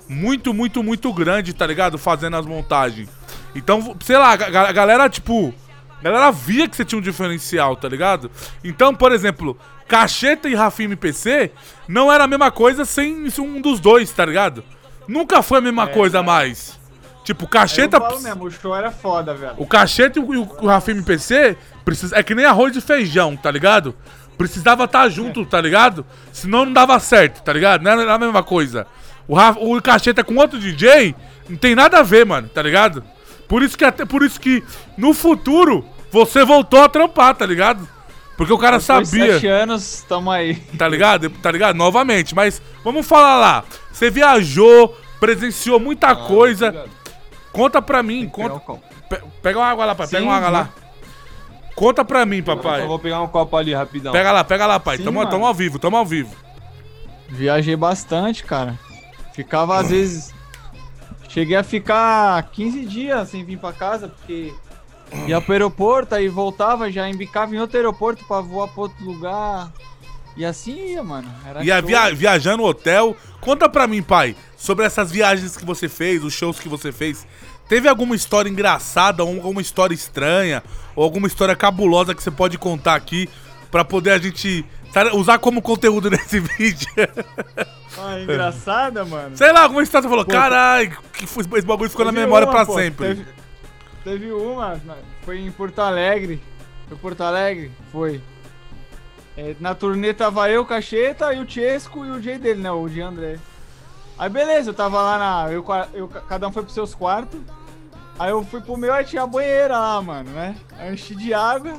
[0.09, 1.99] muito, muito, muito grande, tá ligado?
[1.99, 3.09] Fazendo as montagens.
[3.55, 5.55] Então, sei lá, a ga- a galera, tipo.
[6.01, 8.29] A galera via que você tinha um diferencial, tá ligado?
[8.65, 9.57] Então, por exemplo,
[9.87, 11.53] Cacheta e Rafinha MPC
[11.87, 14.65] não era a mesma coisa sem um dos dois, tá ligado?
[15.07, 16.81] Nunca foi a mesma coisa mais.
[17.23, 17.99] Tipo, Cacheta.
[17.99, 19.55] Eu falo mesmo, o show era foda, velho.
[19.59, 23.37] O Cacheta e o, e o Rafinha MPC precisa, é que nem arroz de feijão,
[23.37, 23.95] tá ligado?
[24.37, 26.05] Precisava estar junto, tá ligado?
[26.33, 27.83] Senão não dava certo, tá ligado?
[27.83, 28.89] Não era a mesma coisa.
[29.29, 31.15] O, Ra- o Cacheta com outro DJ
[31.49, 33.05] não tem nada a ver, mano, tá ligado?
[33.53, 34.65] Por isso que até por isso que
[34.97, 37.87] no futuro você voltou a trampar, tá ligado?
[38.35, 39.35] Porque o cara Depois de sabia.
[39.35, 40.55] sete anos, tamo aí.
[40.79, 41.29] Tá ligado?
[41.29, 41.77] Tá ligado?
[41.77, 42.35] Novamente.
[42.35, 43.65] Mas vamos falar lá.
[43.93, 46.87] Você viajou, presenciou muita Ah, coisa.
[47.53, 48.27] Conta pra mim.
[48.27, 48.59] Conta...
[49.11, 50.07] Pe- Pega uma água lá, pai.
[50.07, 50.69] Pega Sim, uma água lá.
[51.75, 52.87] Conta pra mim, Eu papai.
[52.87, 54.13] vou pegar um copo ali rapidão.
[54.13, 54.97] Pega lá, pega lá, pai.
[54.97, 56.35] Sim, Tamo, tamo ao vivo, tamo ao vivo.
[57.29, 58.79] Viajei bastante, cara.
[59.35, 60.35] Ficava às vezes.
[61.33, 64.53] Cheguei a ficar 15 dias sem vir pra casa, porque
[65.27, 69.73] Ia pro aeroporto, aí voltava, já embicava em outro aeroporto pra voar pra outro lugar.
[70.37, 71.31] E assim ia, mano.
[71.47, 73.17] Era Ia via, viajar no hotel.
[73.41, 77.27] Conta pra mim, pai, sobre essas viagens que você fez, os shows que você fez.
[77.69, 80.63] Teve alguma história engraçada, ou alguma história estranha,
[80.95, 83.29] ou alguma história cabulosa que você pode contar aqui
[83.71, 84.65] pra poder a gente
[85.15, 86.89] usar como conteúdo nesse vídeo?
[87.99, 89.37] Ah, engraçada, mano.
[89.37, 92.53] Sei lá, alguma história você falou, caralho, que foi- esse bagulho ficou na memória uma,
[92.55, 93.07] pra pô, sempre.
[93.09, 93.27] Teve,
[94.05, 94.81] teve uma,
[95.25, 96.43] foi em Porto Alegre.
[96.89, 97.71] Foi Porto Alegre?
[97.91, 98.21] Foi.
[99.37, 102.71] É, na turnê tava eu, Cacheta, e o Chesco e o Jay dele, né?
[102.71, 103.39] O de André.
[104.19, 105.51] Aí beleza, eu tava lá na.
[105.53, 105.65] Eu,
[105.95, 107.41] eu- cada um foi pros seus quartos.
[108.19, 110.55] Aí eu fui pro meu, aí tinha a banheira lá, mano, né?
[110.79, 111.75] Aí eu enchi de água.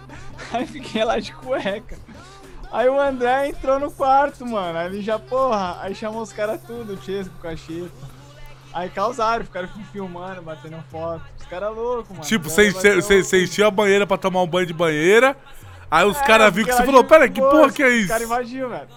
[0.52, 1.98] Aí fiquei lá de cueca.
[2.70, 4.78] Aí o André entrou no quarto, mano.
[4.78, 7.90] Aí ele já, porra, aí chamou os caras tudo, o Chesco, o Cacheta.
[8.72, 11.22] Aí causaram, ficaram filmando, batendo foto.
[11.40, 12.22] Os caras loucos, mano.
[12.24, 15.34] Tipo, Os você bateu- encheu a banheira pra tomar um banho de banheira.
[15.90, 18.08] Aí os É, caras viram que você falou, pera, que porra que é Os isso?
[18.08, 18.88] caras invadiram, velho.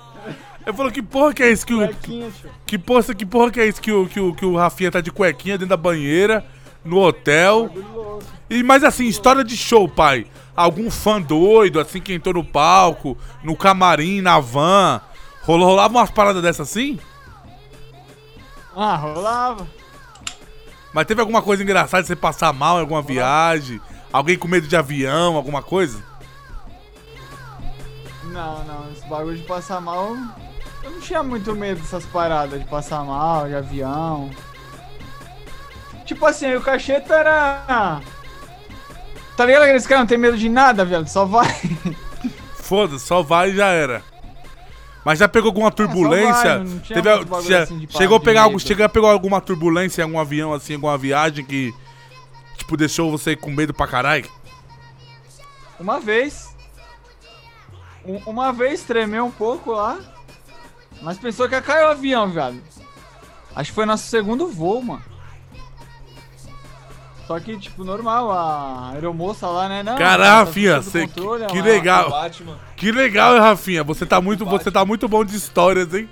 [0.65, 1.88] Eu falou, que porra que é isso que o.
[1.95, 2.31] Tio.
[2.65, 4.99] Que porra, que porra que é isso que o, que, o, que o Rafinha tá
[5.02, 6.45] de cuequinha dentro da banheira,
[6.84, 7.73] no hotel.
[8.49, 10.27] E, mas assim, história de show, pai.
[10.61, 15.01] Algum fã doido, assim, que entrou no palco, no camarim, na van.
[15.41, 16.99] Rolou, rolava umas paradas dessas assim?
[18.75, 19.67] Ah, rolava.
[20.93, 23.81] Mas teve alguma coisa engraçada de você passar mal em alguma viagem?
[24.13, 26.03] Alguém com medo de avião, alguma coisa?
[28.25, 30.15] Não, não, esse bagulho de passar mal.
[30.83, 34.29] Eu não tinha muito medo dessas paradas de passar mal, de avião.
[36.05, 38.01] Tipo assim, o cacheta era.
[39.41, 41.07] Tá ligado aqueles caras não tem medo de nada, velho?
[41.07, 41.47] Só vai.
[42.57, 44.03] Foda-se, só vai e já era.
[45.03, 46.59] Mas já pegou alguma turbulência?
[46.59, 50.03] vai, Teve, bagulho já- assim chegou a pegar algo, chegou a pegar alguma turbulência em
[50.03, 51.73] algum avião assim, alguma viagem que
[52.55, 54.30] tipo deixou você com medo pra caralho?
[55.80, 56.55] Uma vez.
[58.05, 59.97] Um- uma vez tremeu um pouco lá.
[61.01, 62.61] Mas pensou que ia cair o avião, velho.
[63.55, 65.01] Acho que foi nosso segundo voo, mano.
[67.31, 69.81] Só que, tipo, normal, a aeromoça lá, né?
[69.83, 72.31] Não, Cara, tá Rafinha, você- controle, que ela- legal.
[72.75, 73.83] Que legal, Rafinha?
[73.85, 76.09] Você tá muito, você tá muito bom de histórias, hein?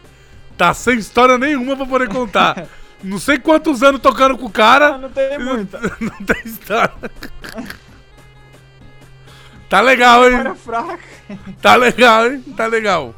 [0.58, 2.68] Tá sem história nenhuma pra poder contar.
[3.04, 4.98] Não sei quantos anos tocando com o cara.
[4.98, 5.78] Não tem muita.
[6.00, 6.92] Não tem história.
[9.70, 10.56] Tá legal, hein?
[10.56, 11.00] Fraca.
[11.62, 12.42] Tá legal, hein?
[12.56, 13.14] Tá legal.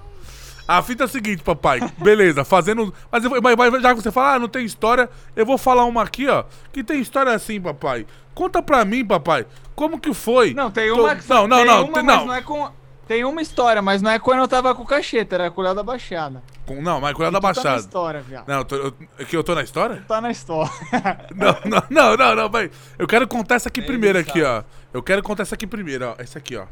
[0.77, 1.79] A fita é a seguinte, papai.
[1.97, 2.93] Beleza, fazendo.
[3.11, 5.85] Mas, eu mas- mas já que você fala, ah, não tem história, eu vou falar
[5.85, 6.43] uma aqui, ó.
[6.71, 8.05] Que tem história assim, papai.
[8.33, 9.45] Conta pra mim, papai.
[9.75, 10.53] Como que foi?
[10.53, 11.83] Não, tem uma que Não, não, tem não.
[11.85, 12.25] uma, tem- mas não.
[12.27, 12.69] não é com.
[13.07, 15.73] Tem uma história, mas não é quando eu tava com o cacheta, era com o
[15.73, 16.41] da Baixada.
[16.65, 17.79] Com- Não, mas cuidado da Tu tá na baixada.
[17.81, 18.47] história, viado.
[18.47, 20.01] Não, eu tô- eu- que eu tô na história?
[20.07, 20.71] Tá na história.
[21.35, 22.71] Não, não, não, não, não, vai.
[22.97, 24.63] Eu quero contar essa aqui primeiro aqui, ó.
[24.93, 26.15] Eu quero contar essa aqui primeiro, ó.
[26.17, 26.63] Essa aqui, ó.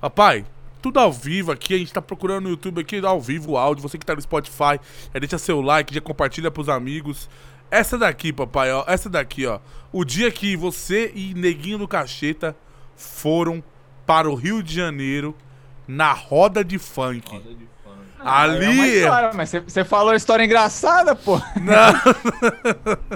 [0.00, 0.44] Papai,
[0.82, 3.82] tudo ao vivo aqui, a gente tá procurando no YouTube aqui ao vivo o áudio.
[3.82, 4.78] Você que tá no Spotify,
[5.12, 7.28] já deixa seu like, já compartilha pros amigos.
[7.70, 8.84] Essa daqui, papai, ó.
[8.86, 9.58] Essa daqui, ó.
[9.92, 12.54] O dia que você e Neguinho do Cacheta
[12.94, 13.62] foram
[14.06, 15.34] para o Rio de Janeiro
[15.88, 17.34] na roda de funk.
[18.18, 18.96] É uma Ali.
[18.98, 21.40] história, mas você- falou história engraçada, pô.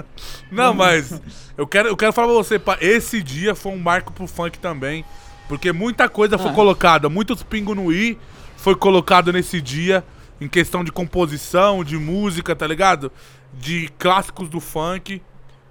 [0.51, 1.19] Não, mas
[1.57, 4.59] eu quero, eu quero falar pra você, pá, esse dia foi um marco pro funk
[4.59, 5.03] também.
[5.51, 6.53] Porque muita coisa foi Ah.
[6.53, 8.17] colocada, muitos pingos no i
[8.55, 10.01] foi colocado nesse dia,
[10.39, 13.11] em questão de composição, de música, tá ligado?
[13.53, 15.21] De clássicos do funk.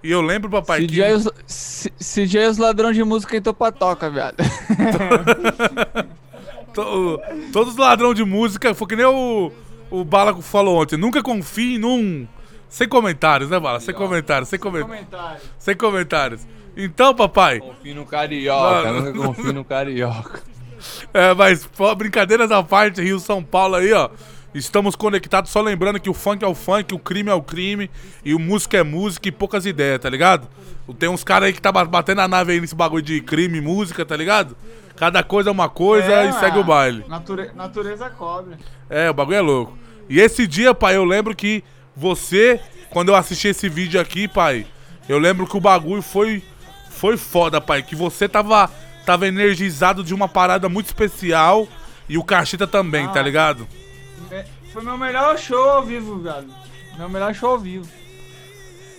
[0.02, 0.88] E eu lembro, papai, que.
[0.88, 4.36] CJ, os, C- CJ os ladrão de música entrou pra toca, viado.
[6.74, 7.18] to-
[7.50, 9.50] todos os ladrão de música, foi que nem o,
[9.90, 10.98] o Bala falou ontem.
[10.98, 12.28] Nunca confie num.
[12.68, 13.80] Sem comentários, né, Bala?
[13.80, 15.06] Sem comentários, sem comentários.
[15.08, 15.40] Comentário.
[15.58, 16.46] Sem comentários.
[16.76, 17.60] Então, papai.
[17.60, 19.12] Confio no carioca, Mano.
[19.12, 20.40] nunca confio no carioca.
[21.12, 24.08] É, mas pô, brincadeiras à parte, Rio São Paulo aí, ó.
[24.54, 27.90] Estamos conectados, só lembrando que o funk é o funk, o crime é o crime,
[28.24, 30.48] e o música é música e poucas ideias, tá ligado?
[30.98, 33.60] Tem uns caras aí que tá ba- batendo a nave aí nesse bagulho de crime,
[33.60, 34.56] música, tá ligado?
[34.96, 37.04] Cada coisa é uma coisa e segue o baile.
[37.06, 38.54] Nature- natureza cobre.
[38.88, 39.78] É, o bagulho é louco.
[40.08, 41.62] E esse dia, pai, eu lembro que
[41.94, 44.66] você, quando eu assisti esse vídeo aqui, pai,
[45.06, 46.42] eu lembro que o bagulho foi
[47.00, 48.70] foi foda, pai, que você tava
[49.06, 51.66] tava energizado de uma parada muito especial
[52.06, 53.08] e o Cacheta também, Ah.
[53.08, 53.66] tá ligado?
[54.30, 56.46] É, Foi meu melhor show ao vivo, viado.
[56.98, 57.88] Meu melhor show ao vivo.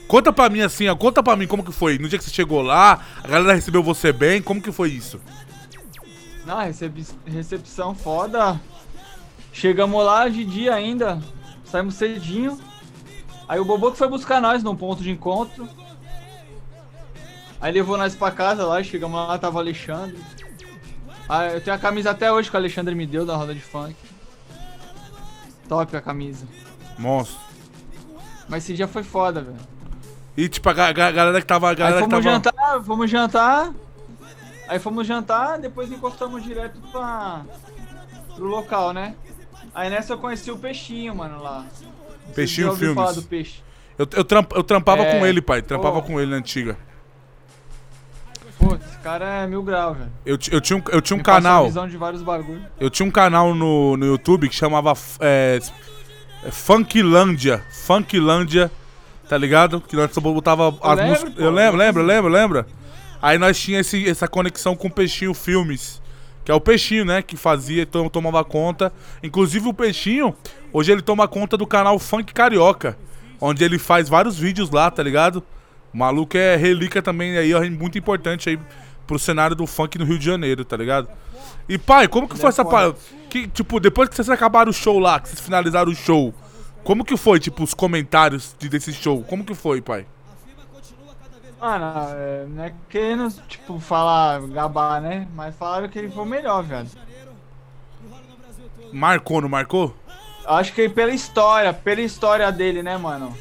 [0.07, 1.97] Conta pra mim assim, ó, conta pra mim como que foi.
[1.99, 5.21] No dia que você chegou lá, a galera recebeu você bem, como que foi isso?
[6.45, 8.59] Não, recebi, recepção foda.
[9.53, 11.21] Chegamos lá de dia ainda.
[11.63, 12.59] Saímos cedinho.
[13.47, 15.69] Aí o Bobo que foi buscar nós num ponto de encontro.
[17.61, 20.17] Aí levou nós pra casa lá, chegamos lá, tava o Alexandre.
[21.29, 23.61] Ah, eu tenho a camisa até hoje que o Alexandre me deu da roda de
[23.61, 23.95] funk.
[25.69, 26.45] Top a camisa.
[26.97, 27.39] Monstro.
[28.49, 29.57] Mas esse dia foi foda, velho.
[30.35, 31.67] E tipo, a ga- ga- galera que tava.
[31.67, 32.35] A Aí galera que fomos tava.
[32.35, 33.73] jantar, fomos jantar.
[34.67, 37.41] Aí fomos jantar, depois encostamos direto pra.
[38.35, 39.15] pro local, né?
[39.73, 41.65] Aí nessa eu conheci o Peixinho, mano, lá.
[42.35, 42.95] Peixinho Filmes.
[42.95, 43.61] falar do peixe?
[43.97, 45.17] Eu, eu, tramp- eu trampava É.
[45.19, 45.61] com ele, pai.
[45.61, 46.01] Trampava Ô.
[46.01, 46.77] com ele na antiga.
[48.61, 50.11] Pô, esse cara é mil grau, velho.
[50.23, 51.65] Eu, eu tinha um, eu tinha um Me canal.
[51.65, 52.61] visão de vários bagulho.
[52.79, 55.59] Eu tinha um canal no, no YouTube que chamava é,
[56.51, 57.63] Funklândia.
[57.85, 58.71] Funklândia,
[59.27, 59.81] tá ligado?
[59.81, 61.33] Que nós só botava as lembro, músicas.
[61.37, 62.67] Eu lembro, lembro, lembro, lembra?
[63.21, 66.01] Aí nós tinha esse, essa conexão com o Peixinho Filmes.
[66.43, 67.21] Que é o Peixinho, né?
[67.21, 68.91] Que fazia, então tomava conta.
[69.21, 70.35] Inclusive o Peixinho,
[70.71, 72.97] hoje ele toma conta do canal Funk Carioca.
[73.39, 75.43] Onde ele faz vários vídeos lá, tá ligado?
[75.93, 78.59] O maluco é relíquia também aí, ó, muito importante aí
[79.05, 81.07] pro cenário do funk no Rio de Janeiro, tá ligado?
[81.67, 82.95] E pai, como que foi é essa parada?
[83.29, 86.33] Que, tipo, depois que vocês acabaram o show lá, que vocês finalizaram o show,
[86.83, 89.21] como que foi, tipo, os comentários de- desse show?
[89.23, 90.05] Como que foi, pai?
[91.59, 91.85] Mano,
[92.15, 95.27] é, não é querendo, tipo, falar, gabar, né?
[95.35, 96.87] Mas falaram que ele foi o melhor, velho.
[98.91, 99.95] Marcou, não marcou?
[100.45, 103.35] Acho que pela história, pela história dele, né, mano?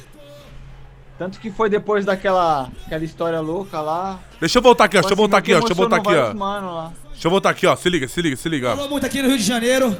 [1.21, 4.19] Tanto que foi depois daquela aquela história louca lá.
[4.39, 5.01] Deixa eu voltar aqui, ó.
[5.01, 5.59] Tipo Deixa eu assim, voltar aqui, ó.
[5.59, 6.89] Deixa eu voltar aqui, ó.
[7.11, 7.75] Deixa eu voltar aqui, ó.
[7.75, 8.73] Se liga, se liga, se liga.
[8.73, 9.95] Rolou muito aqui no Rio de Janeiro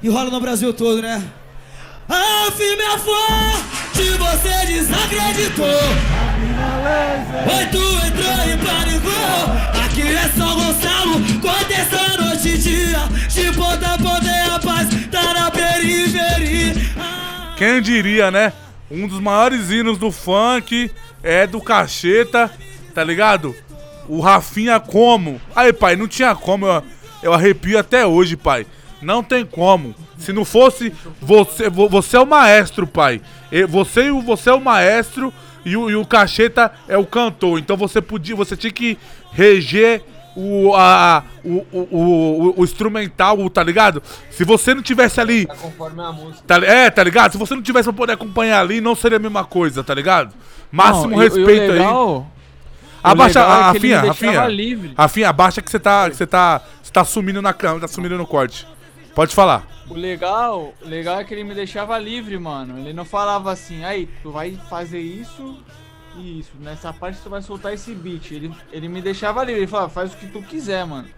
[0.00, 1.20] e rola no Brasil todo, né?
[2.08, 5.66] A firme é forte, você desacreditou.
[7.56, 9.84] Oi, tu entrou e panicou.
[9.84, 13.08] Aqui é São Gonçalo, acontecendo noite e dia.
[13.28, 16.74] De ponta a ponta é a paz, tá na periferia.
[17.58, 18.52] Quem diria, né?
[18.90, 20.90] Um dos maiores hinos do funk
[21.22, 22.50] é do Cacheta,
[22.94, 23.54] tá ligado?
[24.08, 25.40] O Rafinha como?
[25.54, 26.82] Aí, pai, não tinha como, eu,
[27.22, 28.66] eu arrepio até hoje, pai.
[29.00, 29.94] Não tem como.
[30.18, 33.20] Se não fosse você, vo- você é o maestro, pai.
[33.68, 35.32] Você, você é o maestro
[35.64, 37.58] e o, e o Cacheta é o cantor.
[37.58, 38.98] Então você podia, você tinha que
[39.32, 40.02] reger
[40.36, 44.02] o, a, o, o, o, o instrumental, tá ligado?
[44.30, 46.42] Se você não tivesse ali Tá conforme a música.
[46.46, 47.32] Tá, é, tá ligado?
[47.32, 50.34] Se você não tivesse pra poder acompanhar ali, não seria a mesma coisa, tá ligado?
[50.70, 51.80] Máximo Não, e- e o respeito aí.
[53.02, 54.46] Abaixa, o legal é a me Rafinha, Rafinha.
[54.48, 54.94] livre.
[54.96, 58.16] Rafinha, abaixa que você tá, que você tá, você tá sumindo na câmera, tá sumindo
[58.18, 58.66] no corte.
[59.14, 59.66] Pode falar.
[59.88, 62.78] O legal, legal é que ele me deixava livre, mano.
[62.78, 65.56] Ele não falava assim, aí, tu vai fazer isso
[66.18, 66.50] isso.
[66.60, 68.30] Nessa parte tu vai soltar esse beat.
[68.32, 69.62] Ele, ele me deixava livre.
[69.62, 71.08] Ele falava, faz o que tu quiser, mano.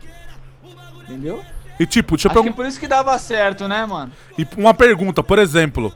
[1.02, 1.44] Entendeu?
[1.78, 2.56] E tipo, deixa eu Acho perguntar.
[2.56, 4.12] por isso que dava certo, né, mano?
[4.38, 5.92] E uma pergunta, por exemplo,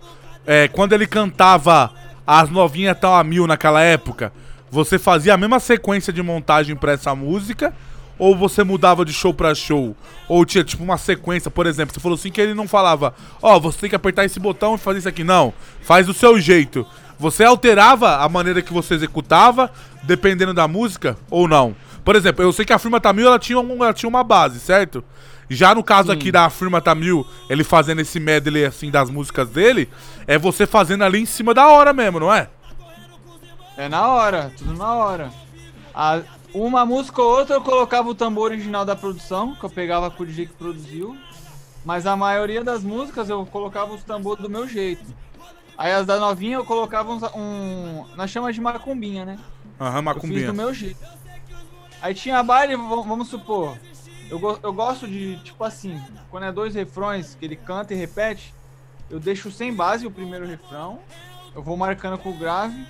[0.47, 1.93] é, quando ele cantava
[2.27, 4.33] As Novinhas Tão a Mil naquela época,
[4.71, 7.75] você fazia a mesma sequência de montagem pra essa música?
[8.19, 9.95] Ou você mudava de show pra show?
[10.27, 13.61] Ou tinha tipo uma sequência, por exemplo, você falou assim que ele não falava, ó,
[13.61, 15.23] você tem que apertar esse botão e fazer isso aqui.
[15.23, 15.53] Não,
[15.83, 16.87] faz do seu jeito.
[17.19, 19.71] Você alterava a maneira que você executava,
[20.03, 21.75] dependendo da música, ou não?
[22.05, 24.61] Por exemplo, eu sei que a firma Tamil ela tinha, um, ela tinha uma base,
[24.61, 25.03] certo?
[25.49, 29.89] Já no caso aqui da firma Tamil, ele fazendo esse medley assim das músicas dele,
[30.27, 32.49] é você fazendo ali em cima da hora mesmo, não é?
[33.77, 35.31] É na hora, tudo na hora.
[35.95, 36.21] A-
[36.55, 40.23] uma música ou outra eu colocava o tambor original da produção, que eu pegava com
[40.23, 41.17] o DJ que produziu.
[41.85, 45.05] Mas a maioria das músicas eu colocava os tambores do meu jeito.
[45.79, 48.05] Aí as da novinha eu colocava uns, um.
[48.17, 49.39] Nós chamamos de macumbinha, né?
[49.81, 50.47] Aham, Eu fiz macumbinha.
[50.47, 51.05] do meu jeito.
[52.01, 53.77] Aí tinha baile, vamos supor.
[54.31, 58.55] Eu, eu gosto de, tipo assim, quando é dois refrões que ele canta e repete,
[59.09, 60.99] eu deixo sem base o primeiro refrão,
[61.55, 62.87] eu vou marcando com o grave,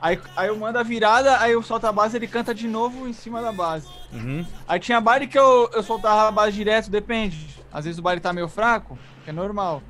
[0.00, 3.06] aí, aí eu mando a virada, aí eu solto a base ele canta de novo
[3.06, 3.88] em cima da base.
[4.12, 4.44] Uhum.
[4.66, 7.46] Aí tinha baile que eu, eu soltava a base direto, depende.
[7.72, 9.82] Às vezes o baile tá meio fraco, que é normal.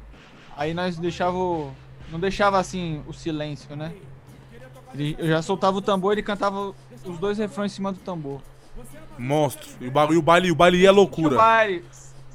[0.56, 1.72] Aí nós deixava o,
[2.10, 3.92] Não deixava assim o silêncio, né?
[4.94, 6.72] Ele, eu já soltava o tambor e ele cantava
[7.04, 8.40] os dois refrões em cima do tambor.
[9.18, 9.66] Monstro.
[9.80, 11.30] E o bagulho, o baile, o baile ia loucura.
[11.30, 11.84] Sentiu o baile.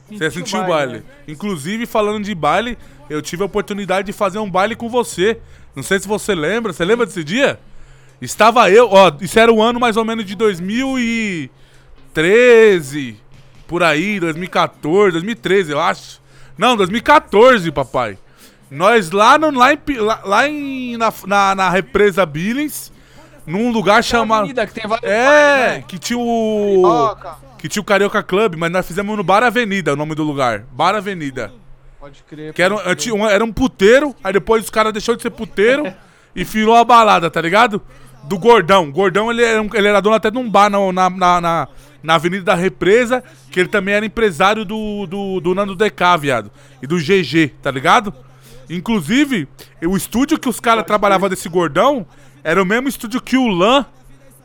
[0.09, 0.93] Você sentiu o baile.
[0.93, 1.03] né?
[1.27, 2.77] Inclusive, falando de baile,
[3.09, 5.39] eu tive a oportunidade de fazer um baile com você.
[5.75, 6.73] Não sei se você lembra.
[6.73, 7.59] Você lembra desse dia?
[8.21, 13.17] Estava eu, ó, isso era o ano mais ou menos de 2013,
[13.67, 16.21] por aí, 2014, 2013, eu acho.
[16.55, 18.19] Não, 2014, papai.
[18.71, 22.91] Nós lá, no, lá, em, lá, lá em, na, na, na represa Billings,
[23.45, 24.39] num lugar chamado.
[24.43, 25.83] avenida que tem vários É, bares, né?
[25.87, 26.81] que tinha o.
[26.83, 27.35] Carioca.
[27.57, 30.63] Que tinha o Carioca Club, mas nós fizemos no Bar Avenida, o nome do lugar.
[30.71, 31.51] Bar Avenida.
[31.99, 32.53] Pode crer.
[32.53, 33.13] Que era um, pode crer.
[33.13, 35.93] um- era um puteiro, aí depois os caras deixou de ser puteiro
[36.35, 37.81] e virou a balada, tá ligado?
[38.23, 38.91] do Gordão.
[38.91, 41.67] Gordão, ele era, ele era dono até de um bar na, na, na, na-
[42.03, 46.51] na Avenida da Represa, que ele também era empresário do, do, do Nando DK, viado.
[46.81, 48.13] E do GG, tá ligado?
[48.71, 49.47] Inclusive,
[49.85, 52.05] o estúdio que os caras trabalhavam desse Gordão
[52.43, 53.85] era o mesmo estúdio que o Lan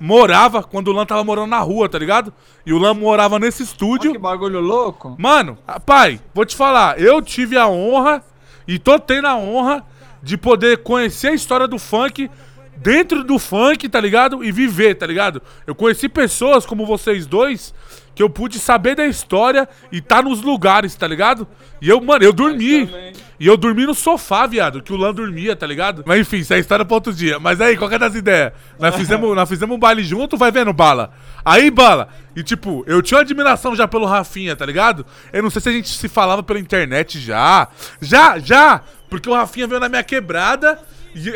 [0.01, 2.35] morava quando o Lan tava morando na rua, tá ligado?
[2.65, 4.13] E o Lan morava nesse estúdio.
[4.13, 5.15] Que bagulho louco.
[5.19, 8.23] Mano, pai, vou te falar, eu tive a honra
[8.67, 9.85] e tô tendo a honra
[10.23, 12.29] de poder conhecer a história do funk
[12.77, 14.45] dentro do funk, tá ligado?
[14.45, 15.41] E viver, tá ligado?
[15.67, 17.73] Eu conheci pessoas como vocês dois
[18.17, 21.47] que eu pude saber da história e tá nos lugares, tá ligado?
[21.83, 22.91] E eu, mano, eu dormi.
[23.39, 26.03] E eu dormi no sofá, viado, que o Lan dormia, tá ligado?
[26.07, 27.39] Mas enfim, isso é história pra outro dia.
[27.39, 28.55] Mas aí, qual que é das ideias?
[28.79, 31.13] Nós fizemos, nós fizemos um baile junto, vai vendo, Bala.
[31.45, 35.05] Aí, Bala, e tipo, eu tinha admiração já pelo Rafinha, tá ligado?
[35.31, 37.69] Eu não sei se a gente se falava pela internet já.
[38.01, 38.81] Já, já!
[39.11, 40.79] Porque o Rafinha veio na minha quebrada,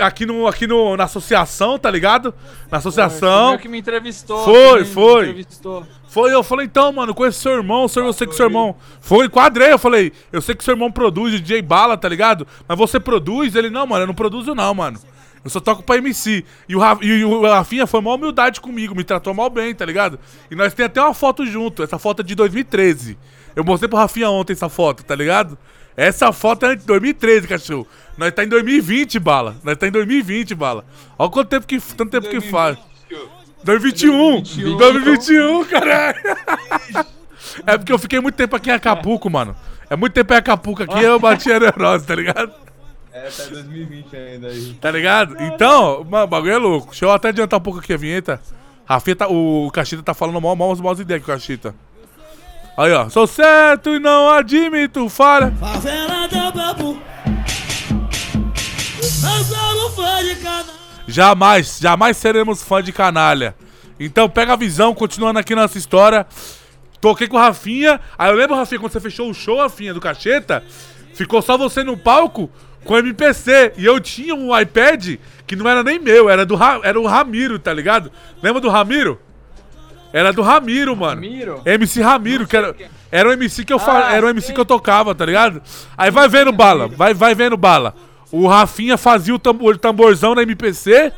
[0.01, 2.35] aqui, no, aqui no, na associação, tá ligado?
[2.71, 3.51] Na associação.
[3.51, 4.45] Foi que me entrevistou.
[4.45, 5.23] Foi, foi.
[5.25, 5.87] entrevistou.
[6.09, 8.75] Foi, eu falei, então, mano, conheço seu irmão, seu, eu sei que seu irmão.
[9.01, 12.47] Foi, quadrei, eu falei, eu sei que seu irmão produz DJ Bala, tá ligado?
[12.67, 13.55] Mas você produz?
[13.55, 14.99] Ele, não, mano, eu não produzo, não, mano.
[15.45, 16.45] Eu só toco pra MC.
[16.69, 20.19] E o, e o Rafinha foi uma humildade comigo, me tratou mal bem, tá ligado?
[20.51, 23.17] E nós tem até uma foto junto, essa foto é de 2013.
[23.57, 25.57] Eu mostrei pro Rafinha ontem essa foto, tá ligado?
[26.01, 27.87] Essa foto é de 2013, cachorro.
[28.17, 29.57] Nós tá em 2020, bala.
[29.63, 30.83] Nós tá em 2020, bala.
[31.19, 32.79] Olha quanto tempo que, tanto tempo que faz.
[33.63, 34.41] 2021!
[34.79, 36.17] 2021, caralho!
[37.67, 39.55] É porque eu fiquei muito tempo aqui em Acapulco, mano.
[39.91, 42.51] É muito tempo em Acapulco aqui, eu bati a neurose, tá ligado?
[43.13, 44.75] É, tá em 2020 ainda aí.
[44.81, 45.37] Tá ligado?
[45.39, 46.87] Então, mano, o bagulho é louco.
[46.93, 48.41] Deixa eu até adiantar um pouco aqui a vinheta.
[48.87, 51.75] Rafinha tá, o Cachita tá falando mal, mal, mal ideias com o Cachita.
[52.81, 53.11] Aí, ó.
[53.11, 55.53] Sou certo e não admito falha.
[59.21, 60.41] Favela do fã de.
[61.07, 63.55] Jamais, jamais seremos fã de canalha.
[63.99, 66.27] Então pega a visão, continuando aqui nossa história.
[67.03, 68.01] Toquei com o Rafinha.
[68.19, 70.63] Aí eu lembro, Rafinha, quando você fechou o show, Rafinha, do Cacheta,
[71.13, 72.51] ficou só você no palco
[72.87, 73.75] com o MPC.
[73.77, 75.17] E eu tinha um iPad
[75.47, 78.11] que não era nem meu, era do Ra- era o Ramiro, tá ligado?
[78.43, 79.21] Lembra do Ramiro?
[80.13, 81.21] Era do Ramiro, mano.
[81.23, 81.63] Ramiro?
[81.65, 82.75] MC Ramiro, que era,
[83.11, 85.63] era o MC que eu fa- Ah, era o MC que eu tocava, tá ligado?
[85.97, 87.95] Aí vai vendo bala, vai, vai vendo bala.
[88.33, 91.13] O Rafinha fazia o tambor, tamborzão na MPC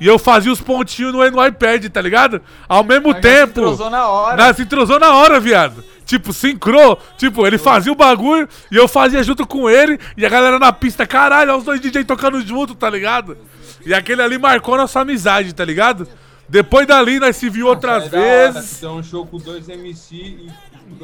[0.00, 2.40] e eu fazia os pontinhos no, no iPad, tá ligado?
[2.68, 3.60] Ao mesmo Mas já se tempo.
[3.60, 4.36] entrosou na hora.
[4.36, 5.82] Nós se entrosou na hora, viado.
[6.06, 6.98] Tipo, sincrou.
[7.18, 9.98] Tipo, ele fazia o bagulho e eu fazia junto com ele.
[10.16, 13.36] E a galera na pista, caralho, olha os dois DJ tocando junto, tá ligado?
[13.84, 16.06] E aquele ali marcou nossa amizade, tá ligado?
[16.48, 18.80] Depois dali nós se viu outras É vezes.
[18.80, 20.50] Tem um show com dois MC e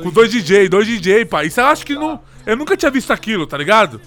[0.03, 1.47] Com dois DJ, dois DJ, pai.
[1.47, 2.21] Isso eu acho que não.
[2.47, 4.01] Eu nunca tinha visto aquilo, tá ligado?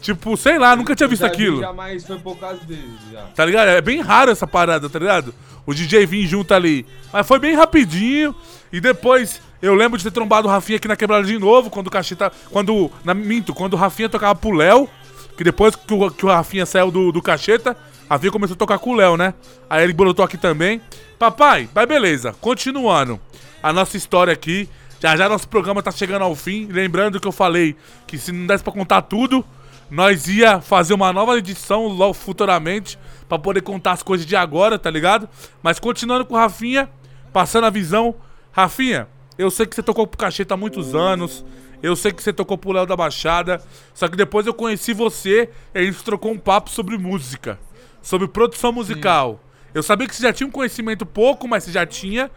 [0.00, 1.60] Tipo, sei lá, nunca tinha visto Já vi, aquilo.
[1.60, 3.22] Jamais foi por causa deles, já.
[3.34, 3.68] Tá ligado?
[3.68, 5.34] É bem raro essa parada, tá ligado?
[5.66, 6.86] O DJ vir junto ali.
[7.12, 8.34] Mas foi bem rapidinho.
[8.72, 11.86] E depois eu lembro de ter trombado o Rafinha aqui na quebrada de novo, quando
[11.86, 12.30] o Cacheta.
[12.50, 12.90] Quando.
[13.02, 14.88] Na, minto, quando o Rafinha tocava pro Léo.
[15.36, 17.76] Que depois que o, que o Rafinha saiu do, do Cacheta,
[18.08, 19.34] a Rafinha começou a tocar com o Léo, né?
[19.68, 20.80] Aí ele brotou aqui também.
[21.18, 22.34] Papai, mas beleza.
[22.40, 23.18] Continuando
[23.62, 24.68] a nossa história aqui.
[25.00, 26.66] Já já nosso programa tá chegando ao fim.
[26.70, 27.76] Lembrando que eu falei
[28.06, 29.44] que se não desse pra contar tudo,
[29.90, 32.98] nós ia fazer uma nova edição logo futuramente
[33.28, 35.28] pra poder contar as coisas de agora, tá ligado?
[35.62, 36.90] Mas continuando com o Rafinha,
[37.32, 38.14] passando a visão.
[38.52, 39.08] Rafinha,
[39.38, 41.44] eu sei que você tocou pro Cacheta há muitos anos.
[41.82, 43.62] Eu sei que você tocou pro Léo da Baixada.
[43.92, 47.58] Só que depois eu conheci você e a gente trocou um papo sobre música.
[48.04, 49.42] Sobre produção musical.
[49.72, 52.30] Eu sabia que você já tinha um conhecimento pouco, mas você já tinha.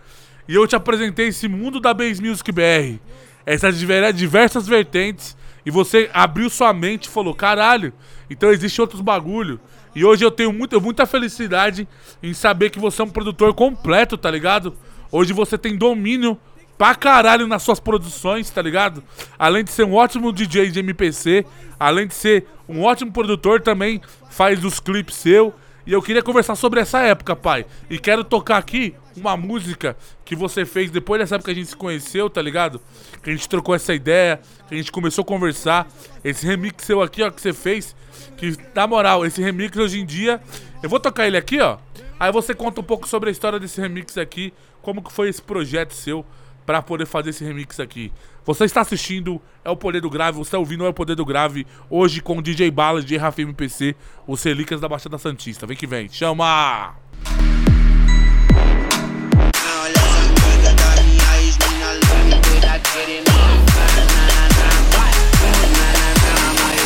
[0.47, 2.99] E eu te apresentei esse mundo da Base Music BR.
[3.45, 5.35] Essas diver- diversas vertentes.
[5.65, 7.91] E você abriu sua mente e falou: caralho,
[8.29, 9.59] então existe outros bagulho.
[9.93, 11.85] E hoje eu tenho muita, muita felicidade
[12.23, 14.73] em saber que você é um produtor completo, tá ligado?
[15.11, 16.39] Hoje você tem domínio
[16.77, 19.03] pra caralho nas suas produções, tá ligado?
[19.37, 21.45] Além de ser um ótimo DJ de MPC,
[21.79, 25.53] além de ser um ótimo produtor, também faz os clipes seu.
[25.85, 27.65] E eu queria conversar sobre essa época, pai.
[27.89, 29.95] E quero tocar aqui uma música
[30.25, 32.81] que você fez depois dessa época que a gente se conheceu, tá ligado?
[33.23, 35.87] Que a gente trocou essa ideia, que a gente começou a conversar.
[36.25, 37.95] Esse remix seu aqui, ó, que você fez.
[38.35, 40.41] Que, na moral, esse remix hoje em dia.
[40.83, 41.77] Eu vou tocar ele aqui, ó.
[42.19, 44.53] Aí você conta um pouco sobre a história desse remix aqui.
[44.81, 46.25] Como que foi esse projeto seu
[46.67, 48.11] pra poder fazer esse remix aqui.
[48.45, 51.25] Você está assistindo É o Poder do Grave, você está ouvindo É o Poder do
[51.25, 53.95] Grave, hoje com DJ Bala, DJ Rafa MPC,
[54.27, 55.65] os Relíquias da Baixada Santista.
[55.65, 56.93] Vem que vem, chama!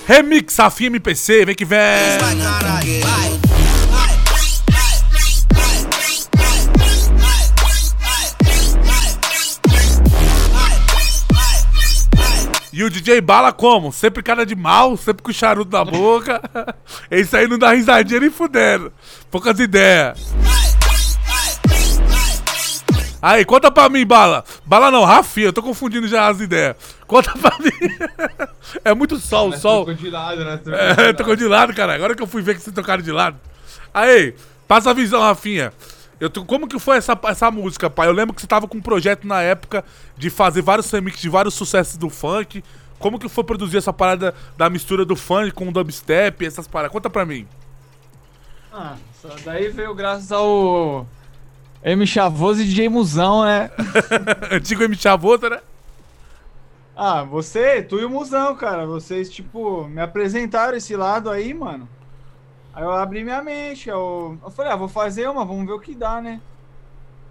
[0.05, 1.79] Remix Rafinha MPC, vem que vem!
[12.81, 13.91] E o DJ Bala como?
[13.93, 16.41] Sempre cara de mal, sempre com charuto na boca.
[17.11, 18.91] Esse aí não dá risadinha nem fudendo.
[19.29, 20.33] Poucas ideias.
[23.21, 24.43] Aí, conta pra mim, Bala.
[24.65, 26.75] Bala não, Rafinha, eu tô confundindo já as ideias.
[27.05, 27.69] Conta pra mim.
[28.83, 29.81] é muito sol, Mas sol.
[29.85, 30.57] tocou de lado, né?
[30.57, 31.17] Tocou de É, lado.
[31.17, 31.93] tocou de lado, cara.
[31.93, 33.39] Agora que eu fui ver que vocês tocaram de lado.
[33.93, 34.33] Aí,
[34.67, 35.71] passa a visão, Rafinha.
[36.21, 38.07] Eu como que foi essa, essa música, pai?
[38.07, 39.83] Eu lembro que você tava com um projeto na época
[40.15, 42.63] de fazer vários remixes de vários sucessos do funk.
[42.99, 46.93] Como que foi produzir essa parada da mistura do funk com o dubstep, essas paradas?
[46.93, 47.47] Conta pra mim.
[48.71, 48.97] Ah,
[49.43, 51.07] daí veio graças ao
[51.83, 53.71] M Chavoso e DJ Musão, né?
[54.51, 55.59] Antigo M Chavoso, né?
[56.95, 58.85] Ah, você, tu e o Musão, cara.
[58.85, 61.89] Vocês, tipo, me apresentaram esse lado aí, mano.
[62.73, 63.89] Aí eu abri minha mente.
[63.89, 66.39] Eu, eu falei, ah, vou fazer uma, vamos ver o que dá, né?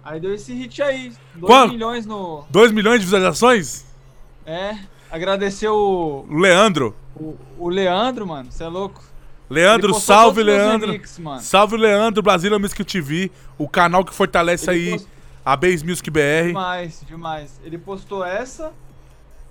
[0.03, 1.11] Aí deu esse hit aí.
[1.35, 1.71] 2 Quanto?
[1.73, 2.43] milhões no.
[2.49, 3.85] 2 milhões de visualizações?
[4.45, 4.75] É.
[5.11, 6.95] Agradecer o, O Leandro.
[7.15, 8.51] o, o Leandro, mano.
[8.51, 9.03] Você é louco?
[9.49, 10.97] Leandro, salve, Leandro.
[11.19, 11.41] mano.
[11.41, 15.07] Salve, Leandro, Brasília Music TV, o canal que fortalece Ele aí post-
[15.43, 16.47] a Base Music BR.
[16.47, 17.59] Demais, demais.
[17.63, 18.71] Ele postou essa,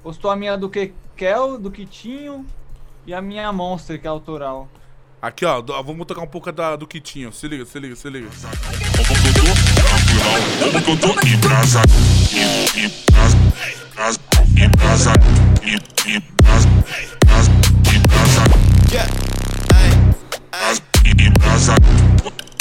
[0.02, 2.46] postou a minha do Kekel, do Kitinho
[3.06, 4.68] e a minha Monster, que é autoral.
[5.22, 7.30] Aqui, ó, do- vamos tocar um pouco da, do Kitinho.
[7.32, 8.28] Se liga, se liga, se liga.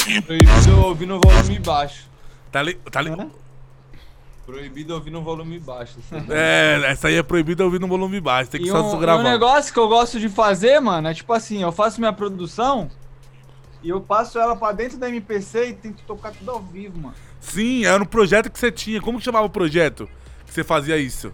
[0.06, 2.10] Eu Proibido ouvir no volume baixo.
[2.52, 3.11] Tá ali, tá ali.
[4.49, 5.99] Proibido ouvir no volume baixo.
[6.27, 8.99] É, essa aí é proibida ouvir no volume baixo, tem que E só um, e
[8.99, 9.19] gravar.
[9.21, 12.89] um negócio que eu gosto de fazer, mano, é tipo assim, eu faço minha produção
[13.84, 17.13] e eu passo ela pra dentro da MPC e tento tocar tudo ao vivo, mano.
[17.39, 18.99] Sim, era um projeto que você tinha.
[18.99, 20.09] Como que chamava o projeto
[20.47, 21.31] que você fazia isso?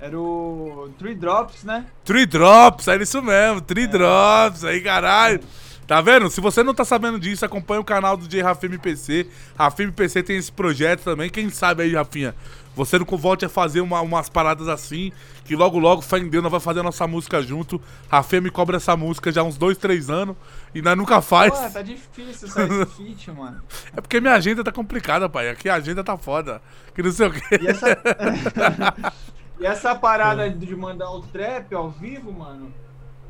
[0.00, 1.86] Era o Three Drops, né?
[2.04, 5.40] Three Drops, é isso mesmo, Three Drops, aí caralho.
[5.88, 6.28] Tá vendo?
[6.28, 9.26] Se você não tá sabendo disso, acompanha o canal do J Rafa MPC.
[9.58, 11.30] Rafa MPC tem esse projeto também.
[11.30, 12.34] Quem sabe aí, Rafinha,
[12.76, 15.10] você não volte a fazer uma- umas paradas assim,
[15.46, 17.80] que logo logo fé em Deus nós vai fazer a nossa música junto.
[18.06, 20.36] Rafinha me cobra essa música já há uns dois, três anos
[20.74, 21.58] e nós nunca faz.
[21.58, 23.62] Pô, tá difícil sair esse feat, mano.
[23.96, 25.48] É porque minha agenda tá complicada, pai.
[25.48, 26.60] Aqui a agenda tá foda.
[26.94, 27.60] Que não sei o quê.
[27.62, 27.86] E essa,
[29.58, 32.70] e essa parada de mandar o trap ao vivo, mano,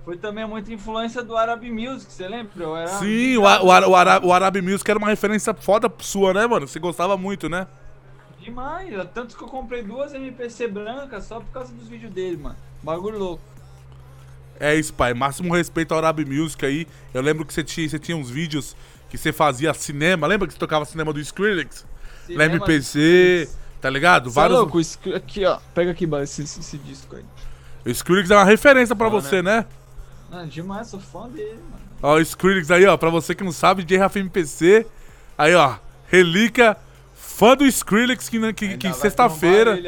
[0.09, 2.65] foi também muita influência do Arab Music, você lembra?
[2.79, 6.47] Era Sim, o, o, o, Ara- o Arab Music era uma referência foda sua, né,
[6.47, 6.67] mano?
[6.67, 7.67] Você gostava muito, né?
[8.41, 8.89] demais.
[9.13, 12.57] Tanto que eu comprei duas MPC brancas só por causa dos vídeos dele, mano.
[12.83, 13.43] Bagulho louco.
[14.59, 15.13] É isso, pai.
[15.13, 16.87] Máximo respeito ao Arab Music aí.
[17.13, 18.75] Eu lembro que você tinha, você tinha uns vídeos
[19.11, 20.27] que você fazia cinema.
[20.27, 21.85] Lembra que você tocava cinema do Skrillex?
[22.25, 23.47] Cinema do MPC,
[23.79, 24.31] tá ligado?
[24.31, 25.59] Cê é louco, isso aqui, ó.
[25.75, 27.25] Pega aqui, esse, esse, esse disco aí.
[27.85, 29.67] O Skrillex é uma referência pra Bom, você, né?
[30.31, 31.89] Não, demais, sou fã dele, mano.
[32.03, 32.97] Ó, o Skrillex aí, ó.
[32.97, 34.87] Pra você que não sabe, J Rafa MPC.
[35.37, 35.75] Aí, ó.
[36.09, 36.77] Relíquia.
[37.15, 39.79] Fã do Skrillex que, que, que sexta-feira.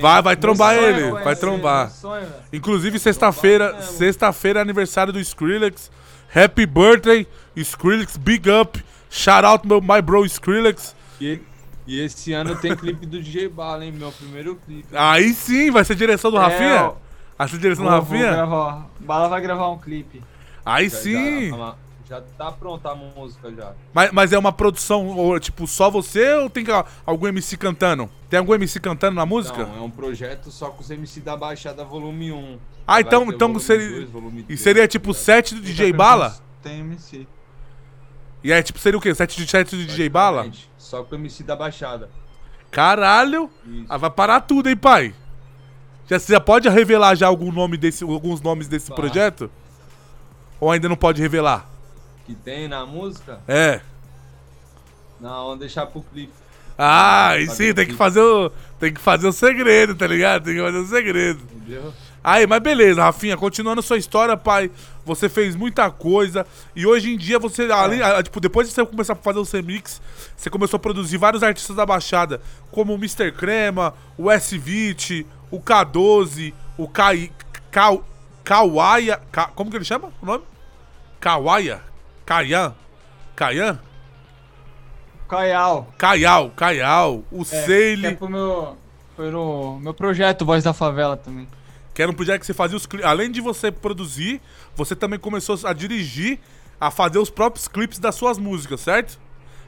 [0.00, 1.02] Vai, vai trombar sonho ele.
[1.10, 1.90] conhecer, Vai trombar.
[1.90, 2.26] sonho.
[2.52, 3.80] Inclusive, sexta-feira.
[3.80, 5.90] Sexta-feira é aniversário do Skrillex.
[6.34, 8.16] Happy birthday, Skrillex.
[8.16, 8.82] Big up.
[9.08, 10.94] Shout out, meu, my bro Skrillex.
[11.20, 11.40] E,
[11.86, 13.92] e esse ano tem clipe do DJ Bala, hein?
[13.92, 14.88] Meu primeiro clipe.
[14.92, 16.82] Aí sim, vai ser direção do É, Rafinha?
[16.86, 17.05] ó.
[17.38, 18.30] Ser direção do Rafinha?
[18.32, 20.22] gravar, Bala vai gravar um clipe.
[20.64, 21.50] Aí Já- sim.
[21.50, 21.74] Já,
[22.08, 23.72] já tá pronta a música já.
[23.92, 26.64] Mas, mas é uma produção, ou, tipo, só você ou tem
[27.04, 28.08] algum MC cantando?
[28.30, 29.64] Tem algum MC cantando na música?
[29.66, 32.58] Não, é um projeto só com os MC da Baixada Volume 1.
[32.86, 33.90] Ah, Vai então, então volume seria.
[33.90, 36.36] 2, volume E 3, seria tipo o set do DJ Bala?
[36.62, 37.26] Tem MC.
[38.42, 39.12] E é tipo, seria o quê?
[39.14, 40.48] Set de set do DJ Bala?
[40.78, 42.08] Só com o MC da Baixada.
[42.70, 43.50] Caralho!
[43.88, 45.14] Ah, vai parar tudo, hein, pai?
[46.08, 48.96] Já, você já pode revelar já algum nome desse, alguns nomes desse Vai.
[48.96, 49.50] projeto?
[50.60, 51.68] Ou ainda não pode revelar?
[52.24, 53.40] Que tem na música?
[53.46, 53.80] É.
[55.20, 56.32] Não, vamos deixar pro clipe.
[56.78, 58.50] Ah, e Fazer sim, tem que fazer o.
[58.78, 60.44] Tem que fazer o segredo, tá ligado?
[60.44, 61.40] Tem que fazer o segredo.
[61.54, 61.92] Entendeu?
[62.22, 64.70] Aí, mas beleza, Rafinha, continuando sua história, pai.
[65.04, 66.44] Você fez muita coisa.
[66.74, 67.62] E hoje em dia você.
[67.72, 70.02] Ali, ah, tipo, depois de você começar a fazer o remix,
[70.36, 73.32] você começou a produzir vários artistas da Baixada, como o Mr.
[73.32, 77.30] Crema, o S20, o K12, o Kai.
[77.70, 77.96] Ka,
[78.44, 79.20] Kawaia.
[79.32, 80.44] Ka, como que ele chama o nome?
[81.20, 81.82] Kawaia?
[82.24, 82.74] Kayan?
[83.34, 83.80] Kayan?
[85.28, 85.92] Caial.
[85.98, 88.06] Kayal, Kayal, o É, Seile.
[88.06, 88.76] é pro meu,
[89.16, 91.48] foi no meu projeto Voz da Favela também.
[91.92, 93.06] Que era um projeto que você fazia os clipes.
[93.06, 94.40] Além de você produzir,
[94.76, 96.38] você também começou a dirigir,
[96.80, 99.18] a fazer os próprios clipes das suas músicas, certo?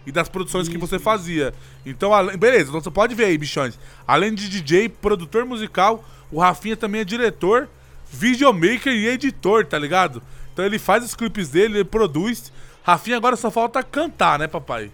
[0.08, 1.52] E das produções que você fazia.
[1.84, 3.78] Então, beleza, então você pode ver aí, bichões.
[4.06, 6.02] Além de DJ, produtor musical,
[6.32, 7.68] o Rafinha também é diretor,
[8.10, 10.22] videomaker e editor, tá ligado?
[10.52, 12.50] Então ele faz os clipes dele, ele produz.
[12.82, 14.90] Rafinha agora só falta cantar, né, papai?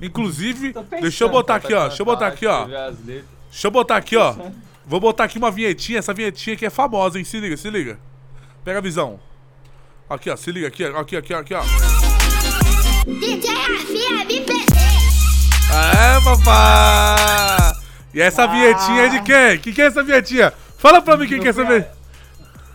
[0.00, 1.88] Inclusive, deixa eu botar aqui, ó.
[1.88, 2.66] Deixa eu botar aqui, ó.
[2.94, 4.36] Deixa eu botar aqui, ó.
[4.86, 5.98] Vou botar aqui uma vinhetinha.
[5.98, 7.24] Essa vinhetinha aqui é famosa, hein?
[7.24, 7.98] Se liga, se liga.
[8.64, 9.18] Pega a visão.
[10.08, 10.36] Aqui, ó.
[10.36, 11.00] Se liga aqui, ó.
[11.00, 12.21] Aqui, aqui, aqui, ó.
[13.06, 13.50] DJ.
[15.74, 17.72] É, papai!
[18.14, 19.58] E essa vinhetinha é de quem?
[19.58, 20.52] Quem que é essa vinhetinha?
[20.78, 21.90] Fala pra mim quem que é essa vinhetinha.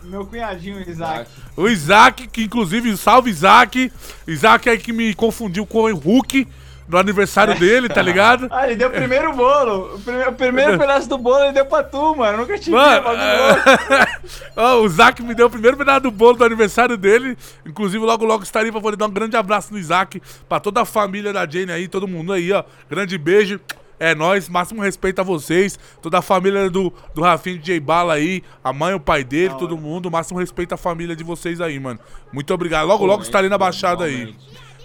[0.02, 1.30] Meu cunhadinho, Isaac.
[1.56, 3.90] O Isaac, que inclusive, salve Isaac.
[4.26, 6.46] Isaac aí que me confundiu com o Hulk
[6.88, 8.48] no aniversário dele, tá ligado?
[8.58, 9.94] Ah, ele deu o primeiro bolo.
[9.94, 12.38] O primeiro, o primeiro pedaço do bolo ele deu pra tu, mano.
[12.38, 13.04] Nunca tive Mano.
[14.56, 17.36] Ó, o Isaac me deu o primeiro pedaço do bolo do aniversário dele.
[17.64, 20.84] Inclusive, logo, logo estaria pra poder dar um grande abraço no Isaac, pra toda a
[20.84, 22.64] família da Jane aí, todo mundo aí, ó.
[22.88, 23.60] Grande beijo.
[24.00, 28.44] É nóis, máximo respeito a vocês, toda a família do, do Rafinha DJ Bala aí,
[28.62, 31.98] a mãe, o pai dele, todo mundo, máximo respeito à família de vocês aí, mano.
[32.32, 32.86] Muito obrigado.
[32.86, 34.36] Logo, logo estarei na Baixada aí.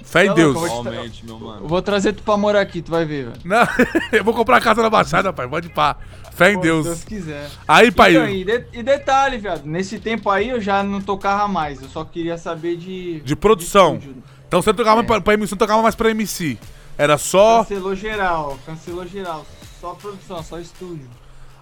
[0.04, 0.54] Fé em Deus.
[0.54, 1.62] louco, eu vou te- Realmente, meu mano.
[1.64, 3.38] Eu vou trazer tu pra morar aqui, tu vai ver, velho.
[3.44, 3.68] Não,
[4.12, 5.48] eu vou comprar a casa na Baixada, pai.
[5.48, 5.96] Pode pá.
[6.36, 6.84] Fé em Pô, Deus.
[6.86, 7.50] Se Deus quiser.
[7.68, 8.12] Aí, pai.
[8.16, 11.88] Então, e, de- e detalhe, viado, nesse tempo aí eu já não tocava mais, eu
[11.90, 13.22] só queria saber de.
[13.22, 14.00] De produção.
[14.48, 16.58] Então você tocava mais pra, pra MC, não tocava mais pra MC.
[16.98, 17.64] Era só.
[17.64, 19.46] Cancelou geral, cancelou geral.
[19.82, 21.08] Só produção, só estúdio.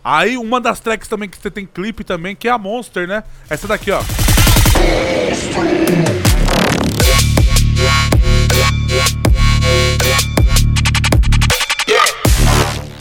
[0.04, 3.24] Aí uma das tracks também que você tem clipe também, que é a Monster, né?
[3.50, 4.02] Essa daqui, ó.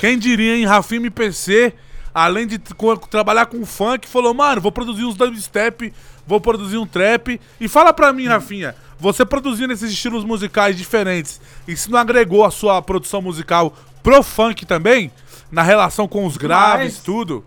[0.01, 0.65] Quem diria, hein?
[0.65, 1.74] Rafinha MPC,
[2.15, 5.93] além de trabalhar com funk, falou, mano, vou produzir uns dubstep,
[6.27, 7.39] vou produzir um trap.
[7.61, 11.39] E fala pra mim, Rafinha, você produzindo esses estilos musicais diferentes,
[11.69, 15.12] isso não agregou a sua produção musical pro funk também?
[15.51, 17.03] Na relação com os graves, Demais.
[17.03, 17.45] tudo?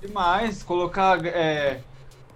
[0.00, 1.80] Demais, colocar é,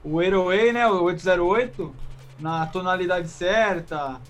[0.02, 1.94] o 808, né, o 808,
[2.40, 4.20] na tonalidade certa.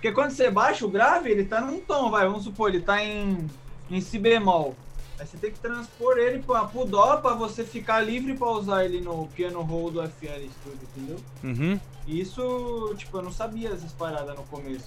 [0.00, 3.04] Porque quando você baixa o grave, ele tá num tom, vai, vamos supor, ele tá
[3.04, 3.46] em,
[3.90, 4.74] em si bemol.
[5.18, 8.86] Aí você tem que transpor ele pra, pro dó pra você ficar livre pra usar
[8.86, 11.18] ele no piano roll do FL Studio, entendeu?
[11.44, 11.78] Uhum.
[12.06, 14.86] E isso, tipo, eu não sabia essas paradas no começo.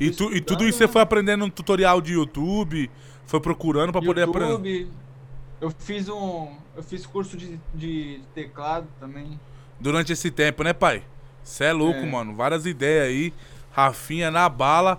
[0.00, 2.90] E, tu, e tudo isso você foi aprendendo no tutorial de YouTube,
[3.26, 4.52] foi procurando pra poder aprender.
[4.52, 4.90] YouTube,
[5.60, 6.48] eu fiz um.
[6.74, 9.38] Eu fiz curso de, de teclado também.
[9.78, 11.02] Durante esse tempo, né, pai?
[11.44, 12.06] Cê é louco, É.
[12.06, 12.34] mano.
[12.34, 13.34] Várias ideias aí.
[13.76, 14.98] Rafinha na bala.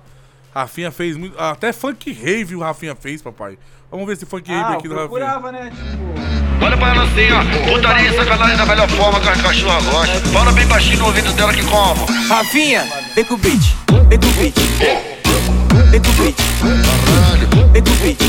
[0.53, 1.37] Rafinha fez muito.
[1.39, 3.57] Até funk rave o Rafinha fez, papai.
[3.89, 5.09] Vamos ver se funk rave Ah, eu aqui do Rafinha.
[5.09, 5.71] procurava, né?
[5.71, 6.65] Tipo.
[6.65, 7.71] Olha pra ela assim, ó.
[7.73, 10.19] Putaria e sacanagem da melhor forma que a cachorra gosta.
[10.29, 12.05] Fala bem baixinho no ouvido dela que como.
[12.27, 12.83] Rafinha,
[13.15, 13.61] vem com o beat,
[14.09, 14.55] vem com o beat.
[15.89, 16.35] Vem com o beat.
[17.73, 18.19] Vem com o beat.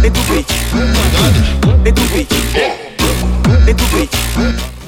[0.00, 0.48] Vem com o beat.
[1.82, 2.28] Vem com o beat.
[3.64, 4.10] Vem com o beat.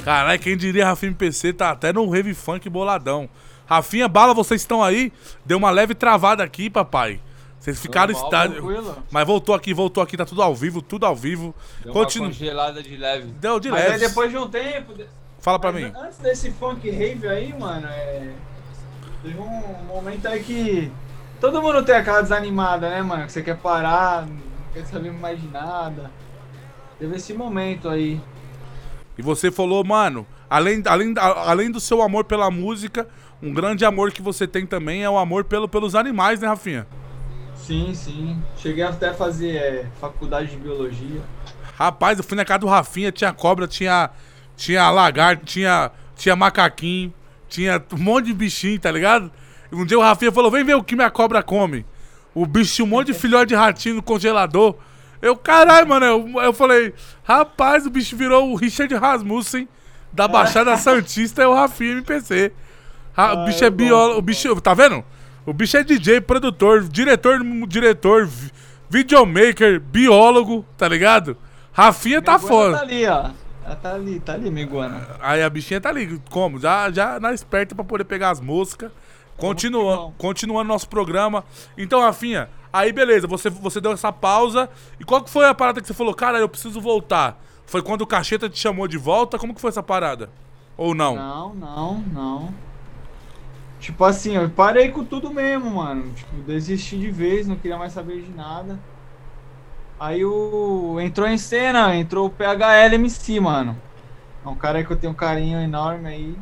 [0.05, 3.29] Caralho, quem diria Rafinha PC tá até no rave funk boladão.
[3.67, 5.13] Rafinha, bala, vocês estão aí?
[5.45, 7.21] Deu uma leve travada aqui, papai.
[7.59, 8.65] Vocês ficaram estádio.
[9.11, 11.53] Mas voltou aqui, voltou aqui, tá tudo ao vivo, tudo ao vivo.
[11.83, 12.29] Deu uma Continua.
[12.29, 13.25] congelada de leve.
[13.41, 14.07] Deu de Mas aí leve.
[14.09, 14.95] depois de um tempo.
[15.41, 15.93] Fala pra Mas mim.
[15.97, 18.33] Antes desse funk rave aí, mano, é.
[19.23, 20.93] Teve um momento aí que.
[21.41, 23.27] Todo mundo tem aquela desanimada, né, mano?
[23.27, 24.39] Que você quer parar, não
[24.73, 26.11] quer saber mais de nada.
[26.99, 28.21] Teve esse momento aí.
[29.19, 33.09] E você falou, mano, além, além, além do seu amor pela música,
[33.43, 36.87] um grande amor que você tem também é o amor pelo, pelos animais, né, Rafinha?
[37.55, 38.43] Sim, sim.
[38.57, 41.21] Cheguei até a fazer é, faculdade de biologia.
[41.77, 44.11] Rapaz, eu fui na casa do Rafinha, tinha cobra, tinha,
[44.57, 47.13] tinha lagarto, tinha, tinha macaquinho,
[47.49, 49.31] tinha um monte de bichinho, tá ligado?
[49.71, 51.85] E um dia o Rafinha falou, vem ver o que minha cobra come.
[52.35, 54.77] O bicho tinha um monte de filhote de ratinho no congelador.
[55.21, 56.95] Eu, caralho, mano, eu, eu falei,
[57.25, 59.69] rapaz, o bicho virou o Richard Rasmussen
[60.13, 62.53] da Baixada Santista é o Rafinha MPC.
[63.17, 65.03] Ra- o bicho é biólogo, o bicho, tá vendo?
[65.47, 68.51] O bicho é DJ, produtor, diretor, diretor, vi-
[68.91, 71.37] videomaker, biólogo, tá ligado?
[71.73, 72.77] Rafinha tá foda.
[72.79, 73.31] Tá ali, ó.
[73.65, 75.07] Ela tá ali, tá ali, Miguana.
[75.21, 76.59] Aí a bichinha tá ali, como?
[76.61, 78.91] Já, já na esperta pra poder pegar as moscas.
[79.37, 81.45] Continuando, continuando nosso programa.
[81.77, 84.69] Então, Rafinha, aí beleza, você, você deu essa pausa.
[85.01, 87.43] E qual que foi a parada que você falou, cara, eu preciso voltar?
[87.67, 89.37] Foi quando o Cacheta te chamou de volta?
[89.39, 90.31] Como que foi essa parada?
[90.77, 91.17] Ou não?
[91.17, 92.55] Não, não, não.
[93.79, 96.13] Tipo assim, eu parei com tudo mesmo, mano.
[96.13, 98.79] Tipo, desisti de vez, não queria mais saber de nada.
[99.99, 100.99] Aí o.
[101.01, 103.77] Entrou em cena, entrou o PHL MC, mano.
[104.45, 106.37] É um cara aí que eu tenho um carinho enorme aí.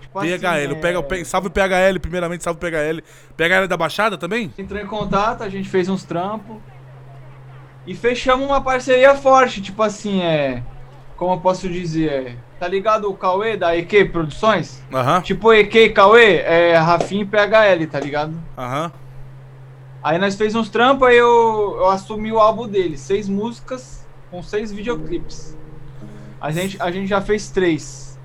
[0.00, 3.02] Tipo PHL, o é, pega, o P- salve o PHL, primeiramente, salve o PHL.
[3.36, 4.52] PHL da Baixada também?
[4.56, 6.56] Entrou em contato, a gente fez uns trampos.
[7.86, 10.62] E fechamos uma parceria forte, tipo assim, é.
[11.16, 12.36] Como eu posso dizer?
[12.58, 14.82] Tá ligado o Cauê da EQ Produções?
[14.92, 15.20] Aham.
[15.20, 18.34] Tipo EQ e Cauê, é Rafinha e PHL, tá ligado?
[18.56, 18.90] Aham.
[20.02, 22.96] Aí nós fez uns trampos, aí eu, eu assumi o álbum dele.
[22.96, 25.56] Seis músicas com seis videoclipes.
[26.40, 28.18] A gente, a gente já fez três.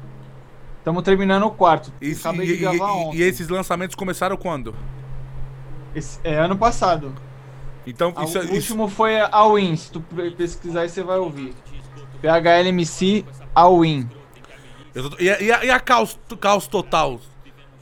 [0.77, 1.91] Estamos terminando o quarto.
[2.19, 3.17] Acabei e, de gravar e- ontem.
[3.17, 4.73] e esses lançamentos começaram quando?
[5.93, 7.13] Esse- é ano passado.
[7.85, 9.75] Então, isso, o isso- último foi a Win.
[9.75, 11.53] Se tu pe- pesquisar aí, você vai ouvir.
[12.21, 13.25] PHLMC
[13.55, 14.07] A Win.
[14.93, 17.19] Eu tô- e, a- e a, e a Caos, Caos Total?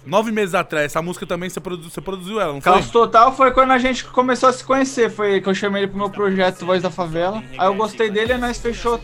[0.06, 2.72] Nove meses atrás, essa música também você, produ- você produziu ela, não foi?
[2.72, 5.12] Caos Total foi quando a gente começou a se conhecer.
[5.12, 7.44] Foi que eu chamei ele pro meu projeto Voz da Favela.
[7.58, 9.00] Aí eu gostei dele e nós fechou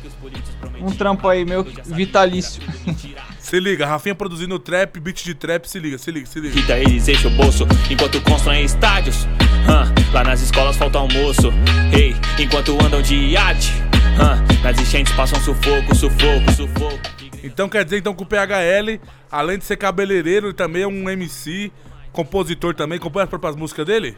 [0.79, 2.61] um trampo aí, meu vitalício.
[3.45, 6.51] Se liga, Rafinha produzindo trap, beat de trap, se liga, se liga, se liga.
[6.55, 9.27] Vida eles enchem o bolso enquanto constroem estádios.
[9.69, 11.53] Hã, lá nas escolas falta almoço.
[11.95, 13.71] Ei, enquanto andam de iate.
[14.19, 16.99] Hã, nas enchentes passam sufoco, sufoco, sufoco.
[17.45, 18.99] Então quer dizer então que o PHL,
[19.31, 21.71] além de ser cabeleireiro, ele também é um MC,
[22.11, 24.17] compositor também, compõe as próprias músicas dele?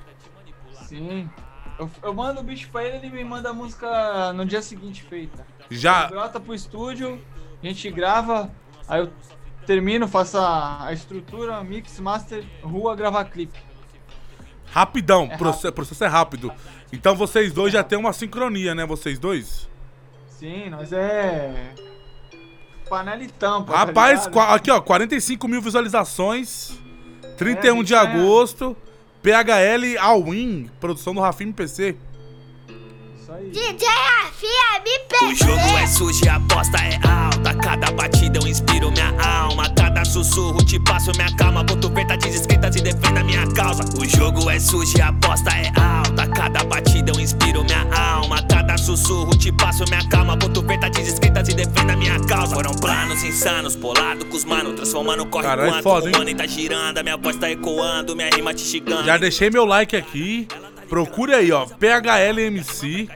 [0.88, 1.30] Sim.
[1.78, 5.04] Eu, eu mando o bicho pra ele, ele me manda a música no dia seguinte
[5.04, 5.45] feita.
[5.70, 7.22] Já- brota pro estúdio,
[7.62, 8.49] a gente grava,
[8.88, 9.12] aí eu
[9.66, 13.60] termino, faço a, a estrutura, mix, master, rua, gravar clipe.
[14.72, 16.52] Rapidão, É o processo, processo é rápido.
[16.91, 18.86] Então vocês dois já tem uma sincronia, né?
[18.86, 19.70] Vocês dois?
[20.30, 21.74] Sim, nós é.
[22.90, 23.72] Panela e tampa.
[23.74, 24.34] tá Rapaz, ligado?
[24.34, 26.72] qua- aqui ó, 45 mil visualizações,
[27.38, 27.98] 31 de bicho, é.
[27.98, 28.78] agosto,
[29.22, 31.96] PHL All-In, produção do Rafinha PC.
[33.20, 33.50] Isso aí.
[33.50, 37.54] DJ Rafinha O jogo é sujo e a aposta é alta.
[37.56, 39.70] Cada batida eu inspiro minha alma.
[39.76, 41.64] Cada sussurro te passo minha calma.
[41.64, 43.84] Boto verdades escritas e defenda minha causa.
[44.00, 46.28] O jogo é sujo e a aposta é alta.
[46.28, 48.42] Cada batida eu inspiro minha alma.
[48.44, 50.36] Cada sussurro te passo minha calma.
[50.36, 52.56] Boto verdades escritas e defenda minha causa.
[52.56, 54.74] Foram planos insanos, polado com os mano.
[54.74, 56.36] Transformando corre Caralho, quanto foda, o hein?
[56.36, 56.98] tá girando.
[56.98, 59.06] A minha voz tá ecoando, minha rima te chegando.
[59.06, 60.48] Já deixei meu like aqui.
[60.90, 61.66] Procure aí, ó.
[61.66, 63.10] PHLMC.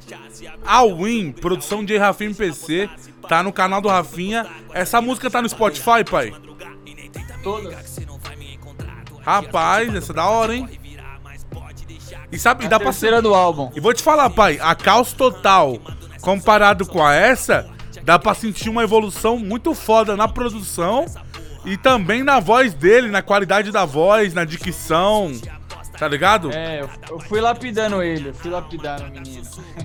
[0.65, 2.89] All-In, produção de Rafinha PC.
[3.27, 4.45] Tá no canal do Rafinha.
[4.73, 6.33] Essa música tá no Spotify, pai?
[7.43, 8.01] Todas.
[9.21, 10.67] Rapaz, essa é da hora, hein?
[12.31, 13.71] E sabe, e A dá pra terceira do álbum.
[13.75, 15.77] E vou te falar, pai, a Caos Total,
[16.21, 17.69] comparado com a essa,
[18.03, 21.05] dá pra sentir uma evolução muito foda na produção
[21.65, 25.31] e também na voz dele, na qualidade da voz, na dicção.
[25.97, 26.51] Tá ligado?
[26.51, 29.43] É, eu, eu fui lapidando ele, eu fui lapidando o menino.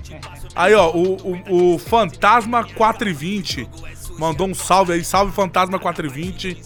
[0.55, 1.15] Aí, ó, o,
[1.47, 3.69] o, o Fantasma 420
[4.17, 6.59] mandou um salve aí, salve Fantasma 420.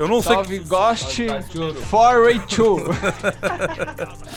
[0.00, 0.32] Eu não sei.
[0.34, 2.88] Salve Ghost 482.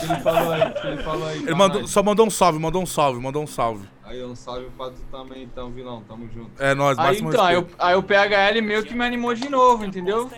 [0.04, 1.38] Ele falou aí, ele falou aí.
[1.40, 1.90] Ele mandou, nós.
[1.90, 3.88] só mandou um salve, mandou um salve, mandou um salve.
[4.04, 6.04] Aí, um salve pra tu também, então, vilão.
[6.06, 6.52] Tamo junto.
[6.62, 9.86] É nóis, Aí máximo então, aí, aí o PHL meio que me animou de novo,
[9.86, 10.30] entendeu?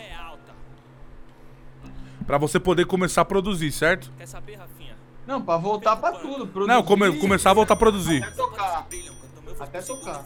[2.24, 4.12] Pra você poder começar a produzir, certo?
[5.26, 6.46] Não, pra voltar pra tudo.
[6.46, 8.22] Produzir, Não, come- começar a voltar a produzir.
[8.22, 8.86] Até tocar.
[9.58, 10.24] Até tocar.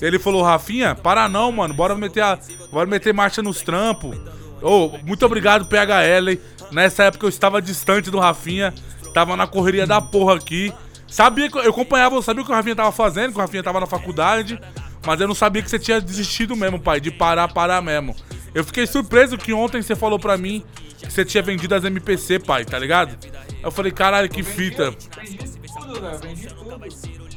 [0.00, 1.74] Ele falou, Rafinha, para não, mano.
[1.74, 2.38] Bora meter, a,
[2.70, 4.16] bora meter marcha nos trampos.
[4.62, 6.38] Ô, muito obrigado, PHL.
[6.70, 8.72] Nessa época eu estava distante do Rafinha.
[9.12, 10.72] Tava na correria da porra aqui.
[11.06, 13.62] Sabia que eu acompanhava, eu sabia o que o Rafinha tava fazendo, que o Rafinha
[13.62, 14.60] tava na faculdade.
[15.06, 17.00] Mas eu não sabia que você tinha desistido mesmo, pai.
[17.00, 18.14] De parar, parar mesmo.
[18.54, 20.64] Eu fiquei surpreso que ontem você falou pra mim
[20.98, 23.16] que você tinha vendido as MPC, pai, tá ligado?
[23.62, 24.94] Eu falei, caralho, que fita.
[25.16, 26.18] Vendi tudo, velho.
[26.18, 27.27] Vendi tudo.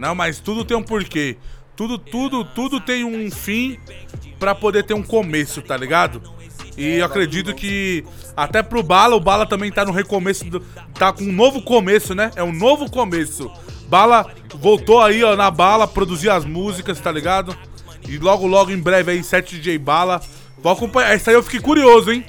[0.00, 1.36] Não, mas tudo tem um porquê.
[1.76, 3.78] Tudo, tudo, tudo tem um fim
[4.38, 6.22] pra poder ter um começo, tá ligado?
[6.74, 8.02] E eu acredito que
[8.34, 10.60] até pro Bala, o Bala também tá no recomeço, do,
[10.94, 12.30] tá com um novo começo, né?
[12.34, 13.50] É um novo começo.
[13.88, 17.54] Bala voltou aí, ó, na Bala, produzir as músicas, tá ligado?
[18.08, 20.22] E logo, logo, em breve aí, 7 DJ Bala.
[20.62, 21.12] Vou acompanhar.
[21.12, 22.24] Essa aí eu fiquei curioso, hein?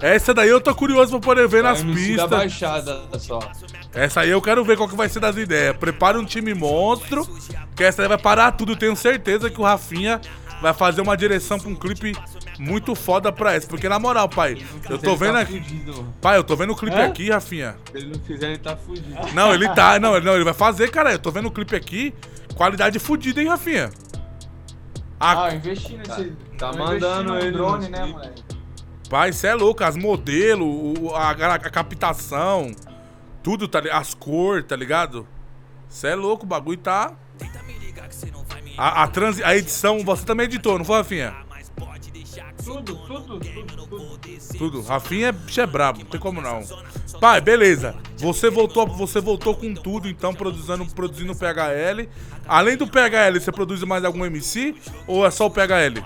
[0.00, 2.30] Essa daí eu tô curioso pra poder ver nas MC da pistas.
[2.30, 3.40] Baixada só.
[3.94, 5.76] Essa aí eu quero ver qual que vai ser das ideias.
[5.76, 7.26] Prepare um time monstro,
[7.74, 8.76] que essa aí vai parar tudo.
[8.76, 10.20] Tenho certeza que o Rafinha
[10.60, 12.14] vai fazer uma direção pra um clipe
[12.58, 13.66] muito foda pra essa.
[13.66, 14.58] Porque na moral, pai,
[14.90, 15.84] eu tô Ele vendo tá aqui.
[16.20, 17.76] Pai, eu tô vendo o clipe aqui, Rafinha.
[17.90, 19.08] Se ele não fizer, ele tá fudido.
[19.34, 19.98] Não, ele tá.
[19.98, 21.12] Não, ele, não, ele vai fazer, cara.
[21.12, 22.14] Eu tô vendo o clipe aqui.
[22.54, 23.90] Qualidade fudida, hein, Rafinha?
[25.18, 26.32] A- Ah, eu investi nesse.
[26.58, 28.42] tá eu mandando ele drone, né, moleque?
[29.08, 32.70] Pai, cê é louco, as modelos, a, a- a captação,
[33.42, 34.00] tudo, tá ligado?
[34.00, 35.26] As cores, tá ligado?
[35.88, 37.12] Cê é louco, o bagulho tá.
[38.76, 41.34] A, a, transi- a edição, você também editou, não foi, Rafinha?
[42.64, 44.18] Tudo, tudo, tudo, tudo.
[44.58, 44.82] Tudo.
[44.82, 46.60] Rafinha é, bicho é brabo, não tem como não.
[47.20, 47.96] Pai, beleza.
[48.18, 52.08] Você voltou, você voltou com tudo, então, produzindo, produzindo PHL.
[52.46, 54.74] Além do PHL, você produz mais algum MC?
[55.06, 56.04] Ou é só o PHL?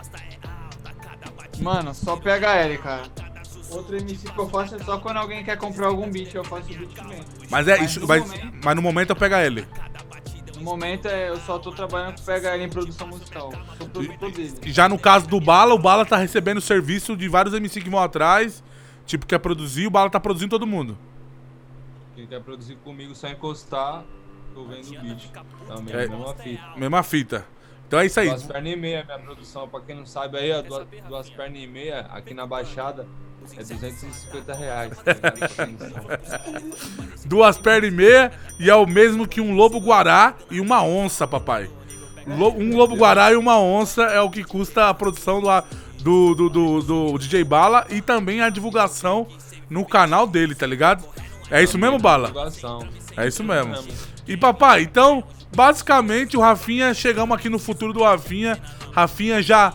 [1.61, 3.03] Mano, só PHL, cara.
[3.73, 6.71] Outro MC que eu faço é só quando alguém quer comprar algum beat, eu faço
[6.73, 7.21] o beat também.
[7.51, 9.67] Mas é isso, no mas, momento- mas no momento é o PHL.
[10.57, 13.53] No momento é, eu só tô trabalhando com PHL em produção musical.
[13.79, 14.55] Sou produtor dele.
[14.67, 18.01] Já no caso do Bala, o Bala tá recebendo serviço de vários MC que vão
[18.01, 18.63] atrás.
[19.05, 20.97] Tipo, quer produzir, o Bala tá produzindo todo mundo.
[22.15, 24.05] Quem quer produzir comigo só encostar,
[24.55, 25.31] tô vendo o beat.
[25.67, 26.07] Também, É.
[26.07, 26.63] mesma fita.
[26.77, 27.47] Mesma fita.
[27.89, 28.29] Então é isso aí.
[28.29, 29.69] Duas pernas e meia, minha produção.
[29.69, 33.07] Pra quem não sabe aí, ó, duas, duas pernas e meia aqui na Baixada
[33.57, 34.93] é 250 reais.
[37.27, 41.27] Duas pernas e meia e é o mesmo que um lobo guará e uma onça,
[41.27, 41.69] papai.
[42.27, 45.41] Um lobo guará e uma onça é o que custa a produção
[45.99, 49.27] do, do, do, do- DJ Bala e também a divulgação
[49.69, 51.05] no canal dele, tá ligado?
[51.51, 52.29] É isso mesmo, Bala?
[53.17, 53.75] É isso mesmo.
[54.27, 55.25] E papai, então,
[55.55, 58.59] basicamente o Rafinha, chegamos aqui no futuro do Rafinha.
[58.93, 59.73] Rafinha já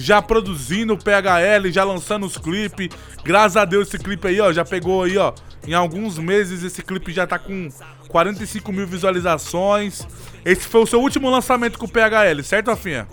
[0.00, 2.88] já produzindo o PHL, já lançando os clipes.
[3.24, 5.32] Graças a Deus esse clipe aí, ó, já pegou aí, ó.
[5.66, 7.68] Em alguns meses esse clipe já tá com
[8.08, 10.06] 45 mil visualizações.
[10.44, 13.06] Esse foi o seu último lançamento com o PHL, certo, Rafinha?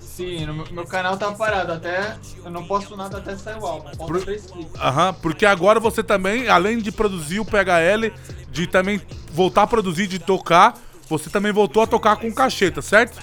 [0.00, 2.16] Sim, meu, canal tá parado até.
[2.44, 3.88] Eu não posto nada até sair o álbum.
[4.06, 4.48] Clipes.
[4.76, 8.12] Aham, porque agora você também, além de produzir o PHL,
[8.50, 9.00] de também
[9.32, 10.74] voltar a produzir, de tocar,
[11.08, 13.18] você também voltou a tocar com cacheta, certo?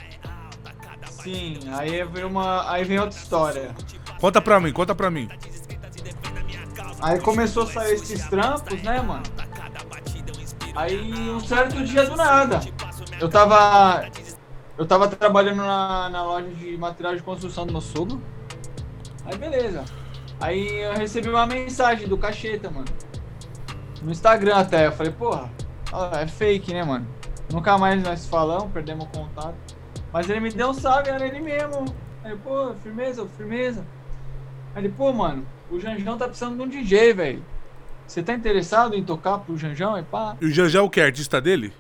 [1.26, 2.72] Sim, aí vem uma.
[2.72, 3.74] Aí vem outra história.
[4.22, 5.28] Conta pra mim, conta pra mim.
[7.02, 9.24] Aí começou a sair esses trampos, né, mano?
[10.76, 12.60] Aí um certo dia do nada.
[13.20, 14.08] Eu tava.
[14.78, 18.22] Eu tava trabalhando na, na loja de material de construção do meu sogro.
[19.26, 19.84] Aí beleza.
[20.40, 22.86] Aí eu recebi uma mensagem do cacheta, mano.
[24.04, 24.86] No Instagram até.
[24.86, 25.50] Eu falei, porra,
[26.22, 27.08] é fake, né, mano?
[27.52, 29.75] Nunca mais nós falamos, perdemos o contato.
[30.16, 31.94] Mas ele me deu um salve, era ele mesmo.
[32.24, 33.86] Aí, pô, firmeza, firmeza.
[34.74, 37.44] Aí ele, pô, mano, o Janjão tá precisando de um DJ, velho.
[38.08, 39.98] Você tá interessado em tocar pro Janjão?
[40.00, 40.38] E pá.
[40.40, 41.02] E o Janjão é o que?
[41.02, 41.74] Artista dele?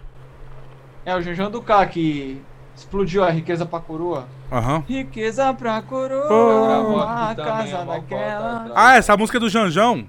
[1.05, 2.41] É o Janjão do K que
[2.75, 4.27] explodiu a riqueza pra coroa.
[4.51, 4.83] Aham.
[4.85, 6.99] Riqueza pra coroa, Oh.
[6.99, 8.71] a casa a mó daquela.
[8.75, 10.05] Ah, essa música é do Janjão?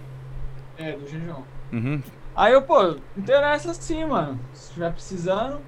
[0.77, 1.44] É, do Janjão.
[1.73, 2.03] Uhum.
[2.35, 4.36] Aí eu, pô, interessa sim, mano.
[4.53, 5.61] Se estiver precisando.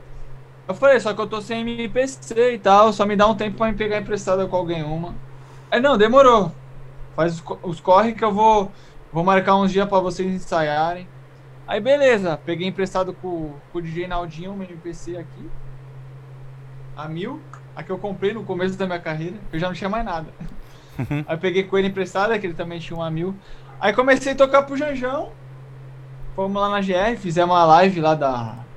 [0.69, 3.57] Eu falei, só que eu tô sem MPC e tal, só me dá um tempo
[3.57, 5.15] pra me pegar emprestada com alguém uma.
[5.71, 6.53] Aí não, demorou.
[7.17, 8.73] Faz os, co- os corre que eu vou
[9.13, 11.09] vou marcar uns dias pra vocês ensaiarem.
[11.67, 15.51] Aí beleza, peguei emprestado com, com o DJ Naldinho uma MPC aqui.
[16.97, 17.41] A mil.
[17.75, 20.05] A que eu comprei no começo da minha carreira, que eu já não tinha mais
[20.05, 20.35] nada.
[21.27, 23.35] Aí eu peguei com ele emprestada, que ele também tinha uma mil.
[23.81, 25.33] Aí comecei a tocar pro Janjão.
[26.35, 28.68] Fomos lá na GR, fizemos uma live lá da.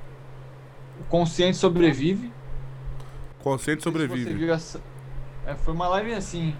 [1.00, 2.32] O Consciente Sobrevive.
[3.42, 4.50] Consciente sobrevive.
[4.50, 4.80] essa...
[5.44, 6.54] é, foi uma live assim.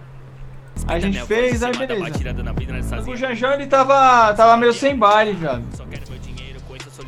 [0.86, 3.00] Aí a gente fez, aí beleza.
[3.08, 5.64] O Janjão ele tava, tava meio sem baile, viado.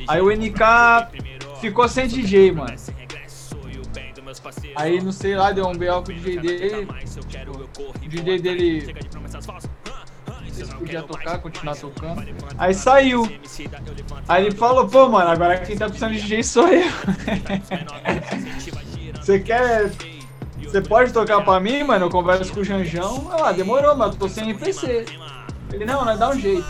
[0.07, 2.75] Aí o NK ficou sem DJ, mano.
[4.77, 6.89] Aí não sei lá, deu um BO com o DJ dele.
[8.05, 8.95] O DJ dele.
[10.55, 12.24] Não sei se podia tocar, continuar tocando.
[12.56, 13.28] Aí saiu.
[14.28, 16.85] Aí ele falou, pô, mano, agora quem tá precisando de DJ sou eu.
[19.20, 19.90] Você quer.
[20.62, 22.06] Você pode tocar pra mim, mano?
[22.06, 23.31] Eu converso com o Janjão.
[23.32, 25.06] Ah, demorou, mas eu tô sem NPC.
[25.72, 26.64] Ele, não, nós dá um jeito.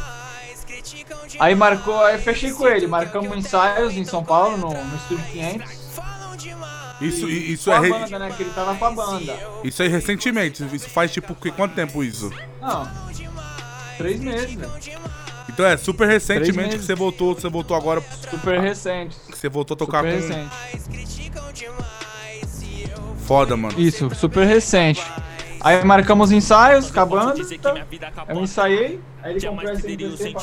[1.39, 2.87] Aí marcou, aí fechei com ele.
[2.87, 5.85] Marcamos ensaios em São Paulo, no, no Estúdio 500.
[7.01, 8.33] Isso, i- isso, com é a re- banda, né?
[8.37, 9.37] Que ele tava com a banda.
[9.65, 10.65] isso aí recentemente.
[10.73, 12.31] Isso faz tipo que- quanto tempo isso?
[12.63, 12.89] Não,
[13.97, 14.73] três meses, velho.
[15.49, 18.03] Então é super recentemente que você voltou, você voltou agora.
[18.31, 19.17] Super recente.
[19.31, 20.29] Que você voltou a tocar Super com.
[20.29, 20.51] recente.
[23.25, 23.81] Foda, mano.
[23.81, 25.03] Isso, super recente.
[25.61, 27.35] Aí marcamos ensaios com a banda.
[27.59, 27.75] tá?
[28.29, 29.01] Eu ensaiei.
[29.23, 30.35] Aí ele comprou essa MPC.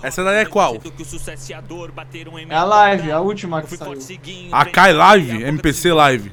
[0.00, 0.76] Essa daí é qual?
[2.48, 3.98] É a live, a última que saiu.
[4.52, 6.30] A Kai Live, MPC Live.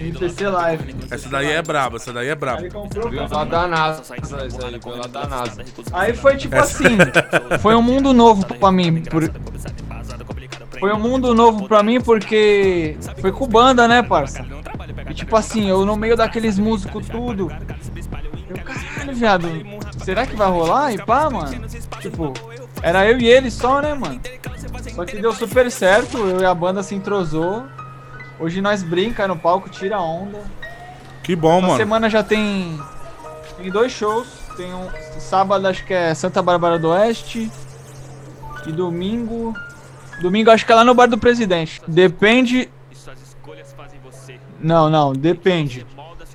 [0.00, 0.94] MPC Live.
[1.10, 2.62] Essa daí é braba, essa daí é braba.
[2.62, 3.16] Aí comprou mim.
[3.50, 4.02] da NASA.
[4.02, 5.68] Isso aí.
[5.92, 6.96] Aí foi tipo Essa- assim,
[7.60, 9.02] foi um mundo novo pra mim.
[9.02, 9.30] por-
[10.80, 14.44] Foi um mundo novo pra mim porque foi com banda, né, parça?
[15.08, 17.50] E tipo assim, eu no meio daqueles músicos tudo.
[18.50, 19.48] Eu, caralho, viado,
[20.04, 20.92] será que vai rolar?
[20.92, 21.66] E pá, mano.
[22.00, 22.32] Tipo,
[22.82, 24.20] era eu e ele só, né, mano?
[24.94, 27.64] Só que deu super certo, eu e a banda se entrosou.
[28.38, 30.40] Hoje nós brinca no palco, tira onda.
[31.22, 31.76] Que bom, Essa mano.
[31.78, 32.78] semana já tem,
[33.56, 34.26] tem dois shows.
[34.56, 34.88] Tem um
[35.18, 37.50] sábado, acho que é Santa Bárbara do Oeste.
[38.66, 39.54] E domingo.
[40.20, 41.80] Domingo acho que é lá no Bar do Presidente.
[41.86, 42.68] Depende.
[44.60, 45.86] Não, não, depende.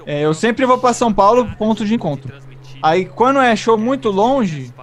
[0.06, 2.34] É, eu sempre vou pra São Paulo, ponto de encontro.
[2.82, 4.74] Aí quando é show muito longe,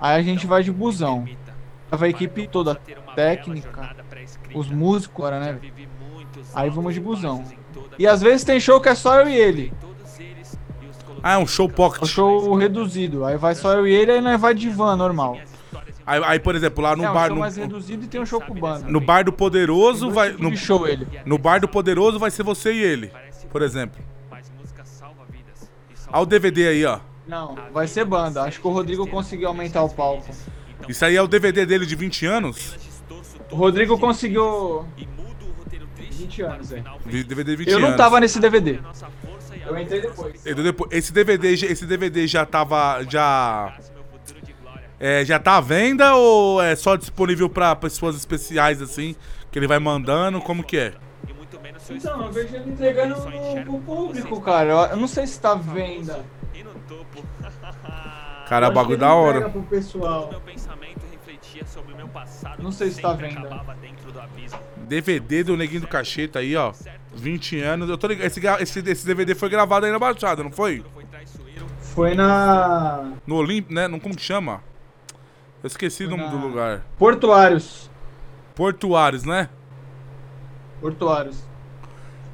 [0.00, 1.26] aí a gente vai de busão.
[1.90, 2.74] A equipe toda,
[3.14, 3.94] técnica,
[4.54, 5.58] os músicos, agora, né?
[6.54, 7.44] Aí vamos de busão.
[7.98, 9.72] E às vezes tem show que é só eu e ele.
[11.22, 12.02] Ah, é um show pocket.
[12.02, 13.24] É um show reduzido.
[13.24, 15.38] Aí vai só eu e ele, aí nós vai de van normal.
[16.04, 17.26] Aí, aí, por exemplo, lá no é um bar.
[17.28, 18.88] show No, mais reduzido e tem um show com banda.
[18.88, 20.32] no bar do Poderoso vai.
[20.32, 21.06] No, show ele.
[21.24, 23.12] no bar do Poderoso vai ser você e ele,
[23.50, 24.02] por exemplo.
[26.08, 26.98] Olha o DVD aí, ó.
[27.26, 28.42] Não, vai ser banda.
[28.42, 30.28] Acho que o Rodrigo conseguiu aumentar o palco.
[30.88, 32.76] Isso aí é o DVD dele de 20 anos?
[33.50, 34.84] O Rodrigo conseguiu
[36.22, 36.84] 20 anos, velho.
[37.06, 37.90] DVD 20 Eu anos.
[37.90, 38.78] não tava nesse DVD.
[39.66, 40.44] Eu entrei depois.
[40.90, 43.02] Esse DVD, já- esse DVD já tava.
[43.08, 43.76] Já.
[44.98, 49.16] É, já tá à venda ou é só disponível pra pessoas especiais assim?
[49.50, 50.40] Que ele vai mandando?
[50.40, 50.94] Como que é?
[51.90, 54.70] Então, eu vejo ele entregando no, pro público, cara.
[54.70, 56.24] Eu, eu não sei se tá à venda.
[58.48, 59.50] Cara, Eu o bagulho da hora.
[59.50, 60.30] Pro pessoal.
[62.58, 63.64] Não sei se tá à venda.
[64.88, 66.72] DVD do Neguinho do Cacheta aí, ó.
[67.14, 67.88] 20 anos.
[67.88, 68.26] Eu tô ligado.
[68.26, 70.84] Esse, esse, esse DVD foi gravado aí na Baixada, não foi?
[71.94, 73.12] Foi na.
[73.26, 73.88] No Olimpo, né?
[73.88, 74.62] Não, como que chama?
[75.62, 76.84] Eu esqueci o nome do lugar.
[76.98, 77.90] Portuários.
[78.54, 79.48] Portuários, né?
[80.80, 81.44] Portuários.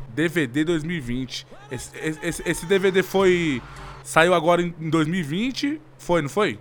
[0.09, 1.47] DVD 2020.
[1.71, 1.91] Esse,
[2.23, 3.63] esse, esse DVD foi.
[4.03, 5.81] Saiu agora em em 2020?
[5.99, 6.59] Foi, não foi?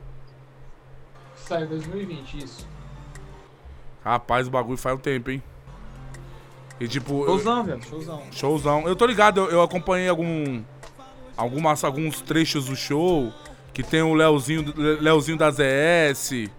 [1.36, 2.68] Saiu em 2020, isso.
[4.08, 5.44] Rapaz, o bagulho faz um tempo, hein?
[6.80, 7.22] E tipo.
[7.24, 7.84] eu- Showzão, velho.
[7.84, 8.22] Showzão.
[8.32, 8.88] Showzão.
[8.88, 10.62] Eu tô ligado, eu, eu acompanhei algum.
[11.36, 13.32] Algumas, alguns trechos do show.
[13.74, 16.50] Que tem o Leozinho, Leozinho da ZS.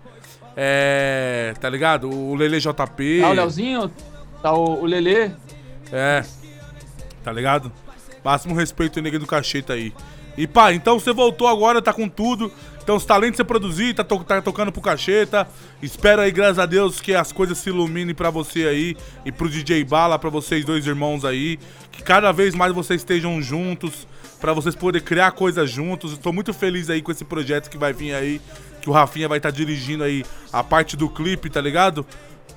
[0.56, 1.54] É.
[1.60, 2.08] Tá ligado?
[2.08, 3.20] O Lele JP.
[3.22, 3.90] Tá o Leozinho,
[4.42, 5.30] tá o, o Lelê.
[5.90, 6.24] É.
[7.24, 7.72] Tá ligado?
[8.22, 9.92] Máximo respeito Neguinho do Cacheta aí.
[10.36, 12.52] E pá, então você voltou agora, tá com tudo.
[12.89, 15.47] Então os talentos você produzir, tá, to- tá tocando pro Cacheta.
[15.82, 18.97] Espero aí, graças a Deus, que as coisas se iluminem pra você aí.
[19.27, 21.59] E pro DJ Bala, pra vocês dois irmãos aí.
[21.93, 24.09] Que cada vez mais vocês estejam juntos.
[24.40, 26.15] Pra vocês poderem criar coisas juntos.
[26.15, 28.40] Estou muito feliz aí com esse projeto que vai vir aí.
[28.81, 32.06] Que o Rafinha vai estar dirigindo aí a parte do clipe, tá ligado?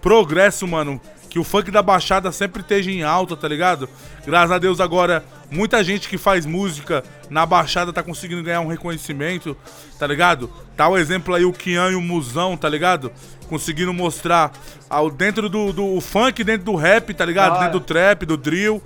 [0.02, 1.00] progresso, mano.
[1.32, 3.88] Que o funk da Baixada sempre esteja em alta, tá ligado?
[4.28, 8.68] Graças a Deus agora, muita gente que faz música na Baixada tá conseguindo ganhar um
[8.68, 9.56] reconhecimento,
[9.98, 10.52] tá ligado?
[10.76, 13.10] Tá o exemplo aí o Kian e o Musão, tá ligado?
[13.48, 14.52] Conseguindo mostrar
[14.90, 17.60] ao, dentro do, do funk, dentro do rap, tá ligado?
[17.62, 18.84] Dentro do trap, do drill.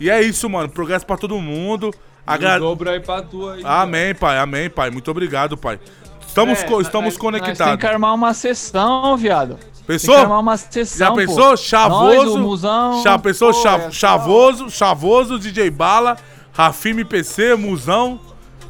[0.00, 0.68] E é isso, mano.
[0.68, 1.94] Progresso pra todo mundo.
[2.26, 3.62] Agra- dobro aí pra tu aí.
[3.64, 4.36] Amém, pai.
[4.38, 4.90] Amém, pai.
[4.90, 5.78] Muito obrigado, pai.
[6.26, 7.80] Estamos, É, co- estamos nós- Nós tem conectados.
[7.80, 9.56] que armar uma sessão, viado.
[9.86, 10.14] Pensou?
[10.16, 11.16] Tem uma sessão, Já pô.
[11.16, 11.56] pensou?
[11.56, 12.24] Chavoso.
[12.32, 13.52] Nós, Musão, Já pensou?
[13.52, 16.16] pô, Cha- é chavoso, Chavoso, DJ Bala,
[16.52, 18.18] Rafim PC, Musão.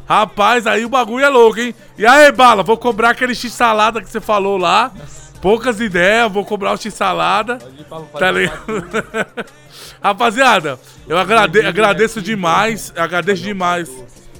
[0.09, 1.74] Rapaz, aí o bagulho é louco, hein?
[1.97, 4.91] E aí, Bala, vou cobrar aquele x-salada que você falou lá.
[5.41, 7.59] Poucas ideias, vou cobrar o x-salada.
[8.19, 8.65] Tá ligado?
[10.03, 10.78] Rapaziada,
[11.09, 13.89] eu agrade- agradeço demais, agradeço demais.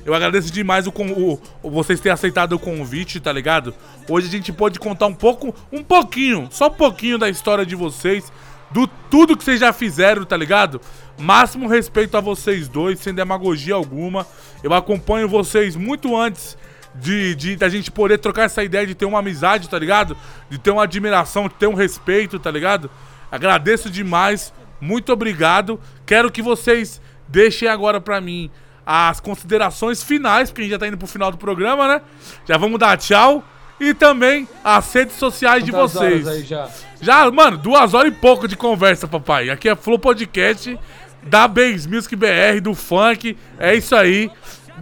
[0.05, 3.75] Eu agradeço demais o, o, o- vocês terem aceitado o convite, tá ligado?
[4.09, 7.75] Hoje a gente pode contar um pouco, um pouquinho, só um pouquinho da história de
[7.75, 8.31] vocês,
[8.71, 10.81] do tudo que vocês já fizeram, tá ligado?
[11.19, 14.27] Máximo respeito a vocês dois, sem demagogia alguma.
[14.63, 16.59] Eu acompanho vocês muito antes
[16.95, 20.17] de, de da gente poder trocar essa ideia de ter uma amizade, tá ligado?
[20.51, 22.91] De ter uma admiração, de ter um respeito, tá ligado?
[23.31, 25.81] Agradeço demais, muito obrigado.
[26.05, 28.51] Quero que vocês deixem agora pra mim
[28.87, 32.01] as considerações finais, porque a gente já tá indo pro final do programa, né?
[32.47, 33.43] Já vamos dar tchau.
[33.81, 36.27] E também as redes sociais de Quantas vocês.
[36.27, 36.69] horas aí já?
[37.01, 39.51] Já, mano, duas horas e pouco de conversa, papai.
[39.51, 40.79] Aqui é Flow Podcast
[41.23, 43.37] da Bass Music BR, do funk.
[43.59, 44.31] É isso aí.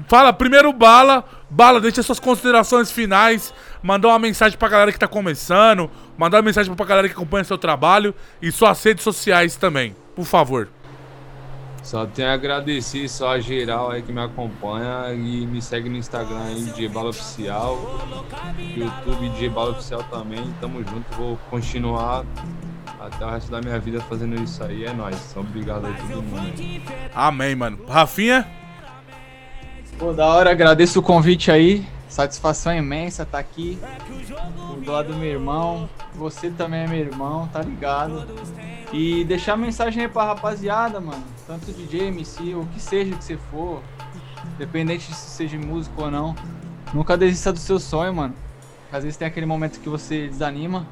[0.08, 1.24] Fala primeiro Bala.
[1.48, 3.52] Bala, deixa suas considerações finais.
[3.82, 5.90] Mandar uma mensagem pra galera que tá começando.
[6.16, 8.14] Mandar uma mensagem pra galera que acompanha seu trabalho.
[8.40, 10.68] E suas redes sociais também, por favor.
[11.82, 15.96] Só tenho a agradecer só a geral aí que me acompanha e me segue no
[15.96, 17.76] Instagram aí, DJ Bala Oficial,
[18.58, 20.54] YouTube DJ Bala Oficial também.
[20.60, 22.24] Tamo junto, vou continuar
[23.00, 24.84] até o resto da minha vida fazendo isso aí.
[24.84, 25.34] É nóis.
[25.36, 26.52] Obrigado aí todo mundo.
[26.56, 26.82] aí.
[27.14, 27.78] Amém, mano.
[27.88, 28.46] Rafinha?
[29.98, 31.84] Pô, da hora, agradeço o convite aí.
[32.12, 33.78] Satisfação imensa estar aqui.
[34.84, 35.88] Do lado do meu irmão.
[36.14, 38.26] Você também é meu irmão, tá ligado?
[38.92, 41.24] E deixar a mensagem aí pra rapaziada, mano.
[41.46, 43.82] tanto DJ, MC, o que seja que você for,
[44.56, 46.36] independente de se seja músico ou não,
[46.92, 48.34] nunca desista do seu sonho, mano.
[48.92, 50.86] Às vezes tem aquele momento que você desanima,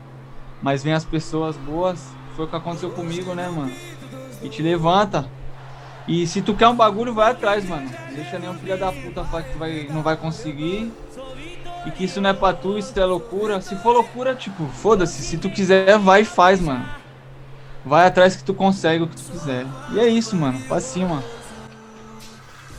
[0.62, 2.02] mas vem as pessoas boas,
[2.34, 3.72] foi o que aconteceu comigo, né, mano?
[4.42, 5.28] E te levanta.
[6.08, 7.88] E se tu quer um bagulho, vai atrás, mano.
[8.12, 10.92] Deixa nenhum filho da puta falar que tu vai, não vai conseguir.
[11.86, 13.60] E que isso não é pra tu, isso é loucura.
[13.60, 15.22] Se for loucura, tipo, foda-se.
[15.22, 16.84] Se tu quiser, vai e faz, mano.
[17.84, 19.66] Vai atrás que tu consegue o que tu quiser.
[19.92, 20.60] E é isso, mano.
[20.68, 21.22] Pra cima.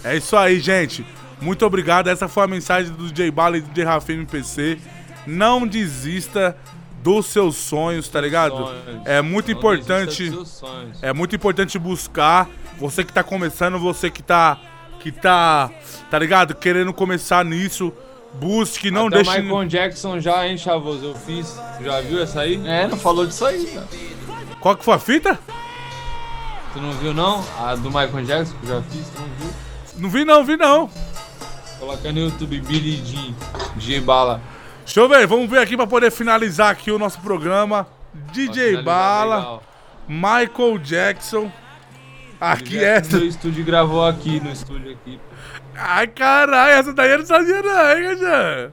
[0.03, 1.05] É isso aí, gente.
[1.41, 2.07] Muito obrigado.
[2.07, 4.77] Essa foi a mensagem do DJ Bala e do DJ Rafa MPC.
[5.25, 6.55] Não desista
[7.01, 8.57] dos seus sonhos, tá ligado?
[8.57, 9.01] sonhos.
[9.05, 10.31] É muito Não importante.
[11.01, 12.47] É muito importante buscar.
[12.77, 14.59] Você que tá começando, você que tá.
[14.99, 15.71] Que tá.
[16.11, 16.53] Tá ligado?
[16.53, 17.91] Querendo começar nisso.
[18.35, 19.41] Busque, não Até deixe.
[19.41, 21.05] Michael Jackson já, hein, Chavoso?
[21.05, 21.59] Eu fiz.
[21.81, 22.61] Já viu essa aí?
[22.65, 23.87] É, não falou disso aí, cara.
[24.59, 25.39] Qual que foi a fita?
[26.73, 27.43] Tu não viu, não?
[27.59, 29.53] A do Michael Jackson que eu já fiz, tu não viu?
[29.97, 30.89] Não vi não, vi não.
[31.79, 33.33] Coloca no YouTube Billy Jean,
[33.75, 34.41] DJ Bala.
[34.85, 37.87] Deixa eu ver, vamos ver aqui pra poder finalizar aqui o nosso programa.
[38.31, 39.63] DJ Bala, legal.
[40.07, 41.51] Michael Jackson.
[42.39, 43.17] Aqui é essa.
[43.17, 45.19] No estúdio gravou aqui, no estúdio aqui.
[45.75, 48.71] Ai, caralho, essa daí eu não sabia não, hein, Gajã?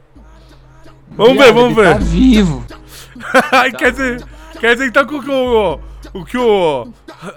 [1.10, 1.92] Vamos ver, vamos ele ver.
[1.94, 2.66] Tá vivo.
[3.52, 4.24] Ai, quer dizer,
[4.60, 5.80] quer dizer então que o, o,
[6.20, 6.92] o que o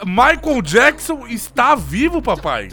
[0.06, 2.70] Michael Jackson está vivo, papai?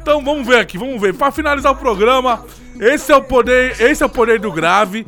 [0.00, 1.14] Então vamos ver aqui, vamos ver.
[1.14, 2.44] Pra finalizar o programa,
[2.80, 5.06] esse é o poder, esse é o poder do grave.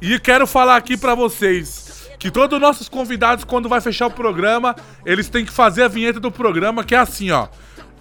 [0.00, 4.10] E quero falar aqui pra vocês que todos os nossos convidados, quando vai fechar o
[4.10, 4.76] programa,
[5.06, 7.48] eles têm que fazer a vinheta do programa, que é assim, ó.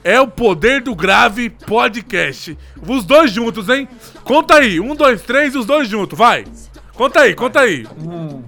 [0.04, 2.58] É o poder do grave podcast.
[2.88, 3.88] Os dois juntos, hein?
[4.24, 4.80] Conta aí.
[4.80, 6.46] Um, dois, três e os dois juntos, vai.
[6.94, 7.86] Conta aí, conta aí.
[8.02, 8.44] Um,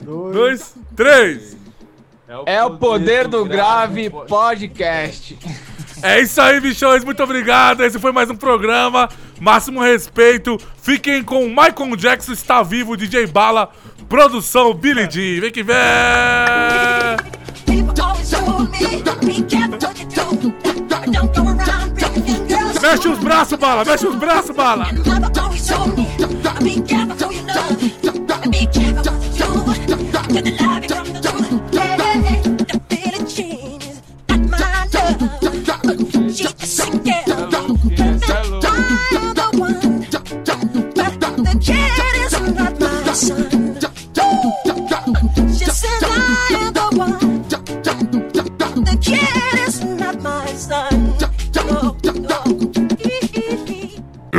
[0.00, 1.56] dois, três.
[2.46, 5.36] É o poder do grave podcast.
[6.02, 7.04] É isso aí, bichões.
[7.04, 7.82] Muito obrigado.
[7.82, 9.08] Esse foi mais um programa.
[9.40, 10.56] Máximo respeito.
[10.80, 13.70] Fiquem com o Michael Jackson está vivo, DJ Bala,
[14.08, 15.40] produção Billy D.
[15.40, 15.76] Vem que vem.
[22.80, 23.84] Mexe os braços, Bala.
[23.84, 24.86] Mexe os braços, Bala.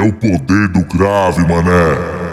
[0.01, 2.30] É o poder do grave, mané.